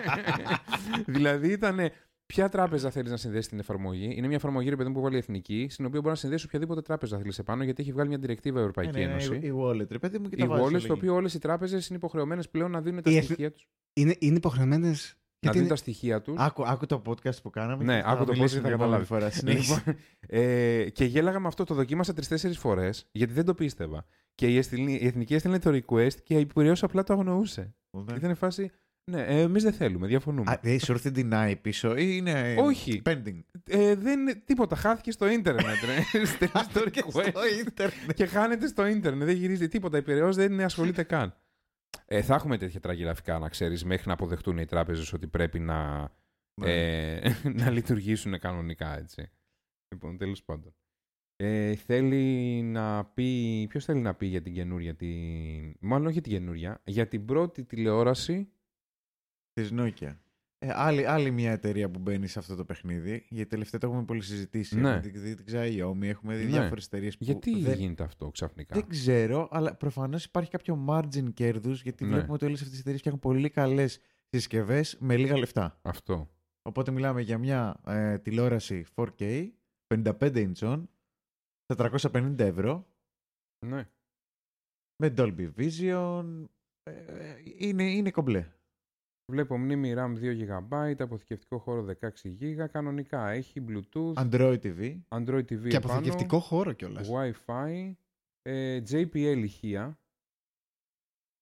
δηλαδή 1.16 1.50
ήταν 1.50 1.78
ποια 2.26 2.48
τράπεζα 2.48 2.90
θέλεις 2.90 3.10
να 3.10 3.16
συνδέσεις 3.16 3.48
την 3.48 3.58
εφαρμογή; 3.58 4.12
Είναι 4.16 4.26
μια 4.26 4.36
εφαρμογή, 4.36 4.68
ρε 4.68 4.76
παιδί 4.76 4.88
μου, 4.88 4.94
που 4.94 5.00
βάλει 5.00 5.14
η 5.14 5.18
Εθνική, 5.18 5.66
στην 5.70 5.84
οποία 5.84 5.98
μπορεί 6.00 6.12
να 6.12 6.18
συνδέσεις 6.20 6.46
οποιαδήποτε 6.46 6.82
τράπεζα 6.82 7.18
θέλεις 7.18 7.38
επάνω, 7.38 7.64
γιατί 7.64 7.82
έχει 7.82 7.92
βγάλει 7.92 8.08
μια 8.08 8.18
directive 8.22 8.44
η 8.54 8.58
Ευρωπαϊκή 8.58 8.92
Ναι, 8.98 8.98
ναι, 8.98 9.06
ναι, 9.06 9.12
Ένωση. 9.12 9.34
Η 9.34 9.52
wallet, 9.60 9.86
ρε 9.90 9.98
παιδί 9.98 10.18
μου, 10.18 10.28
και 10.28 10.34
Η 10.34 10.38
τα 10.38 10.46
βάζεις 10.46 10.64
wallet, 10.64 10.68
όλα 10.68 10.78
στο 10.78 10.92
εκεί. 10.92 11.00
οποίο 11.00 11.14
όλες 11.14 11.34
οι 11.34 11.38
τράπεζες 11.38 11.88
είναι 11.88 11.98
υποχρεωμένες 11.98 12.48
πλέον 12.50 12.70
να 12.70 12.80
δίνουν 12.80 13.02
τα 13.02 13.10
Η 13.10 13.16
Εθ- 13.16 13.24
στοιχεία 13.24 13.52
τους. 13.52 13.68
Είναι, 13.92 14.16
είναι 14.18 14.36
υποχρεωμένες. 14.36 15.16
Να 15.40 15.52
δίνουν 15.52 15.68
τα 15.68 15.76
στοιχεία 15.76 16.20
τους. 16.22 16.34
Άκου, 16.38 16.66
άκου 16.66 16.86
το 16.86 17.02
podcast 17.06 17.42
που 17.42 17.50
κάναμε. 17.50 17.84
Ναι, 17.84 17.96
και 17.96 18.02
θα 18.02 18.08
άκου 18.08 18.24
το 18.24 18.30
podcast 18.32 18.34
μιλήσουμε 18.34 18.60
θα 18.60 18.66
την 18.66 18.74
επόμενη 18.74 19.04
καταλάβεις. 19.04 19.06
φορά. 19.08 19.30
Συνέχισε. 19.30 19.82
Λοιπόν, 19.86 19.96
ε, 20.40 20.90
και 20.90 21.04
γέλαγα 21.04 21.40
με 21.40 21.46
αυτό, 21.46 21.64
το 21.64 21.74
δοκίμασα 21.74 22.12
τρει-τέσσερι 22.12 22.54
φορές, 22.54 23.06
γιατί 23.12 23.32
δεν 23.32 23.44
το 23.44 23.54
πίστευα. 23.54 24.06
Και 24.34 24.46
η, 24.46 24.56
Εθνική- 24.56 25.02
η 25.02 25.06
Εθνική 25.06 25.34
έστειλε 25.34 25.58
το 25.58 25.70
request 25.70 26.14
και 26.22 26.38
η 26.38 26.46
Πυραιός 26.46 26.82
απλά 26.82 27.02
το 27.02 27.12
αγνοούσε. 27.12 27.74
Ναι. 27.90 28.16
Ήταν 28.16 28.34
φάση. 28.34 28.70
Ναι, 29.10 29.22
ε, 29.22 29.40
εμείς 29.40 29.62
δεν 29.62 29.72
θέλουμε, 29.72 30.06
διαφωνούμε. 30.06 30.50
Α, 30.50 30.60
ε, 30.62 30.78
σου 30.78 30.92
ήρθε 30.92 31.12
deny 31.14 31.54
πίσω 31.62 31.96
ή 31.96 32.04
είναι 32.16 32.54
Όχι. 32.58 33.02
pending; 33.04 33.40
Ε, 33.64 33.94
δεν 33.94 34.20
είναι 34.20 34.34
τίποτα, 34.34 34.76
χάθηκε 34.76 35.10
στο 35.10 35.28
ίντερνετ. 35.28 35.64
ρε. 35.84 36.24
Στέλνεις 36.24 36.68
το 36.72 36.80
request 36.84 37.66
ίντερνετ. 37.66 38.12
και 38.14 38.26
χάνεται 38.26 38.66
στο 38.66 38.86
ίντερνετ. 38.86 39.26
Δεν 39.26 39.36
γυρίζει 39.36 39.68
τίποτα. 39.68 39.98
Η 39.98 40.02
Πυραιός 40.02 40.36
δεν 40.36 40.60
ασχολείται 40.60 41.02
καν. 41.02 41.36
Ε, 42.06 42.22
θα 42.22 42.34
έχουμε 42.34 42.58
τέτοια 42.58 42.80
τραγγραφικά, 42.80 43.38
να 43.38 43.48
ξέρεις, 43.48 43.84
μέχρι 43.84 44.06
να 44.06 44.12
αποδεχτούν 44.12 44.58
οι 44.58 44.66
τράπεζες 44.66 45.12
ότι 45.12 45.26
πρέπει 45.26 45.58
να, 45.58 46.10
ε, 46.62 47.30
να 47.60 47.70
λειτουργήσουν 47.70 48.38
κανονικά, 48.38 48.98
έτσι. 48.98 49.30
Λοιπόν, 49.94 50.16
τέλος 50.16 50.42
πάντων. 50.42 50.74
Ε, 51.36 51.74
θέλει 51.74 52.62
να 52.62 53.04
πει... 53.04 53.66
Ποιος 53.68 53.84
θέλει 53.84 54.00
να 54.00 54.14
πει 54.14 54.26
για 54.26 54.42
την 54.42 54.54
καινούρια, 54.54 54.94
την... 54.94 55.76
μάλλον 55.80 56.06
όχι 56.06 56.12
για 56.12 56.22
την 56.22 56.32
καινούρια, 56.32 56.80
για 56.84 57.08
την 57.08 57.24
πρώτη 57.24 57.64
τηλεόραση. 57.64 58.50
Της 59.56 59.70
Nokia. 59.72 60.16
Ε, 60.58 60.70
άλλη, 60.74 61.06
άλλη 61.06 61.30
μια 61.30 61.52
εταιρεία 61.52 61.90
που 61.90 61.98
μπαίνει 61.98 62.26
σε 62.26 62.38
αυτό 62.38 62.54
το 62.56 62.64
παιχνίδι. 62.64 63.26
Γιατί 63.28 63.50
τελευταία 63.50 63.80
το 63.80 63.86
έχουμε 63.86 64.04
πολύ 64.04 64.22
συζητήσει. 64.22 64.76
Ναι. 64.80 64.88
Έχουμε 64.88 65.08
δει 65.08 65.18
δει 65.18 65.34
την 65.34 65.54
Xiaomi, 65.54 66.02
έχουμε 66.02 66.36
δει 66.36 66.44
Ναι. 66.44 66.50
διάφορες 66.50 66.84
εταιρείες 66.86 67.16
που. 67.16 67.24
Γιατί 67.24 67.60
δεν, 67.62 67.78
γίνεται 67.78 68.02
αυτό 68.02 68.30
ξαφνικά; 68.30 68.74
δεν 68.74 68.88
ξέρω, 68.88 69.48
αλλά 69.50 69.74
προφανώς 69.74 70.24
υπάρχει 70.24 70.50
κάποιο 70.50 70.84
margin 70.88 71.32
κέρδους 71.34 71.82
γιατί 71.82 72.04
Ναι. 72.04 72.10
βλέπουμε 72.10 72.32
ότι 72.32 72.44
όλες 72.44 72.60
αυτές 72.60 72.76
οι 72.76 72.80
εταιρείες 72.80 73.00
φτιάχνουν 73.00 73.22
πολύ 73.22 73.50
καλές 73.50 73.98
συσκευές 74.28 74.96
με 75.00 75.16
λίγα 75.16 75.38
λεφτά. 75.38 75.78
Αυτό. 75.82 76.30
Οπότε 76.62 76.90
μιλάμε 76.90 77.20
για 77.20 77.38
μια 77.38 77.80
ε, 77.86 78.18
τηλεόραση 78.18 78.84
4K, 78.94 79.48
55 79.94 80.52
inch, 80.52 80.82
450 81.76 82.38
ευρώ, 82.38 82.86
Ναι. 83.66 83.88
με 85.02 85.14
Dolby 85.16 85.50
Vision. 85.58 86.44
ε, 86.82 87.34
είναι, 87.58 87.90
είναι 87.90 88.10
κομπλέ. 88.10 88.46
Βλέπω 89.32 89.58
μνήμη 89.58 89.94
RAM 89.96 90.12
2 90.22 90.60
GB, 90.70 90.94
αποθηκευτικό 90.98 91.58
χώρο 91.58 91.86
16 92.00 92.08
GB, 92.40 92.66
κανονικά. 92.72 93.28
Έχει 93.30 93.64
Bluetooth, 93.68 94.12
Android 94.14 94.58
TV. 94.62 94.98
Android 95.08 95.38
TV 95.44 95.68
Και 95.68 95.76
επάνω, 95.76 95.92
αποθηκευτικό 95.94 96.38
χώρο 96.38 96.72
κιόλας. 96.72 97.10
Wi-Fi, 97.12 97.92
ε, 98.42 98.80
JPL 98.90 99.40
ηχεία. 99.42 99.98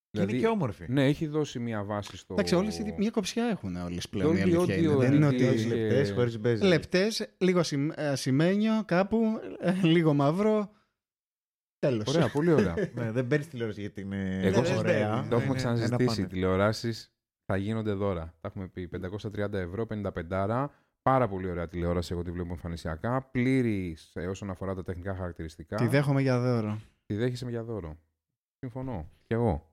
Και 0.09 0.21
είναι 0.21 0.37
και 0.37 0.47
όμορφη. 0.47 0.85
Ναι, 0.89 1.05
έχει 1.05 1.27
δώσει 1.27 1.59
μια 1.59 1.83
βάση 1.83 2.17
στο... 2.17 2.33
Εντάξει, 2.33 2.55
όλες 2.55 2.81
μια 2.97 3.09
κοψιά 3.09 3.45
έχουν 3.45 3.75
όλες 3.75 4.09
πλέον. 4.09 4.35
Η 4.35 4.39
Dolby 4.39 4.41
αλήθεια 4.41 4.75
είναι. 4.77 4.93
Audio, 4.93 4.97
Δεν 4.97 5.13
είναι 5.13 5.25
ε, 5.25 5.29
ότι. 5.29 5.43
ε, 5.45 5.53
λεπτές 5.65 6.11
χωρίς 6.11 6.39
bezel. 6.43 6.61
Λεπτές, 6.61 7.35
λίγο 7.37 7.59
ασημ- 7.59 7.91
ε, 7.95 8.07
ασημένιο 8.07 8.83
κάπου, 8.85 9.39
ε, 9.59 9.71
λίγο 9.83 10.13
μαύρο. 10.13 10.71
Τέλος. 11.79 12.07
Ωραία, 12.07 12.29
πολύ 12.31 12.51
ωραία. 12.51 12.73
ναι, 12.93 13.11
δεν 13.11 13.27
παίρνεις 13.27 13.47
τηλεόραση 13.47 13.79
γιατί 13.81 14.01
είναι 14.01 14.39
Εγώ 14.43 14.61
δεν 14.61 14.77
ωραία. 14.77 15.09
παίρνει. 15.09 15.29
Το 15.29 15.35
έχουμε 15.35 15.59
Είναι 15.59 15.61
ένα 15.69 15.73
ξαναζητήσει. 15.73 16.03
Οι 16.03 16.05
πάνελ. 16.15 16.27
τηλεοράσεις 16.29 17.14
θα 17.45 17.57
γίνονται 17.57 17.93
δώρα. 17.93 18.33
Τα 18.41 18.47
έχουμε 18.47 18.67
πει. 18.67 18.89
530 19.35 19.53
ευρώ, 19.53 19.87
55. 19.89 20.67
Πάρα 21.01 21.27
πολύ 21.27 21.49
ωραία 21.49 21.67
τηλεόραση. 21.67 22.13
Εγώ 22.13 22.23
τη 22.23 22.31
βλέπω 22.31 22.49
εμφανισιακά. 22.51 23.21
Πλήρης 23.21 24.13
όσον 24.29 24.49
αφορά 24.49 24.75
τα 24.75 24.83
τεχνικά 24.83 25.15
χαρακτηριστικά. 25.15 25.75
Τη 25.75 25.87
δέχομαι 25.87 26.21
για 26.21 26.39
δώρο. 26.39 26.79
Τη 27.05 27.15
δέχεσαι 27.15 27.49
για 27.49 27.63
δώρο. 27.63 27.97
Συμφωνώ. 28.59 29.09
Κι 29.27 29.33
εγώ. 29.33 29.69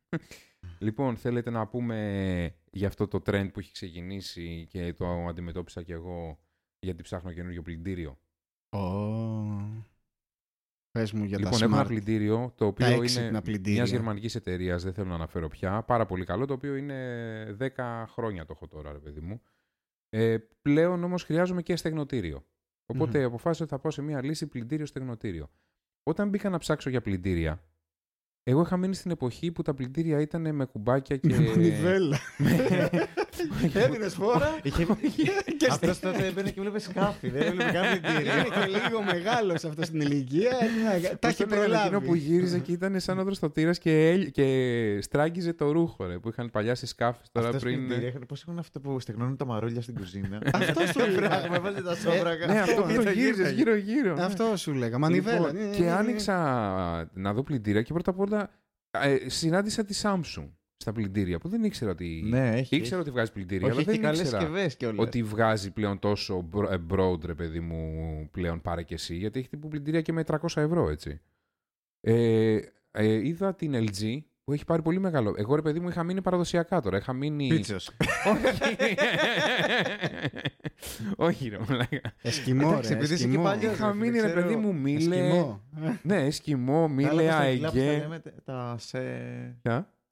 λοιπόν, 0.78 1.16
θέλετε 1.16 1.50
να 1.50 1.66
πούμε 1.66 2.54
για 2.70 2.88
αυτό 2.88 3.08
το 3.08 3.22
trend 3.26 3.48
που 3.52 3.58
έχει 3.58 3.72
ξεκινήσει 3.72 4.66
και 4.70 4.94
το 4.94 5.26
αντιμετώπισα 5.28 5.82
κι 5.82 5.92
εγώ 5.92 6.38
γιατί 6.78 7.02
ψάχνω 7.02 7.32
καινούριο 7.32 7.62
πλυντήριο; 7.62 8.18
Oh. 8.74 9.82
Πες 10.92 11.12
μου 11.12 11.24
για 11.24 11.38
λοιπόν, 11.38 11.58
τα 11.58 11.64
έχω 11.64 11.74
ένα 11.74 11.82
smart. 11.82 11.86
πλυντήριο 11.86 12.36
το 12.36 12.52
τα 12.54 12.66
οποίο 12.66 12.86
έξυπνα 12.86 13.26
είναι 13.28 13.40
πλυντήρια. 13.40 13.82
μια 13.82 13.92
γερμανικής 13.92 14.34
εταιρείας, 14.34 14.82
δεν 14.82 14.92
θέλω 14.92 15.08
να 15.08 15.14
αναφέρω 15.14 15.48
πια. 15.48 15.82
Πάρα 15.82 16.06
πολύ 16.06 16.24
καλό, 16.24 16.46
το 16.46 16.52
οποίο 16.52 16.76
είναι 16.76 17.56
10 17.60 18.04
χρόνια 18.06 18.44
το 18.44 18.52
έχω 18.56 18.68
τώρα, 18.68 18.92
ρε 18.92 18.98
παιδί 18.98 19.20
μου. 19.20 19.42
Ε, 20.08 20.36
πλέον 20.62 21.04
όμως 21.04 21.22
χρειάζομαι 21.24 21.62
και 21.62 21.76
στεγνοτήριο. 21.76 22.46
Οπότε 22.86 23.22
αποφάσισα 23.22 23.64
ότι 23.64 23.72
θα 23.72 23.78
πάω 23.78 23.92
σε 23.92 24.02
μια 24.02 24.24
λύση 24.24 24.46
πλυντήριο-στεγνοτήριο. 24.46 25.50
Όταν 26.02 26.28
μπήκα 26.28 26.48
να 26.48 26.58
ψάξω 26.58 26.90
για 26.90 27.00
πλυντήρια, 27.00 27.64
εγώ 28.42 28.60
είχα 28.60 28.76
μείνει 28.76 28.94
στην 28.94 29.10
εποχή 29.10 29.52
που 29.52 29.62
τα 29.62 29.74
πλυντήρια 29.74 30.20
ήταν 30.20 30.54
με 30.54 30.64
κουμπάκια 30.64 31.16
και. 31.16 31.28
Με 31.34 31.48
μανιβέλα. 31.48 32.18
Με, 33.50 33.70
Έδινες 33.82 34.14
φόρα. 34.14 34.58
Είχε... 34.62 34.86
και 35.56 35.66
Αυτός 35.70 36.00
τότε 36.00 36.26
έμπαινε 36.26 36.50
και 36.50 36.60
βλέπε 36.60 36.78
σκάφη. 36.78 37.28
Δεν 37.30 37.42
έβλεπε 37.42 37.70
καν 37.72 38.00
πλυντήρια. 38.00 38.32
Είναι 38.38 38.48
και 38.48 38.66
λίγο 38.86 39.02
μεγάλος 39.02 39.64
αυτός 39.64 39.86
στην 39.86 40.00
ηλικία. 40.00 40.50
Ναι, 41.00 41.08
Τα 41.08 41.16
Πώς 41.16 41.30
έχει 41.30 41.46
το 41.46 41.56
λέγανε 41.56 41.74
εκείνο 41.76 41.98
που 41.98 42.04
προλάβει. 42.06 42.18
γύριζε 42.18 42.58
και 42.58 42.72
ήταν 42.72 43.00
σαν 43.00 43.18
ο 43.18 43.24
δροστοτήρας 43.24 43.78
και, 43.78 44.08
έλ- 44.10 44.30
και 44.30 44.98
στράγγιζε 45.02 45.52
το 45.52 45.70
ρούχο 45.72 46.06
ρε, 46.06 46.18
που 46.18 46.28
είχαν 46.28 46.50
παλιά 46.50 46.74
σε 46.74 46.86
σκάφη 46.86 47.20
τώρα 47.32 47.46
Αυτός 47.46 47.62
πριν. 47.62 47.76
πλυντήρια 47.86 48.08
είχαν- 48.08 48.26
Πώς 48.26 48.42
έχουν 48.42 48.58
αυτό 48.58 48.80
που 48.80 49.00
στεγνώνουν 49.00 49.36
τα 49.36 49.44
μαρούλια 49.44 49.82
στην 49.82 49.94
κουζίνα; 49.94 50.38
Αυτό 50.52 50.88
σου 50.90 50.98
'λεγα. 51.00 51.18
Πράγμα, 51.28 51.60
βάζει 51.60 51.82
τα 51.82 51.94
σόβρακα. 51.94 52.46
Ναι, 52.46 52.60
αυτό 52.60 52.82
που 52.82 52.86
το 52.86 52.92
Γύρω, 53.00 53.10
γύριζες 53.10 53.50
γύρω. 53.52 53.74
γύρω-γύρω. 53.74 54.14
ναι. 54.14 54.22
Αυτό 54.24 54.56
σου 54.56 54.72
'λεγα. 54.72 54.98
Μανιβέλα. 54.98 55.36
Λοιπόν, 55.38 55.54
Ναι, 55.54 55.60
ναι, 55.60 55.66
ναι, 55.68 55.76
και 55.76 55.82
ναι. 55.82 55.90
άνοιξα 55.90 57.10
να 57.14 57.32
δω 57.32 57.42
πλυντήρια 57.42 57.82
και 57.82 57.92
πρώτα 57.92 58.10
απ' 58.10 58.20
όλα 58.20 58.50
ε, 58.90 59.16
συνάντησα 59.28 59.84
τη 59.84 60.00
Samsung 60.02 60.48
στα 60.82 60.92
πλυντήρια 60.92 61.38
που 61.38 61.48
δεν 61.48 61.64
ήξερα 61.64 61.90
ότι. 61.90 62.22
Ναι, 62.28 62.50
έχει. 62.56 62.76
Ήξερα 62.76 63.00
ότι 63.00 63.10
βγάζει 63.10 63.32
πλυντήρια, 63.32 63.66
Όχι, 63.66 63.72
αλλά 63.76 63.80
έχει 63.80 63.90
δεν 63.90 64.00
καλές 64.00 64.20
ήξερα 64.20 64.40
συσκευές 64.40 64.66
κιόλα. 64.76 65.02
ότι 65.02 65.22
βγάζει 65.22 65.70
πλέον 65.70 65.98
τόσο 65.98 66.40
bro- 66.40 66.70
ε, 66.72 66.78
broad, 66.90 67.24
ρε 67.24 67.34
παιδί 67.34 67.60
μου, 67.60 68.02
πλέον 68.30 68.60
πάρε 68.60 68.82
και 68.82 68.94
εσύ, 68.94 69.14
γιατί 69.16 69.38
έχει 69.38 69.48
τύπου 69.48 69.68
πλυντήρια 69.68 70.00
και 70.00 70.12
με 70.12 70.22
300 70.26 70.36
ευρώ, 70.54 70.88
έτσι. 70.90 71.20
Ε, 72.00 72.58
ε, 72.90 73.26
είδα 73.26 73.54
την 73.54 73.74
LG 73.74 74.18
που 74.44 74.52
έχει 74.52 74.64
πάρει 74.64 74.82
πολύ 74.82 74.98
μεγάλο. 75.00 75.34
Εγώ, 75.36 75.54
ρε 75.54 75.62
παιδί 75.62 75.80
μου, 75.80 75.88
είχα 75.88 76.02
μείνει 76.02 76.22
παραδοσιακά 76.22 76.80
τώρα. 76.80 76.96
Είχα 76.96 77.12
μείνει. 77.12 77.48
Πίτσος. 77.48 77.90
Όχι. 78.24 78.76
Όχι, 81.16 81.48
ρε 81.48 81.58
μαλάκα. 81.68 82.00
Εσκιμό, 82.22 82.68
Εντάξει, 82.70 82.88
ρε. 82.92 82.96
επειδή 82.98 83.14
είσαι 83.14 83.22
και 83.22 83.28
Εσκιμό. 83.28 83.44
παλιός. 83.44 83.74
Είχα 83.74 83.86
ρε, 83.86 83.94
μείνει, 83.94 84.20
ρε 84.20 84.26
ξέρω. 84.26 84.40
παιδί 84.40 84.56
μου, 84.56 84.74
μίλε. 84.74 85.16
Εσκιμό. 85.16 85.62
Ναι, 86.02 86.16
εσκιμό, 86.24 86.88
μίλε, 86.88 87.08
Άλλα 87.08 87.22
τα 87.26 87.32
στρογγυλά 87.32 87.70
που 87.70 87.76
τα 87.76 87.82
αεγέ. 87.82 87.98
λέμε, 87.98 88.22
Τα 88.44 88.76
σε... 88.78 88.98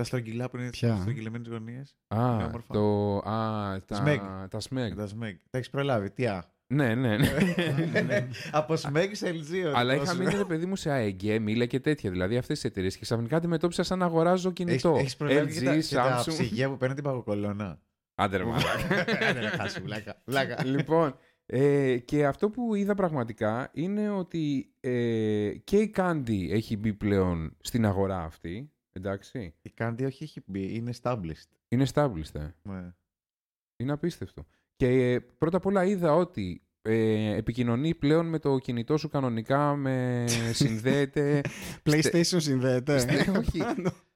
Ποια; 0.03 0.11
Τα 0.11 0.19
στρογγυλά 0.19 0.51
που 0.51 0.57
είναι 0.57 0.71
Ποια; 0.71 0.97
στρογγυλεμένες 1.01 1.49
γωνίες. 1.49 1.95
Α, 2.09 2.33
Είναι 2.35 2.45
όμορφα. 2.45 2.73
το, 2.75 3.17
α, 3.17 3.81
τα, 3.87 3.95
Σμέγ. 3.95 4.21
τα 4.51 4.61
σμέγ. 4.61 4.95
Τα 4.95 5.07
σμέγ. 5.07 5.35
Τα 5.51 5.59
έχεις 5.59 5.71
προλάβει. 5.71 6.11
Τι 6.11 6.27
α. 6.27 6.45
Ναι, 6.75 6.95
ναι, 6.95 7.17
ναι. 7.17 7.29
Από 8.53 8.77
σμέγ 8.77 9.15
σε 9.15 9.29
LG. 9.31 9.67
ο 9.67 9.73
Αλλά 9.77 9.93
δικός 9.93 10.07
είχα 10.07 10.15
σου. 10.17 10.23
μείνει 10.23 10.35
ρε 10.37 10.45
παιδί 10.45 10.67
μου 10.67 10.77
σε 10.77 10.91
ΑΕΓ, 10.91 11.39
μίλα 11.41 11.67
και 11.67 11.81
τέτοια. 11.81 12.11
Δηλαδή 12.11 12.37
αυτές 12.37 12.61
τις 12.61 12.71
εταιρείες 12.71 12.95
και 12.97 13.01
ξαφνικά 13.03 13.37
αντιμετώπισα 13.37 13.83
σαν 13.83 13.99
να 13.99 14.05
αγοράζω 14.05 14.51
κινητό. 14.53 14.89
Έχεις- 14.89 15.01
Έχεις 15.01 15.17
προλάβει 15.17 15.53
και 15.53 15.61
τα- 15.65 15.75
LG, 15.75 15.85
και 15.89 15.95
τα 15.95 16.19
Samsung. 16.23 16.27
ψυγεία 16.29 16.69
που 16.69 16.77
παίρνει 16.77 16.95
την 16.95 17.05
παγοκολόνα. 17.05 17.81
Άντε 18.15 18.37
ρε 18.37 18.45
μαλάκα. 18.45 18.71
Άντε, 19.29 19.41
ρε, 19.41 19.47
χάσου, 19.49 19.83
βλάκα. 19.83 20.23
Βλάκα. 20.25 20.65
λοιπόν, 20.65 21.15
ε, 21.47 21.99
και 21.99 22.27
αυτό 22.27 22.51
που 22.51 22.75
είδα 22.75 22.95
πραγματικά 22.95 23.71
είναι 23.73 24.11
ότι 24.11 24.73
ε, 24.81 25.53
και 25.65 25.77
η 25.77 25.95
Candy 25.97 26.49
έχει 26.51 26.77
μπει 26.77 26.93
πλέον 26.95 27.57
στην 27.61 27.87
αγορά 27.87 28.23
αυτή. 28.23 28.73
Εντάξει. 28.93 29.55
Η 29.63 29.73
Candy 29.79 30.03
όχι 30.05 30.25
έχει 30.25 30.43
μπει, 30.47 30.75
είναι 30.75 30.93
established. 31.03 31.49
Είναι 31.69 31.87
established. 31.95 32.35
ε. 32.35 32.49
Ναι. 32.63 32.93
Είναι 33.77 33.93
απίστευτο. 33.93 34.47
Και 34.77 34.87
ε, 35.13 35.21
πρώτα 35.21 35.57
απ' 35.57 35.67
όλα 35.67 35.85
είδα 35.85 36.15
ότι 36.15 36.63
ε, 36.83 37.35
επικοινωνεί 37.37 37.95
πλέον 37.95 38.27
με 38.27 38.39
το 38.39 38.59
κινητό 38.59 38.97
σου 38.97 39.09
κανονικά, 39.09 39.77
με 39.77 40.25
συνδέεται. 40.53 41.41
PlayStation 41.85 42.23
συνδέεται. 42.37 42.99
Στε- 42.99 43.29
όχι. 43.39 43.61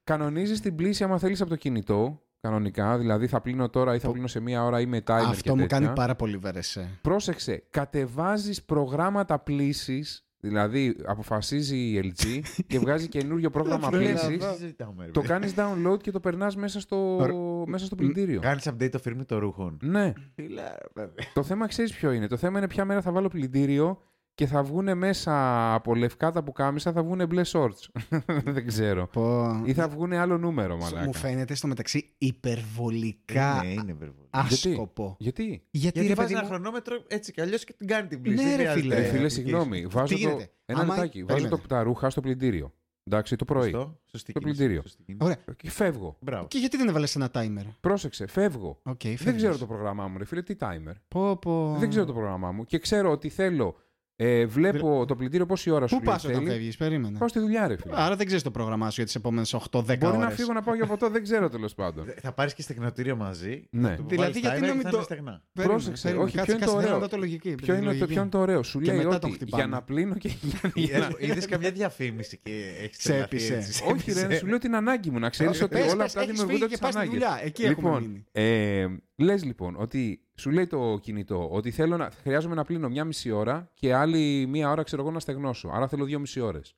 Κανονίζεις 0.03 0.59
την 0.61 0.75
πλήση 0.75 1.03
άμα 1.03 1.17
θέλεις 1.19 1.41
από 1.41 1.49
το 1.49 1.55
κινητό, 1.55 2.21
κανονικά. 2.39 2.97
Δηλαδή 2.97 3.27
θα 3.27 3.41
πλύνω 3.41 3.69
τώρα 3.69 3.95
ή 3.95 3.99
θα 3.99 4.05
Το- 4.05 4.11
πλύνω 4.11 4.27
σε 4.27 4.39
μία 4.39 4.63
ώρα 4.63 4.79
ή 4.81 4.85
με 4.85 4.97
timer 4.97 5.03
και 5.03 5.11
Αυτό 5.13 5.55
μου 5.55 5.61
τέτοια. 5.61 5.79
κάνει 5.79 5.95
πάρα 5.95 6.15
πολύ 6.15 6.37
βερεσέ. 6.37 6.99
Πρόσεξε, 7.01 7.63
κατεβάζεις 7.69 8.63
προγράμματα 8.63 9.39
πλήσης, 9.39 10.27
δηλαδή 10.45 10.95
αποφασίζει 11.05 11.77
η 11.77 12.13
LG 12.17 12.39
και 12.67 12.79
βγάζει 12.79 13.07
καινούριο 13.07 13.49
πρόγραμμα 13.49 13.85
Αυτό 13.87 13.99
είναι 14.01 14.09
πλήσης. 14.11 14.43
αυτό. 14.43 14.57
συζητάμε, 14.57 15.05
ρε, 15.05 15.11
Το 15.11 15.19
παιδιά. 15.21 15.35
κάνεις 15.39 15.53
download 15.57 15.97
και 16.01 16.11
το 16.11 16.19
περνάς 16.19 16.55
μέσα 16.55 16.79
στο, 16.79 17.25
μέσα 17.67 17.85
στο 17.85 17.95
πλυντήριο. 17.95 18.39
Κάνεις 18.41 18.69
update 18.69 18.89
το 18.91 18.99
firmware 19.05 19.25
των 19.25 19.39
ρούχων. 19.39 19.77
Ναι. 19.81 20.13
Φίλε, 20.35 20.61
ρε, 20.61 20.67
παιδί. 20.93 21.13
Το 21.33 21.43
θέμα 21.43 21.67
ξέρεις 21.67 21.93
ποιο 21.93 22.11
είναι. 22.11 22.27
Το 22.27 22.37
θέμα 22.37 22.57
είναι 22.57 22.67
ποια 22.67 22.85
μέρα 22.85 23.01
θα 23.01 23.11
βάλω 23.11 23.27
πλυντήριο 23.27 24.01
και 24.35 24.45
θα 24.45 24.63
βγουν 24.63 24.97
μέσα 24.97 25.33
από 25.73 25.95
λευκά 25.95 26.31
τα 26.31 26.43
πουκάμισα, 26.43 26.91
θα 26.91 27.03
βγουν 27.03 27.25
μπλε 27.27 27.41
shorts. 27.45 28.01
Δεν 28.55 28.67
ξέρω. 28.67 29.07
Πω. 29.07 29.61
Ή 29.65 29.73
θα 29.73 29.87
βγουν 29.87 30.13
άλλο 30.13 30.37
νούμερο, 30.37 30.77
μαλάκα. 30.77 31.05
Μου 31.05 31.13
φαίνεται 31.13 31.55
στο 31.55 31.67
μεταξύ 31.67 32.13
υπερβολικά 32.17 33.61
Είναι, 33.63 33.71
είναι 33.81 33.91
υπερβολή. 33.91 34.27
άσκοπο. 34.29 35.15
Γιατί; 35.19 35.43
Γιατί, 35.43 35.63
Γιατί 35.71 35.99
ρε 36.07 36.13
βάζεις 36.13 36.17
παιδί 36.17 36.33
ένα 36.33 36.41
μου, 36.41 36.47
χρονόμετρο 36.47 37.03
έτσι 37.07 37.31
κι 37.31 37.41
αλλιώς 37.41 37.63
και 37.63 37.73
την 37.73 37.87
κάνει 37.87 38.07
την 38.07 38.21
πλύση. 38.21 38.43
Ναι, 38.43 38.49
Δεν 38.49 38.57
ρε, 38.57 38.63
χρειάζεται 38.63 38.81
φίλε. 38.81 38.95
Ρε 38.95 39.03
φίλε, 39.07 39.25
application. 39.25 39.31
συγγνώμη. 39.31 39.85
Βάζω 39.85 40.13
το... 40.13 40.19
γίνεται; 40.19 40.51
Ένα 40.65 40.79
Άμα- 40.79 40.93
λεπτάκι. 40.93 41.23
Βάζω 41.23 41.33
Περίμενε. 41.39 41.61
το, 41.61 41.67
τα 41.67 41.83
ρούχα 41.83 42.09
στο 42.09 42.21
πλυντήριο. 42.21 42.73
Εντάξει, 43.07 43.35
το 43.35 43.45
πρωί. 43.45 43.61
Σωστό, 43.69 43.99
σωστή 44.05 44.33
Το 44.33 44.39
κίνηση, 44.39 44.57
πλυντήριο. 44.57 44.81
σωστή 44.81 45.03
κίνηση. 45.03 45.23
Ωραία. 45.25 45.37
Και 45.57 45.69
φεύγω. 45.71 46.17
Μπράβο. 46.21 46.47
Και 46.47 46.57
γιατί 46.57 46.77
δεν 46.77 46.87
έβαλες 46.87 47.15
ένα 47.15 47.29
timer; 47.33 47.65
Πρόσεξε, 47.79 48.27
φεύγω. 48.27 48.79
Οκ, 48.83 49.01
Δεν 49.03 49.17
φεύγεις. 49.17 49.41
ξέρω 49.41 49.57
το 49.57 49.65
πρόγραμμά 49.65 50.07
μου, 50.07 50.17
ρε 50.17 50.25
φίλε, 50.25 50.41
τι 50.41 50.55
timer. 50.59 50.93
Πω, 51.07 51.35
πω. 51.37 51.75
Δεν 51.79 51.89
ξέρω 51.89 52.05
το 52.05 52.13
πρόγραμμά 52.13 52.51
μου. 52.51 52.65
Και 52.65 52.79
ξέρω 52.79 53.11
ότι 53.11 53.29
θέλω. 53.29 53.75
Ε, 54.17 54.45
βλέπω 54.45 55.05
το 55.07 55.15
πλυντήριο 55.15 55.45
πόση 55.45 55.69
ώρα 55.69 55.87
σου 55.87 55.95
Πού 55.97 56.03
λέει 56.03 56.15
πα 56.15 56.21
όταν 56.27 56.35
θέλει. 56.37 56.49
φεύγεις, 56.51 56.77
περίμενε. 56.77 57.17
Πάω 57.17 57.27
στη 57.27 57.39
δουλειά, 57.39 57.67
ρε 57.67 57.77
φίλε. 57.77 57.93
Άρα 57.97 58.15
δεν 58.15 58.25
ξέρεις 58.25 58.43
το 58.43 58.51
πρόγραμμά 58.51 58.87
σου 58.89 58.93
για 58.95 59.05
τις 59.05 59.15
επόμενες 59.15 59.53
8-10 59.53 59.59
Μπορεί 59.83 60.05
ώρες. 60.05 60.17
να 60.19 60.29
φύγω 60.29 60.53
να 60.53 60.61
πάω 60.61 60.75
για 60.75 60.85
ποτό, 60.85 61.09
δεν 61.09 61.23
ξέρω 61.23 61.49
τέλος 61.49 61.73
πάντων. 61.75 62.05
Θα 62.21 62.31
πάρεις 62.31 62.53
και 62.53 62.61
στεγνοτήριο 62.61 63.15
μαζί. 63.15 63.67
Ναι. 63.69 63.89
θα 63.89 63.95
του 63.95 64.05
Δηλαδή, 64.07 64.15
βάλεις 64.31 64.37
γιατί 64.39 64.57
timer 64.57 64.61
να 64.61 64.67
και 64.67 64.73
μην 64.73 64.81
θα 64.81 64.89
το- 64.89 64.95
είναι 64.95 65.05
στεγνά. 65.05 65.41
Πρόσεξε, 65.53 66.15
όχι, 66.19 66.41
ποιο 66.41 66.53
είναι 66.55 66.65
το 66.65 66.71
ωραίο. 66.75 67.07
το 67.07 67.17
λογική. 67.17 67.55
Ποιο 67.55 67.75
είναι, 67.75 67.93
το, 67.93 68.05
ποιο 68.05 68.21
είναι 68.21 68.29
το 68.29 68.39
ωραίο. 68.39 68.63
Σου 68.63 68.79
Και 68.79 68.91
λέει 68.93 69.05
μετά 69.05 69.19
τον 69.19 69.29
ότι 69.29 69.39
χτυπάμε. 69.39 69.63
για 69.63 69.71
να 69.71 69.81
πλύνω 69.81 70.13
και 70.15 70.31
για 70.75 70.99
να... 70.99 71.09
Είδες 71.19 71.45
καμιά 71.45 71.71
διαφήμιση 71.71 72.39
και 72.43 72.51
έχεις 72.83 72.97
Ξέπησε. 72.97 73.61
Όχι, 73.91 74.11
ρε, 74.27 74.35
σου 74.37 74.45
λέω 74.47 74.57
την 74.57 74.75
ανάγκη 74.75 75.09
μου 75.09 75.19
να 75.19 75.29
ξέρεις 75.29 75.61
ότι 75.61 75.75
Πες, 75.75 75.83
όλα 75.85 75.95
πες, 75.95 76.05
αυτά 76.05 76.21
έχεις 76.21 76.31
δημιουργούνται 76.39 76.65
φύγει 76.67 76.85
από 76.85 76.89
και 76.89 77.07
τις 77.07 77.11
πας 77.11 77.19
στη 77.19 77.25
ανάγκες. 77.27 77.37
δουλειά. 77.39 77.45
Εκεί 77.45 77.63
έχουμε 77.63 77.89
μείνει. 77.99 78.13
Λοιπόν, 78.13 78.25
ε, 78.31 78.85
λες 79.15 79.43
λοιπόν 79.43 79.75
ότι 79.77 80.19
σου 80.35 80.49
λέει 80.51 80.67
το 80.67 80.99
κινητό 81.01 81.49
ότι 81.51 81.71
θέλω 81.71 81.97
να, 81.97 82.09
χρειάζομαι 82.23 82.55
να 82.55 82.63
πλύνω 82.63 82.89
μια 82.89 83.03
μισή 83.05 83.31
ώρα 83.31 83.71
και 83.73 83.93
άλλη 83.93 84.45
μία 84.49 84.69
ώρα 84.71 84.83
ξέρω 84.83 85.01
εγώ 85.01 85.11
να 85.11 85.19
στεγνώσω. 85.19 85.69
Άρα 85.73 85.87
θέλω 85.87 86.05
δύο 86.05 86.19
μισή 86.19 86.39
ώρες. 86.39 86.75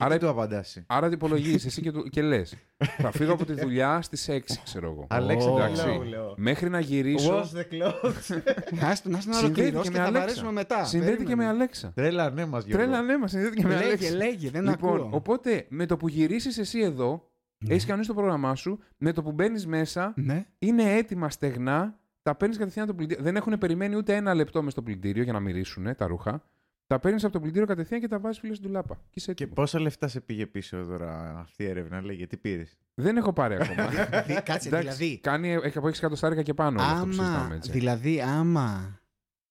Άρα 0.00 0.10
Άρα, 0.14 0.18
του 0.18 0.28
απαντάσει. 0.28 0.84
άρα 0.88 1.08
υπολογίζεις 1.12 1.64
εσύ 1.66 1.82
και, 1.82 1.92
του- 1.92 2.08
και 2.08 2.22
λες. 2.22 2.54
θα 2.98 3.10
φύγω 3.10 3.32
από 3.32 3.44
τη 3.44 3.52
δουλειά 3.52 4.02
στις 4.02 4.28
6, 4.30 4.38
ξέρω 4.64 4.90
εγώ. 4.90 5.06
Αλέξα, 5.10 5.48
εντάξει. 5.50 5.86
λέω, 5.86 6.02
λέω. 6.02 6.34
Μέχρι 6.36 6.68
να 6.68 6.80
γυρίσω. 6.80 7.34
Wash 7.40 7.56
the 7.58 7.74
clothes. 7.74 8.38
Άστο 8.82 9.08
να 9.08 9.20
στην 9.20 9.32
Συνδέεται 9.32 9.44
ολοκληρώσει 9.44 9.90
και 9.90 9.94
και 9.94 9.98
με 9.98 10.04
θα 10.04 10.08
Alexa. 10.10 10.12
βαρέσουμε 10.12 10.52
μετά. 10.52 10.84
Συνδέεται 10.84 11.12
και 11.16 11.22
με 11.22 11.24
Περίμενε. 11.26 11.48
Αλέξα. 11.50 11.92
Τρέλα, 11.94 12.30
ναι, 12.30 12.44
μας 12.46 12.64
Τρέλα, 12.66 13.02
ναι, 13.02 13.18
μας 13.18 13.30
συνδέεται 13.30 13.54
και 13.56 13.66
με 13.66 13.74
Λέγε, 13.74 13.84
Αλέξα. 13.86 14.14
λέγε, 14.16 14.50
δεν 14.50 14.64
λοιπόν, 14.64 14.94
ακούω. 14.96 15.08
οπότε 15.12 15.66
με 15.68 15.86
το 15.86 15.96
που 15.96 16.08
γυρίσεις 16.08 16.58
εσύ 16.58 16.80
εδώ, 16.80 17.27
Ναι. 17.58 17.72
έχεις 17.72 17.84
κανονίσει 17.84 18.08
το 18.08 18.14
πρόγραμμά 18.14 18.54
σου, 18.54 18.78
με 18.96 19.12
το 19.12 19.22
που 19.22 19.32
μπαίνεις 19.32 19.66
μέσα, 19.66 20.12
Ναι. 20.16 20.46
είναι 20.58 20.82
έτοιμα 20.94 21.30
στεγνά, 21.30 21.98
τα 22.22 22.34
παίρνεις 22.34 22.58
κατευθείαν 22.58 22.84
από 22.84 22.92
το 22.92 22.98
πλυντήριο. 22.98 23.24
Δεν 23.24 23.36
έχουν 23.36 23.58
περιμένει 23.58 23.96
ούτε 23.96 24.14
ένα 24.16 24.34
λεπτό 24.34 24.62
μες 24.62 24.72
στο 24.72 24.82
πλυντήριο 24.82 25.22
για 25.22 25.32
να 25.32 25.40
μυρίσουν 25.40 25.96
τα 25.96 26.06
ρούχα. 26.06 26.42
Τα 26.86 26.98
παίρνεις 26.98 27.24
από 27.24 27.32
το 27.32 27.40
πλυντήριο 27.40 27.66
κατευθείαν 27.66 28.00
και 28.00 28.08
τα 28.08 28.18
βάζεις 28.18 28.38
φίλε 28.40 28.54
στην 28.54 28.66
τουλάπα. 28.66 28.94
Και 28.94 29.00
είσαι 29.12 29.34
Και 29.34 29.44
έτοιμος. 29.44 29.54
πόσα 29.64 29.80
λεφτά 29.80 30.08
σε 30.08 30.20
πήγε 30.20 30.46
πίσω 30.46 30.84
τώρα 30.84 31.38
αυτή 31.38 31.62
η 31.62 31.66
έρευνα, 31.66 32.02
λέει, 32.02 32.16
γιατί 32.16 32.36
πήρες; 32.36 32.78
Δεν 32.94 33.16
έχω 33.16 33.32
πάρει 33.32 33.54
ακόμα. 33.54 33.88
Δη- 34.26 34.42
Κάτσε, 34.42 34.68
Εντάξει, 34.68 34.68
δηλαδή. 34.68 35.18
Κάνει, 35.18 35.48
έχει 35.52 35.78
από 35.78 35.86
6 35.88 35.90
εκατοστάρικα 35.96 36.42
και 36.42 36.54
πάνω. 36.54 36.80
όλο 36.82 36.90
αυτό 36.90 37.04
που 37.06 37.12
συζητάμε, 37.12 37.36
Άμα, 37.38 37.54
έτσι. 37.54 37.70
δηλαδή, 37.70 38.20
άμα 38.20 38.98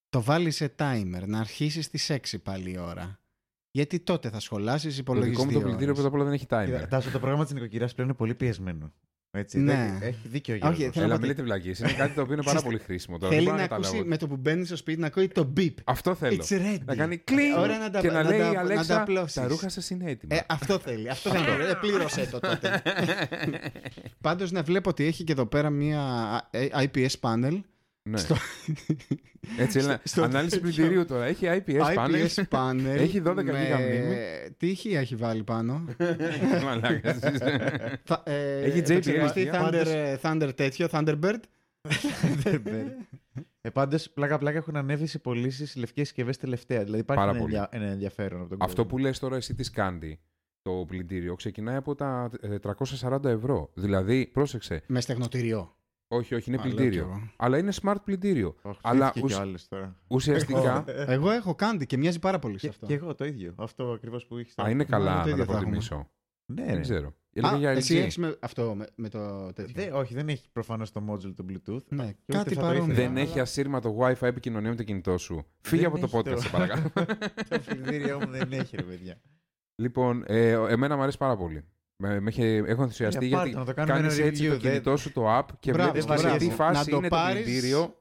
το 0.09 0.21
βάλεις 0.21 0.55
σε 0.55 0.75
timer 0.79 1.23
να 1.25 1.39
αρχίσεις 1.39 1.85
στις 1.85 2.09
6 2.09 2.37
πάλι 2.43 2.71
η 2.71 2.77
ώρα. 2.77 3.19
Γιατί 3.77 3.99
τότε 3.99 4.29
θα 4.29 4.39
σχολάσεις 4.39 4.93
Το 4.93 4.99
υπολογιστή. 4.99 5.35
δικό 5.35 5.45
μου 5.45 5.51
το 5.51 5.59
πλυντήριο 5.65 5.93
πρώτα 5.93 6.07
απ' 6.07 6.13
όλα 6.13 6.23
δεν 6.23 6.33
έχει 6.33 6.45
timer. 6.49 6.79
Κοιτάξτε, 6.79 7.11
το 7.11 7.19
πρόγραμμα 7.19 7.43
της 7.43 7.53
νοικοκυριά 7.53 7.87
πλέον 7.95 8.07
είναι 8.09 8.17
πολύ 8.17 8.35
πιεσμένο. 8.35 8.93
Έτσι, 9.31 9.59
Ναι. 9.59 9.73
δεν- 9.99 10.07
Έχει 10.07 10.27
δίκιο 10.27 10.53
ο 10.53 10.57
Όχι, 10.57 10.75
Γιώργος. 10.75 10.93
θέλω- 10.93 11.05
Έλα, 11.05 11.07
να 11.07 11.11
μην 11.13 11.21
πω 11.21 11.27
λέτε 11.27 11.41
βλακίες. 11.43 11.79
Είναι 11.79 11.91
κάτι 11.91 12.13
το 12.13 12.21
οποίο 12.21 12.33
είναι 12.33 12.43
πάρα 12.51 12.61
πολύ 12.61 12.77
χρήσιμο 12.79 13.17
τώρα. 13.17 13.33
Θέλει 13.33 13.45
Δεν 13.45 13.53
να 13.55 13.59
μπορώ 13.61 13.73
ακούσει 13.73 13.89
καταλάβω. 13.89 14.09
με 14.09 14.17
το 14.17 14.27
που 14.27 14.35
μπαίνει 14.37 14.65
στο 14.65 14.75
σπίτι 14.75 14.99
να 14.99 15.07
ακούει 15.07 15.27
το 15.27 15.53
beep. 15.57 15.73
Αυτό 15.83 16.15
θέλω. 16.15 16.43
It's 16.49 16.53
ready. 16.53 16.79
Να 16.85 16.95
κάνει 16.95 17.17
κλικ 17.17 17.57
Ωραία 17.57 17.77
να 17.77 17.89
τα- 17.89 17.99
και 18.01 18.07
να, 18.07 18.23
να 18.23 18.29
λέει 18.29 18.39
τα- 18.39 18.49
η 18.49 18.53
να 18.53 18.59
Αλέξα 18.59 18.85
τα 18.95 19.01
απλώσεις. 19.01 19.33
τα 19.33 19.47
ρούχα 19.47 19.69
σας 19.69 19.89
είναι 19.89 20.09
έτοιμα. 20.11 20.35
Ε, 20.35 20.41
αυτό 20.47 20.77
θέλει. 20.79 21.09
Αυτό 21.09 21.29
θέλει. 21.29 21.43
ε, 21.69 21.73
πλήρωσέ 21.81 22.27
το 22.31 22.39
τότε. 22.39 22.81
Πάντως 24.21 24.51
να 24.51 24.63
βλέπω 24.63 24.89
ότι 24.89 25.03
έχει 25.05 25.23
και 25.23 25.31
εδώ 25.31 25.45
πέρα 25.45 25.69
μία 25.69 26.01
ε, 26.51 26.67
IPS 26.73 27.09
panel. 27.21 27.59
Ναι. 28.09 28.17
στο- 28.17 28.35
Έτσι, 29.59 29.79
έλα, 29.79 29.99
στο 30.03 30.23
ανάλυση 30.23 30.59
τέτοιο. 30.59 30.71
πλυντηρίου 30.73 31.05
τώρα. 31.05 31.25
Έχει 31.25 31.45
IPS 31.49 31.95
panel. 31.95 32.25
IPS 32.25 32.43
panel. 32.49 32.85
Έχει 32.85 33.21
12 33.25 33.33
με- 33.43 33.63
γίγα 33.63 33.79
μνήμη. 33.79 34.15
Τι 34.57 34.67
ηχεία 34.67 34.99
έχει 34.99 35.15
βάλει 35.15 35.43
πάνω; 35.43 35.85
Μαλάκας. 36.65 37.19
Θα- 38.03 38.23
ε, 38.25 38.61
Έχει 38.61 38.79
JBL 38.79 38.89
επεξεργαστή 38.89 39.39
ηχεία. 39.39 39.69
Thunder, 39.69 39.85
ε, 39.87 40.15
Thunder 40.21 40.49
τέτοιο, 40.55 40.87
Thunderbird; 40.91 41.39
Ε, 43.61 43.69
Πάντω, 43.69 43.97
πλάκα-πλάκα 44.13 44.57
έχουν 44.57 44.75
ανέβει 44.75 45.05
σε 45.07 45.19
πωλήσεις 45.19 45.75
λευκές 45.75 46.07
συσκευές 46.07 46.37
τελευταία. 46.37 46.83
Δηλαδή 46.83 46.99
υπάρχει 46.99 47.23
Πάρα 47.25 47.35
ένα, 47.37 47.45
πολύ. 47.45 47.55
ενδια- 47.55 47.69
ένα 47.81 47.85
ενδιαφέρον 47.91 48.39
από 48.39 48.49
τον 48.49 48.57
Αυτό 48.61 48.75
κόσμο. 48.75 48.89
που 48.89 48.97
λες 48.97 49.19
τώρα 49.19 49.35
εσύ 49.35 49.55
τι 49.55 49.71
κάνει 49.71 50.19
το 50.61 50.71
πλυντήριο 50.87 51.35
ξεκινάει 51.35 51.75
από 51.75 51.95
τα 51.95 52.29
ε, 52.41 52.57
340 52.59 53.23
ευρώ. 53.23 53.69
Δηλαδή, 53.73 54.25
πρόσεξε. 54.33 54.81
Μες 54.87 55.03
στεγνοτηριό. 55.03 55.76
Όχι, 56.07 56.35
όχι, 56.35 56.49
είναι 56.51 56.61
Α, 56.61 56.63
λέω 56.65 56.69
κι 56.71 56.75
πλυντήριο. 56.77 57.03
εγώ. 57.03 57.29
Αλλά 57.35 57.57
είναι 57.57 57.71
smart 57.81 57.95
πλυντήριο. 58.03 58.55
Όχι, 58.61 58.79
Αλλά 58.83 59.05
χτύπηκε 59.07 59.25
ουσ- 59.25 59.33
κι 59.35 59.39
ο 59.39 59.43
άλλος 59.43 59.67
τώρα. 59.67 59.95
Ουσιαστικά. 60.07 60.83
Εγώ 60.87 61.31
έχω 61.31 61.55
κάνει 61.55 61.85
και 61.85 61.97
μοιάζει 61.97 62.19
πάρα 62.19 62.39
πολύ 62.39 62.53
σε 62.59 62.59
Και, 62.59 62.67
αυτό. 62.67 62.85
και 62.85 62.93
εγώ 62.93 63.15
το 63.15 63.25
ίδιο. 63.25 63.53
Αυτό 63.57 63.91
ακριβώς 63.91 64.25
που 64.25 64.37
έχει. 64.37 64.51
Α, 64.61 64.69
είναι 64.69 64.83
καλά 64.83 65.11
το 65.11 65.17
να 65.17 65.31
ίδιο 65.31 65.31
τα 65.31 65.35
θα 65.37 65.57
έχουμε. 65.57 65.59
προτιμήσω. 65.59 66.09
Ναι, 66.53 66.65
Δεν 66.65 66.75
ρε. 66.75 66.81
ξέρω. 66.81 67.15
Έλεγα 67.33 67.53
Α, 67.53 67.57
για 67.57 67.73
LG. 67.73 67.75
εσύ 67.77 67.97
έχεις 67.97 68.17
με, 68.17 68.37
αυτό 68.39 68.73
με, 68.75 68.87
με 68.95 69.09
το 69.09 69.53
τέτοιο. 69.53 69.73
Δεν, 69.83 69.93
όχι, 69.93 70.13
δεν 70.13 70.29
έχει 70.29 70.49
προφανώς 70.51 70.91
το 70.91 71.03
module 71.09 71.33
του 71.35 71.45
Bluetooth. 71.49 71.83
Ναι, 71.89 72.03
ούτε 72.03 72.15
κάτι 72.25 72.53
θα 72.53 72.61
το 72.61 72.67
παρόμοιο. 72.67 72.83
ήθελα. 72.93 72.95
Δεν 73.07 73.09
αλλά- 73.11 73.19
έχει 73.19 73.39
ασύρματο 73.39 73.97
Wi-Fi 73.99 74.21
επικοινωνία 74.21 74.69
με 74.69 74.75
το 74.75 74.83
κινητό 74.83 75.17
σου. 75.17 75.45
Φύγε 75.61 75.81
Δεν 75.81 75.91
από 75.91 75.99
το 75.99 76.05
έχει 76.05 76.17
podcast, 76.17 76.35
το- 76.35 76.41
σε 76.41 76.49
παρακαλώ. 76.57 76.91
το 77.49 77.59
πλυντήριό 77.65 78.19
μου 78.19 78.31
δεν 78.31 78.51
έχει, 78.51 78.75
ρε 78.75 78.83
παιδιά. 78.83 79.21
λοιπόν, 79.81 80.23
ε, 80.27 80.51
εμένα 80.51 80.95
μου 80.95 81.01
αρέσει 81.01 81.17
πάρα 81.17 81.37
πολύ. 81.37 81.63
Με, 81.99 82.19
με 82.19 82.29
έχει- 82.29 82.63
έχω 82.65 82.81
ενθουσιαστεί 82.81 83.25
Για 83.25 83.37
πάρτε, 83.37 83.49
γιατί 83.51 83.59
να 83.69 83.73
το 83.73 83.81
κάνουμε 83.81 83.99
κάνεις 83.99 84.17
ένα 84.17 84.27
έτσι 84.27 84.43
review, 84.43 84.47
το 84.47 84.57
δεν- 84.59 84.71
κινητό 84.71 84.97
σου 84.97 85.11
το 85.11 85.37
app 85.37 85.45
και 85.59 85.71
Μπράβο, 85.71 85.91
βλέπεις 85.91 86.07
μπράβο. 86.07 86.29
σε 86.29 86.37
τι 86.37 86.47
Να 86.47 86.53
φάση 86.53 86.89
το 86.89 86.97
είναι 86.97 87.07
το 87.09 87.15
πάρεις 87.15 87.43
πλυντήριο. 87.43 87.95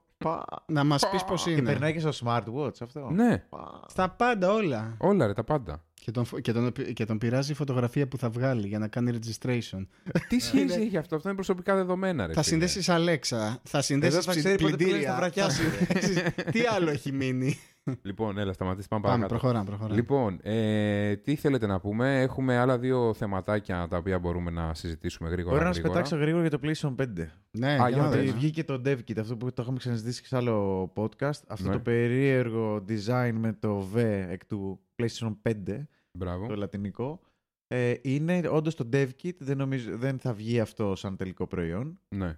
Να 0.65 0.83
μας 0.83 1.09
πεις 1.11 1.23
πώς 1.23 1.43
Και 1.43 1.51
είναι. 1.51 1.61
περνάει 1.61 1.93
και 1.93 1.99
στο 1.99 2.09
smartwatch 2.25 2.81
αυτό. 2.81 3.09
Ναι, 3.11 3.37
Πα. 3.49 3.79
Στα 3.87 4.09
πάντα 4.09 4.51
όλα. 4.53 4.95
όλα 4.97 5.27
ρε, 5.27 5.33
τα 5.33 5.43
πάντα. 5.43 5.83
Και 5.93 6.11
τον, 6.11 6.25
φο- 6.25 6.39
και, 6.39 6.51
τον, 6.51 6.71
και 6.93 7.05
τον 7.05 7.17
πειράζει 7.17 7.51
η 7.51 7.55
φωτογραφία 7.55 8.07
που 8.07 8.17
θα 8.17 8.29
βγάλει 8.29 8.67
για 8.67 8.79
να 8.79 8.87
κάνει 8.87 9.11
registration. 9.21 9.87
Τι 10.27 10.39
σχέση 10.39 10.81
έχει 10.81 10.97
αυτό, 10.97 11.15
αυτό 11.15 11.27
είναι 11.27 11.35
προσωπικά 11.35 11.75
δεδομένα 11.75 12.27
ρε. 12.27 12.33
θα 12.33 12.41
φίλε. 12.43 12.51
συνδέσεις 12.51 12.89
Αλέξα. 12.89 13.59
Θα 13.63 13.81
συνδέσει 13.81 14.13
Εδώ 14.17 14.21
θα 14.31 14.39
ξέρει 14.39 14.61
πότε 14.63 14.75
πλένεις 14.75 15.05
τα 15.05 15.15
βρακιά 15.15 15.49
σου. 15.49 15.63
Τι 16.51 16.59
άλλο 16.75 16.89
έχει 16.89 17.11
μείνει; 17.11 17.59
Λοιπόν, 18.01 18.37
έλα, 18.37 18.53
σταματήστε, 18.53 18.87
πάμε 18.95 19.01
Πάμε, 19.07 19.15
παρακάτω. 19.27 19.39
προχωράμε, 19.39 19.65
προχωράμε. 19.69 19.95
Λοιπόν, 19.95 20.39
ε, 20.41 21.15
τι 21.15 21.35
θέλετε 21.35 21.65
να 21.67 21.79
πούμε; 21.79 22.21
Έχουμε 22.21 22.57
άλλα 22.57 22.77
δύο 22.79 23.13
θεματάκια 23.13 23.87
τα 23.89 23.97
οποία 23.97 24.19
μπορούμε 24.19 24.51
να 24.51 24.73
συζητήσουμε 24.73 25.29
γρήγορα. 25.29 25.55
Μπορώ 25.55 25.67
να 25.67 25.73
σου 25.73 25.79
γρήγορα. 25.79 26.01
πετάξω 26.01 26.21
γρήγορα 26.23 26.47
για 26.47 26.57
το 26.57 26.59
PlayStation 26.63 26.95
5. 26.95 27.31
ναι, 27.51 27.71
Α, 27.71 27.75
για 27.75 27.89
για 27.89 28.01
να 28.01 28.09
πες. 28.09 28.19
δεις. 28.19 28.29
Ότι 28.29 28.39
βγήκε 28.39 28.63
το 28.63 28.81
DevKit, 28.85 29.19
αυτό 29.19 29.37
που 29.37 29.53
το 29.53 29.61
έχουμε 29.61 29.77
ξαναζητήσει 29.77 30.21
και 30.21 30.27
σε 30.27 30.35
άλλο 30.37 30.91
podcast. 30.95 31.41
Αυτό 31.47 31.67
Ναι. 31.67 31.73
το 31.73 31.79
περίεργο 31.79 32.85
design 32.89 33.31
με 33.33 33.53
το 33.59 33.87
V 33.95 33.97
εκ 34.29 34.45
του 34.45 34.79
PlayStation 34.95 35.35
5, 35.41 35.87
Μπράβο. 36.11 36.47
το 36.47 36.55
λατινικό. 36.55 37.19
Ε, 37.67 37.93
είναι 38.01 38.41
όντως 38.51 38.75
το 38.75 38.89
DevKit, 38.93 39.35
δεν, 39.37 39.57
νομίζω, 39.57 39.97
δεν 39.97 40.19
θα 40.19 40.33
βγει 40.33 40.59
αυτό 40.59 40.95
σαν 40.95 41.15
τελικό 41.15 41.47
προϊόν. 41.47 41.99
Ναι. 42.15 42.37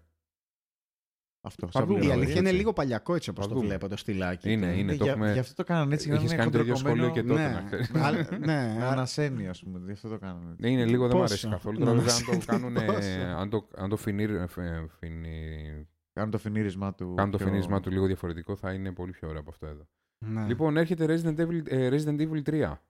Αυτό. 1.42 1.66
Θα 1.66 1.72
σαν 1.72 1.82
δούμε. 1.82 1.94
Η 1.94 1.98
πληροφορία. 2.00 2.14
αλήθεια 2.14 2.40
είναι 2.40 2.48
έτσι. 2.50 2.60
λίγο 2.60 2.74
παλιακό 2.74 3.16
έτσι 3.16 3.30
όπως 3.30 3.44
Θα 3.44 3.50
το 3.50 3.56
δούμε. 3.56 3.68
βλέπω 3.68 3.88
το 3.88 3.98
στυλάκι. 3.98 4.52
Είναι, 4.52 4.72
του. 4.74 4.78
είναι. 4.80 4.92
Ναι, 4.92 4.98
το 4.98 5.04
για, 5.04 5.12
έχουμε- 5.14 5.34
γι' 5.34 5.40
αυτό 5.40 5.54
το 5.54 5.64
κάνανε 5.64 5.94
έτσι. 5.94 6.06
για 6.08 6.14
να 6.16 6.20
Έχεις 6.20 6.32
είναι 6.34 6.42
κάνει 6.42 6.52
το 6.56 6.60
ίδιο 6.60 6.76
σχόλιο 6.76 7.10
και 7.12 7.20
χοντροκομμένο. 7.20 7.50
τότε, 7.50 7.60
Ναι, 7.60 7.62
να 7.62 7.66
ξέρεις. 7.66 7.92
αλλά- 8.06 8.38
ναι, 8.46 8.76
Με 8.78 8.86
α- 8.86 8.92
ανασένει, 8.92 9.48
ας 9.48 9.64
πούμε. 9.64 9.80
Γι' 9.86 9.92
αυτό 9.92 10.10
το 10.10 10.18
κάνανε. 10.18 10.52
έτσι. 10.52 10.72
Είναι 10.72 10.86
λίγο, 10.86 11.08
δεν 11.08 11.16
μου 11.18 11.22
Πόσο; 11.22 11.34
αρέσει 11.34 11.48
καθόλου. 11.48 11.80
Να 11.80 11.86
Τώρα, 11.86 11.98
μας 12.02 12.22
βέβαια, 12.24 12.34
αν 12.36 12.40
το 12.40 12.46
κάνουν. 12.46 12.86
πόσο; 12.86 13.20
αν 13.38 13.50
το, 13.50 13.68
αν 13.76 13.90
το 13.90 13.98
φινίρ, 13.98 14.30
ε, 14.30 14.48
φε- 14.48 14.90
φινι- 15.00 15.88
Κάνουν 16.14 16.32
το 16.32 16.38
φινίρισμά 16.38 16.94
του. 16.96 17.14
κάνουν 17.16 17.32
το 17.32 17.38
πιο- 17.38 17.46
φινίρισμά 17.46 17.80
του 17.80 17.90
λίγο 17.92 18.06
διαφορετικό, 18.06 18.56
θα 18.56 18.74
είναι 18.74 18.92
πολύ 18.92 19.12
πιο 19.12 19.28
ωραίο 19.28 19.40
από 19.40 19.50
αυτό 19.50 19.66
εδώ. 19.66 19.88
ναι. 20.26 20.46
Λοιπόν, 20.48 20.78
έρχεται 20.78 21.06
Resident 21.10 21.40
Evil, 21.40 21.62
ε, 21.68 21.90
Resident 21.92 22.20
Evil 22.30 22.42
3. 22.44 22.82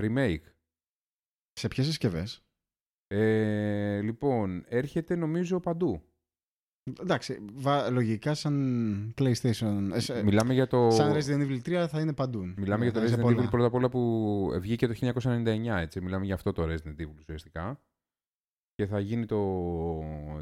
Remake. 0.00 0.42
Σε 1.52 1.68
ποιες 1.68 1.86
συσκευές; 1.86 2.42
Ε, 3.06 4.00
λοιπόν, 4.00 4.64
έρχεται 4.68 5.14
νομίζω 5.14 5.60
παντού. 5.60 6.02
Εντάξει, 7.00 7.38
βα- 7.54 7.90
λογικά 7.90 8.34
σαν 8.34 9.14
PlayStation. 9.18 9.90
ε, 9.94 10.00
σε- 10.00 10.22
Μιλάμε 10.24 10.52
για 10.54 10.66
το, 10.66 10.90
Σαν 10.90 11.12
Resident 11.12 11.46
Evil 11.48 11.60
3 11.68 11.86
θα 11.88 12.00
είναι 12.00 12.12
παντού. 12.12 12.38
μιλάμε 12.56 12.76
Ναι, 12.84 12.90
για 12.90 12.92
το 12.92 12.98
θα 12.98 13.04
είναι 13.06 13.14
σε 13.14 13.20
Resident 13.20 13.22
πολλά. 13.22 13.42
Evil 13.46 13.50
πρώτα 13.50 13.66
απ' 13.66 13.74
όλα 13.74 13.88
που 13.88 14.50
βγήκε 14.60 14.86
το 14.86 14.94
1999, 14.94 15.78
έτσι. 15.80 16.00
Μιλάμε 16.00 16.24
για 16.24 16.34
αυτό 16.34 16.52
το 16.52 16.62
Resident 16.62 17.00
Evil 17.00 17.16
ουσιαστικά. 17.18 17.80
Και 18.74 18.86
θα 18.86 19.00
γίνει 19.00 19.26
το, 19.26 19.42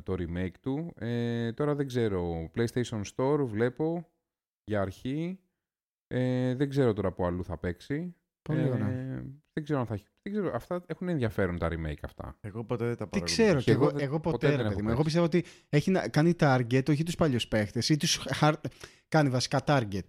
το 0.03 0.13
remake 0.19 0.55
του. 0.61 0.93
Ε, 0.99 1.53
τώρα 1.53 1.75
δεν 1.75 1.87
ξέρω. 1.87 2.51
PlayStation 2.55 3.01
Store 3.17 3.39
βλέπω 3.45 4.09
για 4.65 4.81
αρχή. 4.81 5.39
Ε, 6.07 6.55
δεν 6.55 6.69
ξέρω 6.69 6.93
τώρα 6.93 7.13
που 7.13 7.27
αλλού 7.27 7.45
θα 7.45 7.59
παίξει. 7.59 8.15
Πολύ 8.47 8.61
Ε, 8.61 8.69
ωραία. 8.71 8.87
δεν 9.53 9.65
ξέρω 9.65 9.81
αν 9.81 9.87
θα 9.87 9.95
έχει. 9.95 10.05
Δεν 10.23 10.33
ξέρω, 10.33 10.51
αυτά 10.55 10.83
έχουν 10.87 11.09
ενδιαφέρον 11.09 11.59
τα 11.59 11.69
remake 11.69 11.99
αυτά. 12.03 12.37
Εγώ 12.41 12.65
ποτέ 12.65 12.85
δεν 12.87 12.97
τα 12.97 13.05
Τι 13.09 13.11
παρακολουθούσα. 13.11 13.43
ξέρω, 13.43 13.59
Και 13.59 13.65
και 13.65 13.71
εγώ, 13.71 13.83
εγώ 13.83 13.93
δεν- 13.93 14.05
εγώ 14.05 14.21
ποτέ 14.21 14.37
ποτέ, 14.37 14.47
δεν 14.49 14.57
ρε 14.57 14.63
έχω 14.63 14.71
παιδί 14.71 14.83
μου. 14.83 14.87
παίξει. 14.97 15.17
Εγώ 15.19 15.25
πιστεύω 15.25 15.25
ότι 15.25 15.45
έχει 15.69 15.91
να 15.91 16.09
κάνει 16.09 16.33
target, 16.41 16.89
όχι 16.89 17.03
τους 17.03 17.15
παλιούς 17.15 17.49
παίχτες, 17.49 17.89
ή 17.89 17.97
τους 17.97 18.27
hard... 18.41 18.53
κάνει 19.09 19.29
βασικά 19.29 19.61
target. 19.67 20.05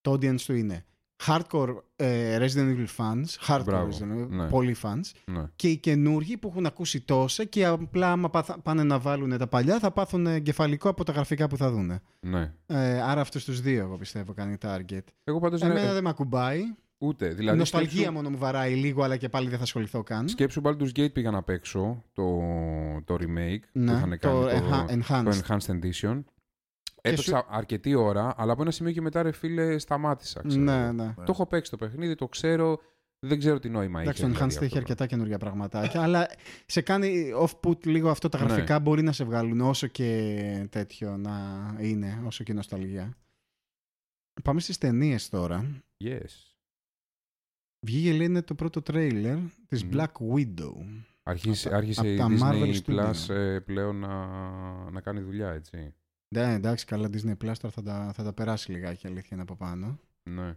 Το 0.00 0.12
audience 0.12 0.40
του 0.40 0.54
είναι 0.54 0.84
hardcore 1.26 1.76
ε, 1.96 2.38
Resident 2.38 2.76
Evil 2.76 2.86
fans, 2.96 3.24
hardcore 3.48 3.62
Μπράβο, 3.64 3.88
Resident 3.90 4.22
Evil, 4.24 4.28
ναι. 4.28 4.48
πολύ 4.48 4.76
fans, 4.82 5.10
Ναι. 5.24 5.44
και 5.56 5.68
οι 5.68 5.76
καινούργοι 5.76 6.36
που 6.36 6.48
έχουν 6.48 6.66
ακούσει 6.66 7.00
τόσα 7.00 7.44
και 7.44 7.66
απλά 7.66 8.12
άμα 8.12 8.30
πάθα- 8.30 8.58
πάνε 8.62 8.82
να 8.82 8.98
βάλουν 8.98 9.38
τα 9.38 9.46
παλιά 9.46 9.78
θα 9.78 9.90
πάθουν 9.90 10.26
εγκεφαλικό 10.26 10.88
από 10.88 11.04
τα 11.04 11.12
γραφικά 11.12 11.48
που 11.48 11.56
θα 11.56 11.70
δουν. 11.70 12.00
ναι. 12.20 12.52
Ε, 12.66 13.00
άρα 13.02 13.20
αυτούς 13.20 13.44
τους 13.44 13.60
δύο 13.60 13.80
εγώ 13.82 13.96
πιστεύω 13.96 14.32
κάνει 14.32 14.56
target. 14.62 15.00
Εγώ 15.24 15.38
πάντως 15.40 15.60
Εμένα 15.62 15.80
ε, 15.80 15.92
δεν 15.92 16.02
με 16.02 16.08
ακουμπάει. 16.08 16.60
Ούτε. 17.02 17.28
Δηλαδή, 17.28 17.58
Νοσταλγία 17.58 17.90
σκέψου- 17.90 18.12
μόνο 18.14 18.30
μου 18.30 18.36
βαράει 18.38 18.74
λίγο, 18.74 19.02
αλλά 19.02 19.16
και 19.16 19.28
πάλι 19.28 19.48
δεν 19.48 19.56
θα 19.56 19.62
ασχοληθώ 19.64 20.02
καν. 20.02 20.28
Σκέψου 20.28 20.60
Baldur's 20.64 20.92
Gate 20.96 21.12
πήγα 21.12 21.30
να 21.30 21.42
παίξω 21.42 22.04
το, 22.12 22.40
το 23.04 23.14
remake 23.14 23.60
που 23.72 23.78
Ναι, 23.78 23.92
είχαν 23.92 24.18
κάνει 24.18 24.18
το 24.18 24.28
το, 24.42 24.48
enha- 24.48 24.86
το 24.86 25.02
enhanced. 25.08 25.32
Enhanced 25.46 25.80
Edition. 25.80 26.22
Και 27.02 27.08
Έπαιξα 27.10 27.46
αρκετή 27.48 27.94
ώρα, 27.94 28.34
αλλά 28.36 28.52
από 28.52 28.62
ένα 28.62 28.70
σημείο 28.70 28.92
και 28.92 29.00
μετά 29.00 29.22
ρε 29.22 29.32
φίλε 29.32 29.78
σταμάτησα. 29.78 30.42
Ξέρω. 30.48 30.62
Ναι, 30.62 30.92
ναι. 30.92 31.14
Το 31.16 31.24
έχω 31.28 31.46
παίξει 31.46 31.70
το 31.70 31.76
παιχνίδι, 31.76 32.14
το 32.14 32.28
ξέρω, 32.28 32.78
δεν 33.26 33.38
ξέρω 33.38 33.58
τι 33.58 33.68
νόημα 33.68 34.00
Εντάξει, 34.00 34.22
είχε. 34.22 34.30
το 34.30 34.36
δηλαδή, 34.36 34.44
Enhanced 34.44 34.52
αυτό 34.54 34.64
έχει 34.64 34.72
το- 34.74 34.78
αρκετά 34.78 35.06
καινούργια 35.06 35.38
πραγματάκια, 35.38 36.02
αλλά 36.02 36.28
σε 36.66 36.80
κάνει 36.80 37.32
off-put 37.40 37.86
λίγο 37.86 38.10
αυτό 38.10 38.28
τα 38.28 38.38
Ναι. 38.38 38.44
γραφικά 38.44 38.80
μπορεί 38.80 39.02
να 39.02 39.12
σε 39.12 39.24
βγάλουν 39.24 39.60
όσο 39.60 39.86
και 39.86 40.66
τέτοιο 40.70 41.16
να 41.16 41.32
είναι, 41.80 42.22
όσο 42.26 42.44
και 42.44 42.52
νοσταλγία. 42.52 43.16
Πάμε 44.42 44.60
στις 44.60 44.78
ταινίες 44.78 45.28
τώρα. 45.28 45.82
Yes. 46.04 46.51
Βγήκε 47.86 48.12
λένε 48.12 48.42
το 48.42 48.54
πρώτο 48.54 48.82
τρέιλερ 48.82 49.38
της 49.68 49.84
Μμμ. 49.84 49.90
Black 49.94 50.12
Widow. 50.34 50.72
Άρχισε, 51.22 51.66
Από 51.68 51.70
τα- 51.70 51.76
άρχισε 51.76 52.00
από 52.00 52.08
η 52.08 52.16
τα 52.16 52.28
Marvel 52.40 52.62
Disney 52.62 52.80
Studio. 52.84 53.10
Plus 53.10 53.34
ε, 53.34 53.58
πλέον 53.60 53.96
να, 53.96 54.26
να 54.90 55.00
κάνει 55.00 55.20
δουλειά, 55.20 55.50
έτσι. 55.50 55.94
Ναι, 56.34 56.52
εντάξει, 56.52 56.84
καλά 56.84 57.08
Disney 57.12 57.30
Plus 57.36 57.36
τώρα 57.60 57.70
θα 57.70 57.82
τα, 57.82 58.12
θα 58.14 58.22
τα 58.22 58.32
περάσει 58.32 58.70
λιγάκι 58.72 59.06
αλήθεια 59.06 59.28
είναι 59.32 59.42
από 59.42 59.56
πάνω. 59.56 59.98
Ναι. 60.22 60.56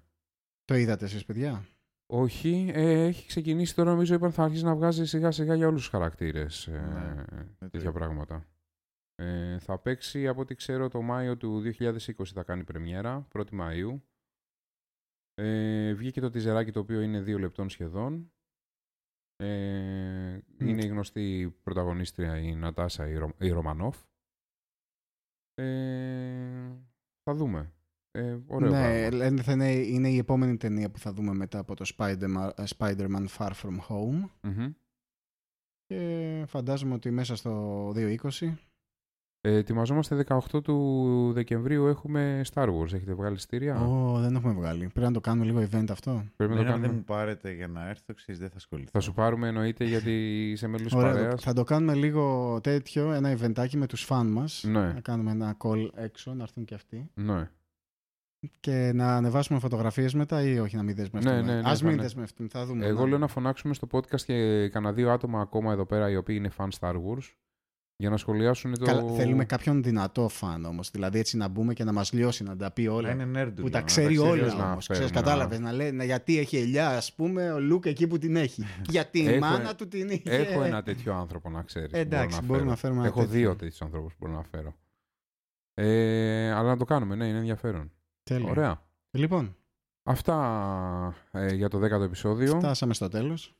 Το 0.65 0.75
είδατε 0.75 1.05
εσείς 1.05 1.25
παιδιά; 1.25 1.65
Όχι, 2.05 2.71
ε, 2.73 3.03
έχει 3.05 3.27
ξεκινήσει 3.27 3.75
τώρα 3.75 3.89
νομίζω 3.89 4.13
είπαν 4.13 4.31
θα 4.31 4.43
αρχίσει 4.43 4.63
να 4.63 4.75
βγάζει 4.75 5.05
σιγά 5.05 5.31
σιγά 5.31 5.55
για 5.55 5.67
όλους 5.67 5.81
τους 5.81 5.89
χαρακτήρες 5.89 6.67
ε, 6.67 7.25
Ναι, 7.59 7.69
τέτοια 7.69 7.91
το 7.91 7.91
πράγματα. 7.91 8.45
Ε, 9.15 9.59
θα 9.59 9.77
παίξει 9.79 10.27
από 10.27 10.41
ό,τι 10.41 10.55
ξέρω 10.55 10.87
το 10.89 11.01
Μάιο 11.01 11.37
του 11.37 11.61
2020 11.79 11.97
θα 12.33 12.43
κάνει 12.43 12.63
πρεμιέρα, 12.63 13.27
1η 13.33 13.49
Μαΐου. 13.59 13.99
Ε, 15.35 15.93
βγήκε 15.93 16.21
το 16.21 16.29
τιζεράκι 16.29 16.71
το 16.71 16.79
οποίο 16.79 17.01
είναι 17.01 17.21
δύο 17.21 17.39
λεπτών 17.39 17.69
σχεδόν. 17.69 18.31
Ε, 19.35 20.39
είναι 20.57 20.83
η 20.83 20.87
γνωστή 20.87 21.55
πρωταγωνίστρια 21.63 22.39
η 22.39 22.55
Νατάσα 22.55 23.07
η, 23.07 23.15
Ρο, 23.15 23.31
η 23.37 23.49
Ρωμανόφ. 23.49 23.97
Ε, 25.53 26.71
θα 27.23 27.33
δούμε. 27.33 27.73
Ε, 28.11 28.37
ωραίο 28.47 28.69
ναι, 28.69 28.75
πράγμα. 28.75 29.17
λένε 29.17 29.41
θα 29.41 29.51
είναι, 29.51 29.71
είναι 29.71 30.09
η 30.09 30.17
επόμενη 30.17 30.57
ταινία 30.57 30.91
που 30.91 30.99
θα 30.99 31.13
δούμε 31.13 31.33
μετά 31.33 31.59
από 31.59 31.75
το 31.75 31.93
Spider-Man, 31.97 32.49
ε, 32.55 32.63
Spider-Man 32.77 33.25
Far 33.37 33.51
From 33.51 33.79
Home. 33.87 34.29
Μμμ. 34.41 34.73
Και 35.85 36.43
φαντάζομαι 36.47 36.93
ότι 36.93 37.11
μέσα 37.11 37.35
στο 37.35 37.89
2.20 37.89 38.41
Ε, 38.41 38.53
ετοιμαζόμαστε 39.49 40.25
18 40.27 40.63
του 40.63 41.31
Δεκεμβρίου 41.33 41.87
έχουμε 41.87 42.41
Star 42.53 42.67
Wars. 42.67 42.93
Έχετε 42.93 43.13
βγάλει 43.13 43.35
εισιτήρια; 43.35 43.75
Ω, 43.81 44.19
δεν 44.19 44.35
έχουμε 44.35 44.53
βγάλει. 44.53 44.79
Πρέπει 44.87 45.07
να 45.07 45.11
το 45.13 45.19
κάνουμε 45.21 45.45
λίγο 45.45 45.59
event 45.59 45.85
αυτό. 45.89 46.23
Πρέπει 46.35 46.51
να 46.51 46.57
το 46.57 46.61
Εμένα, 46.61 46.61
αν 46.61 46.65
κάνουμε. 46.65 46.87
δεν 46.87 46.95
μου 46.95 47.03
πάρετε 47.03 47.51
για 47.53 47.67
να 47.67 47.89
έρθω, 47.89 48.13
ξέρεις, 48.13 48.39
δεν 48.41 48.49
θα 48.49 48.55
ασχοληθώ. 48.55 48.89
Θα 48.93 48.99
σου 48.99 49.13
πάρουμε 49.13 49.47
εννοείται 49.47 49.83
γιατί 49.85 50.11
είσαι 50.51 50.67
μέλος 50.67 50.83
της 50.85 50.93
Ωραία, 50.93 51.11
παρέας. 51.13 51.41
θα 51.43 51.53
το 51.53 51.63
κάνουμε 51.63 51.93
λίγο 51.93 52.59
τέτοιο, 52.63 53.11
ένα 53.11 53.37
eventάκι 53.37 53.77
με 53.77 53.87
τους 53.87 54.03
φαν 54.03 54.27
μας. 54.27 54.63
Ναι. 54.67 54.79
Να 54.93 54.99
κάνουμε 55.01 55.31
ένα 55.31 55.57
call 55.63 55.89
έξω, 55.95 56.33
να 56.33 56.43
έρθουν 56.43 56.65
και 56.65 56.73
αυτοί. 56.75 57.09
Ναι. 57.13 57.49
Και 58.59 58.91
να 58.93 59.15
ανεβάσουμε 59.15 59.59
φωτογραφίες 59.59 60.13
μετά 60.13 60.41
ή 60.43 60.59
όχι 60.59 60.75
να 60.75 60.83
μην 60.83 60.95
δεσμευτούμε. 60.95 61.35
Ναι, 61.35 61.41
ναι, 61.53 61.61
ναι, 61.61 61.69
Ας 61.69 61.79
θα 61.79 61.85
μην 61.85 61.93
είναι. 61.93 62.01
δεσμευτούμε, 62.03 62.47
θα 62.51 62.65
δούμε. 62.65 62.85
Εγώ 62.85 63.05
λέω 63.05 63.17
να 63.17 63.27
φωνάξουμε 63.27 63.73
στο 63.73 63.87
podcast 63.91 64.21
και 64.21 64.69
κανένα 64.69 64.93
δύο 64.93 65.11
άτομα 65.11 65.41
ακόμα 65.41 65.71
εδώ 65.71 65.85
πέρα 65.85 66.09
οι 66.09 66.15
οποίοι 66.15 66.35
είναι 66.39 66.51
fan 66.57 66.67
Star 66.79 66.93
Wars 66.93 67.31
για 67.97 68.09
να 68.09 68.17
σχολιάσουν 68.17 68.77
το. 68.77 68.85
Καλά, 68.85 69.11
θέλουμε 69.13 69.45
κάποιον 69.45 69.83
δυνατό 69.83 70.27
φαν 70.29 70.65
όμως. 70.65 70.89
Δηλαδή 70.91 71.19
έτσι 71.19 71.37
να 71.37 71.47
μπούμε 71.47 71.73
και 71.73 71.83
να 71.83 71.91
μας 71.91 72.11
λιώσει, 72.13 72.43
να 72.43 72.55
τα 72.57 72.71
πει 72.71 72.87
όλα. 72.87 73.15
Να 73.15 73.23
είναι 73.23 73.41
nerd. 73.43 73.53
που 73.55 73.69
τα 73.69 73.81
ξέρει 73.81 74.17
όλα 74.17 74.35
να 74.35 74.53
όμως. 74.53 74.55
φέρουν, 74.57 74.79
Ξέρεις, 75.03 75.11
να- 75.11 75.21
κατάλαβες, 75.21 75.59
να 75.59 75.71
λέει 75.71 75.91
να, 75.91 76.03
γιατί 76.03 76.37
έχει 76.37 76.57
ελιά, 76.57 76.89
ας 76.89 77.13
πούμε, 77.13 77.51
ο 77.51 77.59
Λουκ 77.59 77.85
εκεί 77.85 78.07
που 78.07 78.17
την 78.17 78.35
έχει. 78.35 78.63
γιατί 78.89 79.19
η 79.19 79.27
Έχω- 79.27 79.39
μάνα 79.45 79.75
του 79.75 79.87
την 79.87 80.09
είχε. 80.09 80.21
Έχω 80.31 80.61
ένα 80.63 80.83
τέτοιο 80.83 81.13
άνθρωπο 81.13 81.49
να 81.49 81.61
ξέρεις. 81.63 81.91
Εντάξει, 81.93 82.41
μπορούμε 82.41 82.69
να 82.69 82.75
φέρουμε 82.75 82.99
ένα 82.99 83.07
Έχω 83.09 83.19
τέτοιο. 83.19 83.33
δύο 83.33 83.55
τέτοιους 83.55 83.81
ανθρώπου 83.81 84.07
που 84.07 84.15
μπορώ 84.19 84.33
να 84.33 84.43
φέρω. 84.43 84.75
Ε, 85.73 86.51
αλλά 86.51 86.67
να 86.69 86.77
το 86.77 86.85
κάνουμε, 86.85 87.15
ναι, 87.15 87.27
είναι 87.27 87.37
ενδιαφέρον. 87.37 87.91
Τέλεια. 88.23 88.49
Ωραία. 88.49 88.81
Λοιπόν, 89.11 89.55
Αυτά 90.07 91.15
ε, 91.31 91.53
για 91.53 91.69
το 91.69 91.77
10ο 91.79 92.01
επεισόδιο. 92.03 92.55
φτάσαμε 92.59 92.93
στο 92.93 93.07
τέλος 93.09 93.55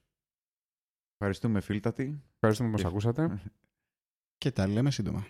Ευχαριστούμε, 1.18 1.62
φίλτατη. 1.62 2.22
Ευχαριστούμε 2.34 2.70
που 2.70 2.74
μας 2.76 2.82
Και- 2.82 2.88
ακούσατε. 2.88 3.30
και 4.38 4.52
τα 4.52 4.68
λέμε 4.68 4.92
σύντομα. 4.92 5.28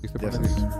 Είστε 0.00 0.18
παρακαλώ. 0.18 0.78